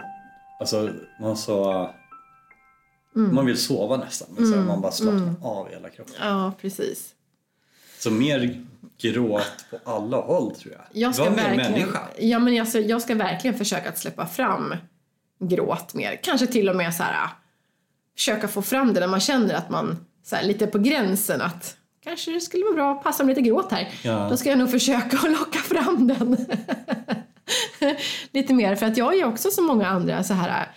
Alltså, 0.60 0.90
man 1.20 1.36
så... 1.36 1.90
Mm. 3.16 3.34
Man 3.34 3.46
vill 3.46 3.58
sova 3.58 3.96
nästan. 3.96 4.28
Men 4.36 4.46
så 4.50 4.56
här, 4.56 4.62
man 4.62 4.80
bara 4.80 4.92
slappnar 4.92 5.34
av 5.42 5.68
i 5.70 5.74
hela 5.74 5.88
kroppen. 5.90 6.14
Ja, 6.20 6.52
precis. 6.60 7.14
Så 7.98 8.10
mer 8.10 8.64
gråt 9.00 9.64
på 9.70 9.90
alla 9.90 10.16
håll 10.16 10.54
tror 10.54 10.74
jag. 10.74 10.82
Jag 10.92 11.14
ska 11.14 11.24
Var 11.24 11.30
mer 11.30 11.36
verkligen, 11.36 11.72
människa. 11.72 12.00
ja, 12.18 12.38
men 12.38 12.60
alltså, 12.60 12.78
jag 12.78 13.02
ska 13.02 13.14
verkligen 13.14 13.58
försöka 13.58 13.88
att 13.88 13.98
släppa 13.98 14.26
fram 14.26 14.74
gråt 15.40 15.94
mer. 15.94 16.20
Kanske 16.22 16.46
till 16.46 16.68
och 16.68 16.76
med 16.76 16.94
så 16.94 17.02
här, 17.02 17.28
försöka 18.16 18.48
få 18.48 18.62
fram 18.62 18.94
det 18.94 19.00
när 19.00 19.06
man 19.06 19.20
känner 19.20 19.54
att 19.54 19.70
man 19.70 19.96
så 20.24 20.36
här, 20.36 20.44
lite 20.44 20.66
på 20.66 20.78
gränsen 20.78 21.40
att 21.40 21.76
kanske 22.04 22.30
det 22.32 22.40
skulle 22.40 22.64
vara 22.64 22.74
bra 22.74 22.92
att 22.92 23.02
passa 23.02 23.24
med 23.24 23.36
lite 23.36 23.48
gråt 23.48 23.72
här. 23.72 23.88
Ja. 24.02 24.28
Då 24.30 24.36
ska 24.36 24.48
jag 24.48 24.58
nog 24.58 24.70
försöka 24.70 25.16
att 25.22 25.30
locka 25.30 25.58
fram 25.58 26.06
den. 26.08 26.46
lite 28.32 28.54
mer 28.54 28.76
för 28.76 28.86
att 28.86 28.96
jag 28.96 29.18
är 29.18 29.24
också 29.24 29.50
som 29.50 29.64
många 29.66 29.86
andra 29.86 30.24
så 30.24 30.34
här 30.34 30.72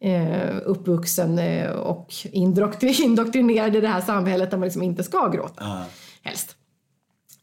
eh, 0.00 0.56
uppvuxen 0.64 1.38
eh, 1.38 1.70
och 1.70 2.08
indoktri- 2.24 3.00
indoktrinerad 3.02 3.76
i 3.76 3.80
det 3.80 3.88
här 3.88 4.00
samhället 4.00 4.50
där 4.50 4.58
man 4.58 4.66
liksom 4.66 4.82
inte 4.82 5.04
ska 5.04 5.28
gråta 5.28 5.54
Ja. 5.64 5.84
helst. 6.22 6.56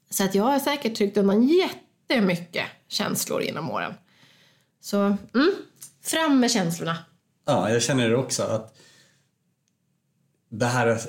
Så 0.09 0.23
att 0.23 0.35
jag 0.35 0.43
har 0.43 0.59
säkert 0.59 0.95
tryckt 0.95 1.17
undan 1.17 1.43
jättemycket 1.47 2.65
känslor 2.87 3.41
genom 3.41 3.71
åren. 3.71 3.93
Så 4.81 4.97
mm, 5.33 5.51
fram 6.03 6.39
med 6.39 6.51
känslorna. 6.51 6.97
Ja, 7.45 7.69
jag 7.69 7.81
känner 7.81 8.09
det 8.09 8.15
också 8.15 8.43
att 8.43 8.77
det 10.49 10.65
här, 10.65 10.99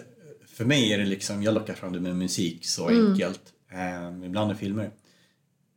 för 0.56 0.64
mig 0.64 0.92
är 0.92 0.98
det 0.98 1.04
liksom, 1.04 1.42
jag 1.42 1.54
lockar 1.54 1.74
fram 1.74 1.92
det 1.92 2.00
med 2.00 2.16
musik 2.16 2.66
så 2.66 2.88
enkelt. 2.88 3.40
Eh, 3.72 4.26
ibland 4.26 4.52
i 4.52 4.54
filmer. 4.54 4.90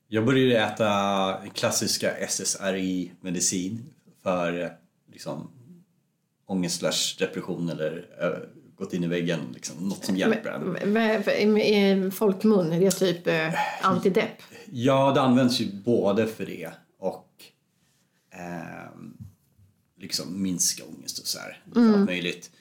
Jag 0.08 0.26
började 0.26 0.60
äta 0.60 1.38
klassiska 1.54 2.12
SSRI-medicin 2.12 3.86
för 4.24 4.62
eh, 4.64 4.70
liksom 5.12 5.52
ångest 6.46 6.80
slash 6.80 7.16
depression 7.20 7.70
eller 7.70 8.06
eh, 8.22 8.30
gått 8.76 8.94
in 8.94 9.04
i 9.04 9.08
väggen, 9.08 9.40
liksom, 9.54 9.90
något 9.90 10.06
som 10.06 10.18
hjälper 10.18 10.50
en. 10.50 11.58
I 11.58 12.12
folkmun 12.12 12.74
är 12.74 12.80
det 12.80 12.92
typ 12.92 13.28
eh, 13.28 13.54
antidepp. 13.82 14.42
Ja, 14.72 15.12
det 15.16 15.22
används 15.22 15.60
ju 15.60 15.72
både 15.74 16.28
för 16.28 16.46
det 16.46 16.70
och 17.00 17.28
ehm, 18.32 19.18
liksom 19.98 20.42
minska 20.42 20.84
ångest 20.84 21.20
och 21.20 21.28
så 21.28 21.40
här. 21.40 21.64
Mm. 21.76 21.94
allt 21.94 22.06
möjligt. 22.06 22.52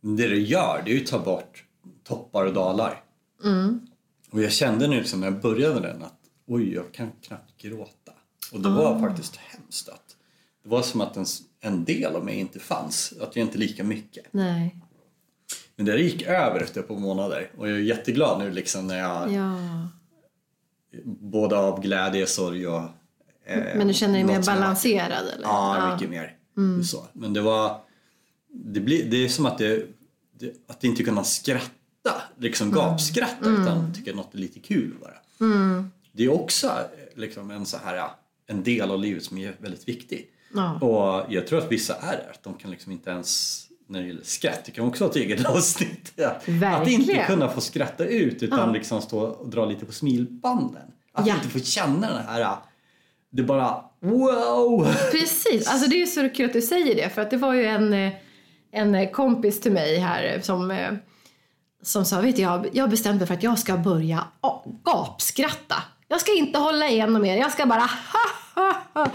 Men 0.00 0.16
det 0.16 0.28
det 0.28 0.38
gör, 0.38 0.82
det 0.84 0.90
är 0.90 0.94
ju 0.94 1.02
att 1.02 1.06
ta 1.10 1.18
bort 1.18 1.64
toppar 2.04 2.46
och 2.46 2.54
dalar. 2.54 3.02
Mm. 3.44 3.86
Och 4.30 4.42
jag 4.42 4.52
kände 4.52 4.88
nu 4.88 4.96
liksom 4.96 5.20
när 5.20 5.26
jag 5.26 5.40
började 5.40 5.80
den 5.80 6.02
att 6.02 6.19
oj, 6.50 6.74
jag 6.74 6.92
kan 6.92 7.10
knappt 7.22 7.62
gråta. 7.62 8.12
Och 8.52 8.60
det 8.60 8.68
var 8.68 8.94
Ah. 8.96 9.00
faktiskt 9.00 9.36
hemskt. 9.36 9.88
Att 9.88 10.16
det 10.62 10.68
var 10.68 10.82
som 10.82 11.00
att 11.00 11.16
en, 11.16 11.24
en 11.60 11.84
del 11.84 12.16
av 12.16 12.24
mig 12.24 12.34
inte 12.38 12.58
fanns. 12.58 13.12
Att 13.20 13.36
jag 13.36 13.46
inte 13.46 13.58
lika 13.58 13.84
mycket. 13.84 14.26
Nej. 14.30 14.76
Men 15.76 15.86
det 15.86 15.98
gick 16.00 16.22
över 16.22 16.60
efter 16.60 16.80
ett 16.80 16.88
par 16.88 16.98
månader. 16.98 17.50
Och 17.56 17.68
jag 17.68 17.76
är 17.76 17.80
jätteglad 17.82 18.38
nu 18.38 18.50
liksom 18.50 18.86
när 18.86 18.98
jag 18.98 19.32
Ja. 19.32 19.56
både 21.04 21.58
av 21.58 21.80
glädje, 21.82 22.26
sorg 22.26 22.66
och... 22.66 22.82
eh, 23.44 23.76
Men 23.76 23.88
du 23.88 23.94
känner 23.94 24.14
dig 24.14 24.24
mer 24.24 24.42
balanserad 24.46 25.22
eller? 25.34 25.42
Ja, 25.42 25.92
mycket 25.94 26.10
mer. 26.10 26.36
Så. 26.84 27.06
Men 27.12 27.32
det 27.32 27.40
var... 27.40 27.80
Det, 28.52 28.80
blir, 28.80 29.10
det 29.10 29.16
är 29.24 29.28
som 29.28 29.46
att 29.46 29.58
det, 29.58 29.86
det, 30.38 30.52
att 30.66 30.84
inte 30.84 31.02
kunna 31.04 31.24
skratta, 31.24 32.22
liksom 32.38 32.70
gapskratta, 32.70 33.48
utan 33.50 33.94
tycka 33.94 34.14
något 34.14 34.34
är 34.34 34.38
lite 34.38 34.60
kul 34.60 34.94
bara. 35.00 35.14
Det 36.12 36.24
är 36.24 36.32
också 36.32 36.66
eh, 36.66 36.74
liksom 37.20 37.50
en 37.50 37.66
så 37.66 37.76
här 37.84 38.08
en 38.46 38.62
del 38.62 38.90
av 38.90 38.98
livet 39.00 39.24
som 39.24 39.38
är 39.38 39.56
väldigt 39.58 39.88
viktig. 39.88 40.26
Ja. 40.54 40.74
Och 40.74 41.32
jag 41.32 41.46
tror 41.46 41.58
att 41.58 41.72
vissa 41.72 41.94
är 41.96 42.16
det, 42.16 42.30
att 42.30 42.42
de 42.42 42.54
kan 42.54 42.70
liksom 42.70 42.92
inte 42.92 43.10
ens 43.10 43.66
när 43.88 44.00
det 44.00 44.06
gäller 44.06 44.22
skratt, 44.24 44.64
det 44.64 44.70
kan 44.70 44.84
också 44.86 45.04
vara 45.04 45.10
ett 45.10 45.16
eget 45.16 45.46
avsnitt. 45.46 46.12
Att 46.64 46.88
inte 46.88 47.24
kunna 47.26 47.48
få 47.48 47.60
skratta 47.60 48.04
ut 48.04 48.42
utan 48.42 48.58
Ja. 48.58 48.72
liksom 48.72 49.02
stå 49.02 49.18
och 49.20 49.48
dra 49.48 49.66
lite 49.66 49.86
på 49.86 49.92
smilbanden. 49.92 50.82
Att 51.12 51.26
Ja. 51.26 51.34
inte 51.34 51.48
få 51.48 51.58
känna 51.58 52.08
den 52.14 52.26
här, 52.26 52.56
det 53.30 53.42
bara 53.42 53.84
wow! 54.00 54.88
Precis, 55.12 55.68
alltså 55.68 55.90
det 55.90 56.02
är 56.02 56.06
så 56.06 56.28
kul 56.28 56.46
att 56.46 56.52
du 56.52 56.62
säger 56.62 56.94
det 56.94 57.08
för 57.10 57.22
att 57.22 57.30
det 57.30 57.36
var 57.36 57.54
ju 57.54 57.64
en, 57.64 57.92
eh, 57.92 58.12
en 58.72 59.10
kompis 59.12 59.60
till 59.60 59.72
mig 59.72 59.98
här 59.98 60.40
som, 60.42 60.70
eh, 60.70 60.92
som 61.82 62.04
sa, 62.04 62.20
vet 62.20 62.36
du, 62.36 62.42
jag, 62.42 62.68
jag 62.72 62.90
mig 62.90 63.26
för 63.26 63.34
att 63.34 63.42
jag 63.42 63.58
ska 63.58 63.76
börja 63.76 64.24
gapskratta. 64.84 65.76
Jag 66.10 66.20
ska 66.20 66.32
inte 66.32 66.58
hålla 66.58 66.88
igen 66.88 67.22
mer, 67.22 67.36
jag 67.36 67.52
ska 67.52 67.66
bara 67.66 67.80
ha 67.80 67.90
ha 68.54 68.76
ha. 68.94 69.10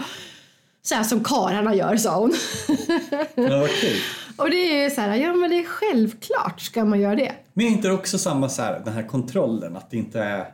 Så 0.82 0.94
här 0.94 1.04
som 1.04 1.24
karlarna 1.24 1.74
gör, 1.74 1.96
sa 1.96 2.18
hon. 2.20 2.34
Ja, 3.34 3.60
vad 3.60 3.70
kul. 3.80 3.96
Och 4.36 4.50
det 4.50 4.56
är 4.56 4.84
ju 4.84 4.90
så 4.90 5.00
här, 5.00 5.16
ja 5.16 5.34
men 5.34 5.50
det 5.50 5.56
är 5.56 5.64
självklart 5.64 6.60
ska 6.60 6.84
man 6.84 7.00
göra 7.00 7.16
det. 7.16 7.34
Men 7.52 7.66
är 7.66 7.70
inte 7.70 7.90
också 7.90 8.18
samma 8.18 8.48
så 8.48 8.62
här, 8.62 8.80
den 8.84 8.94
här 8.94 9.02
kontrollen, 9.02 9.76
att 9.76 9.90
det 9.90 9.96
inte 9.96 10.20
är 10.20 10.52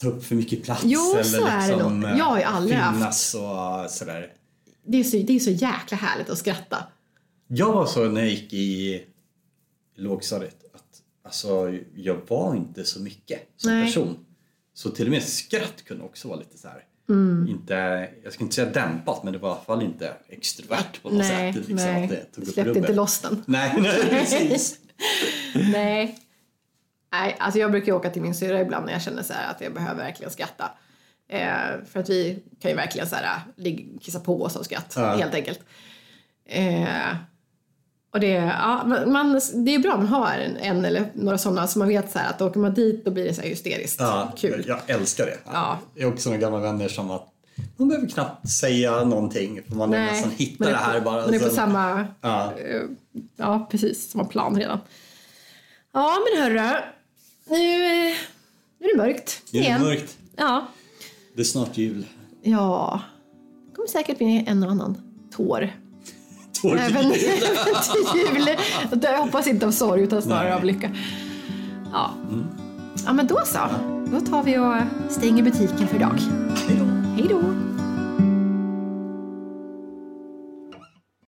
ta 0.00 0.08
upp 0.08 0.24
för 0.24 0.34
mycket 0.34 0.64
plats 0.64 0.82
Jo, 0.84 1.12
eller 1.12 1.22
så 1.22 1.46
är 1.46 1.60
det 1.60 1.66
liksom 1.66 2.00
nog. 2.00 2.10
Jag 2.18 2.24
har 2.24 2.36
ju 2.36 2.42
eh, 2.42 2.56
aldrig 2.56 2.78
haft- 2.78 2.98
finnas 2.98 3.34
och 3.34 3.90
sådär. 3.90 4.32
Det 4.86 4.98
är, 5.00 5.04
så, 5.04 5.16
det 5.16 5.36
är 5.36 5.38
så 5.38 5.50
jäkla 5.50 5.96
härligt 5.96 6.30
att 6.30 6.38
skratta. 6.38 6.84
Jag 7.48 7.72
var 7.72 7.86
så 7.86 8.04
när 8.04 8.20
jag 8.20 8.30
gick 8.30 8.52
i 8.52 9.02
lågstadiet 9.96 10.64
att 10.74 11.02
alltså, 11.24 11.78
jag 11.94 12.20
var 12.28 12.54
inte 12.54 12.84
så 12.84 13.00
mycket 13.00 13.48
som 13.56 13.70
Nej. 13.72 13.84
person. 13.86 14.18
Så 14.74 14.90
till 14.90 15.06
och 15.06 15.10
med 15.10 15.22
skratt 15.22 15.84
kunde 15.84 16.04
också 16.04 16.28
vara 16.28 16.38
lite 16.38 16.58
så 16.58 16.68
här. 16.68 16.84
Mm. 17.08 17.48
Inte, 17.48 18.08
jag 18.24 18.32
ska 18.32 18.42
inte 18.44 18.54
säga 18.54 18.70
dämpat 18.70 19.24
men 19.24 19.32
det 19.32 19.38
var 19.38 19.48
i 19.48 19.52
alla 19.52 19.60
fall 19.60 19.82
inte 19.82 20.12
extrovert 20.28 21.02
på 21.02 21.08
något 21.08 21.18
Nej, 21.18 21.52
sätt. 21.52 21.68
Liksom, 21.68 21.76
nej. 21.76 22.04
Att 22.04 22.10
det 22.10 22.24
tog 22.24 22.44
upp 22.44 22.54
Släpp 22.54 22.66
rubbet. 22.66 22.80
inte 22.82 22.92
loss 22.94 23.20
den. 23.20 23.42
Nej, 23.46 23.74
nej 23.80 24.00
precis. 24.10 24.78
Nej. 25.72 26.18
Nej, 27.12 27.36
alltså 27.38 27.60
jag 27.60 27.70
brukar 27.70 27.92
åka 27.92 28.10
till 28.10 28.22
min 28.22 28.34
syrra 28.34 28.60
ibland 28.60 28.86
när 28.86 28.92
jag 28.92 29.02
känner 29.02 29.22
så 29.22 29.32
här 29.32 29.50
att 29.50 29.60
jag 29.60 29.74
behöver 29.74 30.04
verkligen 30.04 30.30
skratta. 30.32 30.72
Eh, 31.28 31.84
för 31.86 32.00
att 32.00 32.08
vi 32.10 32.42
kan 32.60 32.70
ju 32.70 32.76
verkligen 32.76 33.08
så 33.08 33.16
här, 33.16 33.40
kissa 34.00 34.20
på 34.20 34.42
oss 34.42 34.56
av 34.56 34.62
skratt, 34.62 34.92
Ja. 34.96 35.16
helt 35.16 35.34
enkelt. 35.34 35.60
Eh, 36.44 37.14
och 38.12 38.20
det, 38.20 38.28
ja, 38.28 38.84
man, 39.06 39.40
det 39.54 39.74
är 39.74 39.78
bra 39.78 39.92
om 39.92 39.98
man 39.98 40.06
har 40.08 40.32
en, 40.32 40.56
en 40.56 40.84
eller 40.84 41.10
några 41.14 41.38
sådana 41.38 41.66
så 41.66 41.78
man 41.78 41.88
vet 41.88 42.12
så 42.12 42.18
här 42.18 42.30
att 42.30 42.42
åker 42.42 42.60
man 42.60 42.74
dit 42.74 43.04
då 43.04 43.10
blir 43.10 43.24
det 43.24 43.34
så 43.34 43.42
hysteriskt 43.42 44.00
Ja, 44.00 44.32
kul. 44.36 44.64
Jag, 44.68 44.78
älskar 44.86 45.26
det. 45.26 45.38
Ja. 45.52 45.78
Jag 45.94 46.06
har 46.06 46.12
också 46.14 46.28
några 46.28 46.40
gamla 46.40 46.58
vänner 46.58 46.88
som 46.88 47.10
att 47.10 47.26
man 47.76 47.88
behöver 47.88 48.08
knappt 48.08 48.48
säga 48.50 49.04
någonting 49.04 49.60
för 49.68 49.74
man 49.76 49.90
Nej, 49.90 50.12
nästan 50.12 50.30
hittar 50.30 50.66
är 50.66 50.70
det 50.70 50.76
här 50.76 51.00
bara. 51.00 51.20
Man 51.26 51.34
är 51.34 51.38
på 51.38 51.44
Sen- 51.44 51.54
samma, 51.54 52.06
Ja. 52.20 52.52
eh, 52.58 52.82
ja 53.36 53.68
precis, 53.70 54.10
samma 54.10 54.24
plan 54.24 54.56
redan. 54.56 54.78
Ja 55.92 56.16
men 56.32 56.42
hörru, 56.42 56.80
nu, 57.50 57.84
eh, 57.84 58.16
nu 58.80 58.86
är 58.86 58.92
det 58.96 59.02
mörkt 59.02 59.42
Det 59.50 59.58
är 59.58 59.62
igen. 59.62 59.82
mörkt. 59.82 60.18
Ja. 60.36 60.66
Det 61.34 61.40
är 61.40 61.44
snart 61.44 61.76
jul. 61.78 62.06
Ja, 62.42 63.00
det 63.68 63.74
kommer 63.76 63.88
säkert 63.88 64.18
bli 64.18 64.44
en 64.48 64.62
och 64.62 64.70
annan 64.70 65.02
tår. 65.36 65.70
Till 66.60 66.78
Även, 66.78 67.12
till 67.12 67.22
jul. 68.14 68.48
Jag 69.02 69.18
hoppas 69.18 69.46
inte 69.46 69.66
av 69.66 69.70
sorg 69.70 70.02
utan 70.02 70.22
snarare 70.22 70.44
Nej. 70.48 70.52
av 70.52 70.64
lycka. 70.64 70.90
Ja. 71.92 72.10
ja, 73.06 73.12
men 73.12 73.26
då 73.26 73.40
så. 73.44 73.58
Då 74.12 74.20
tar 74.20 74.42
vi 74.42 74.58
och 74.58 74.74
stänger 75.12 75.42
butiken 75.42 75.88
för 75.88 75.96
idag. 75.96 76.18
Hej 76.68 76.76
då. 76.78 76.84
Hej 77.16 77.26
då! 77.28 77.69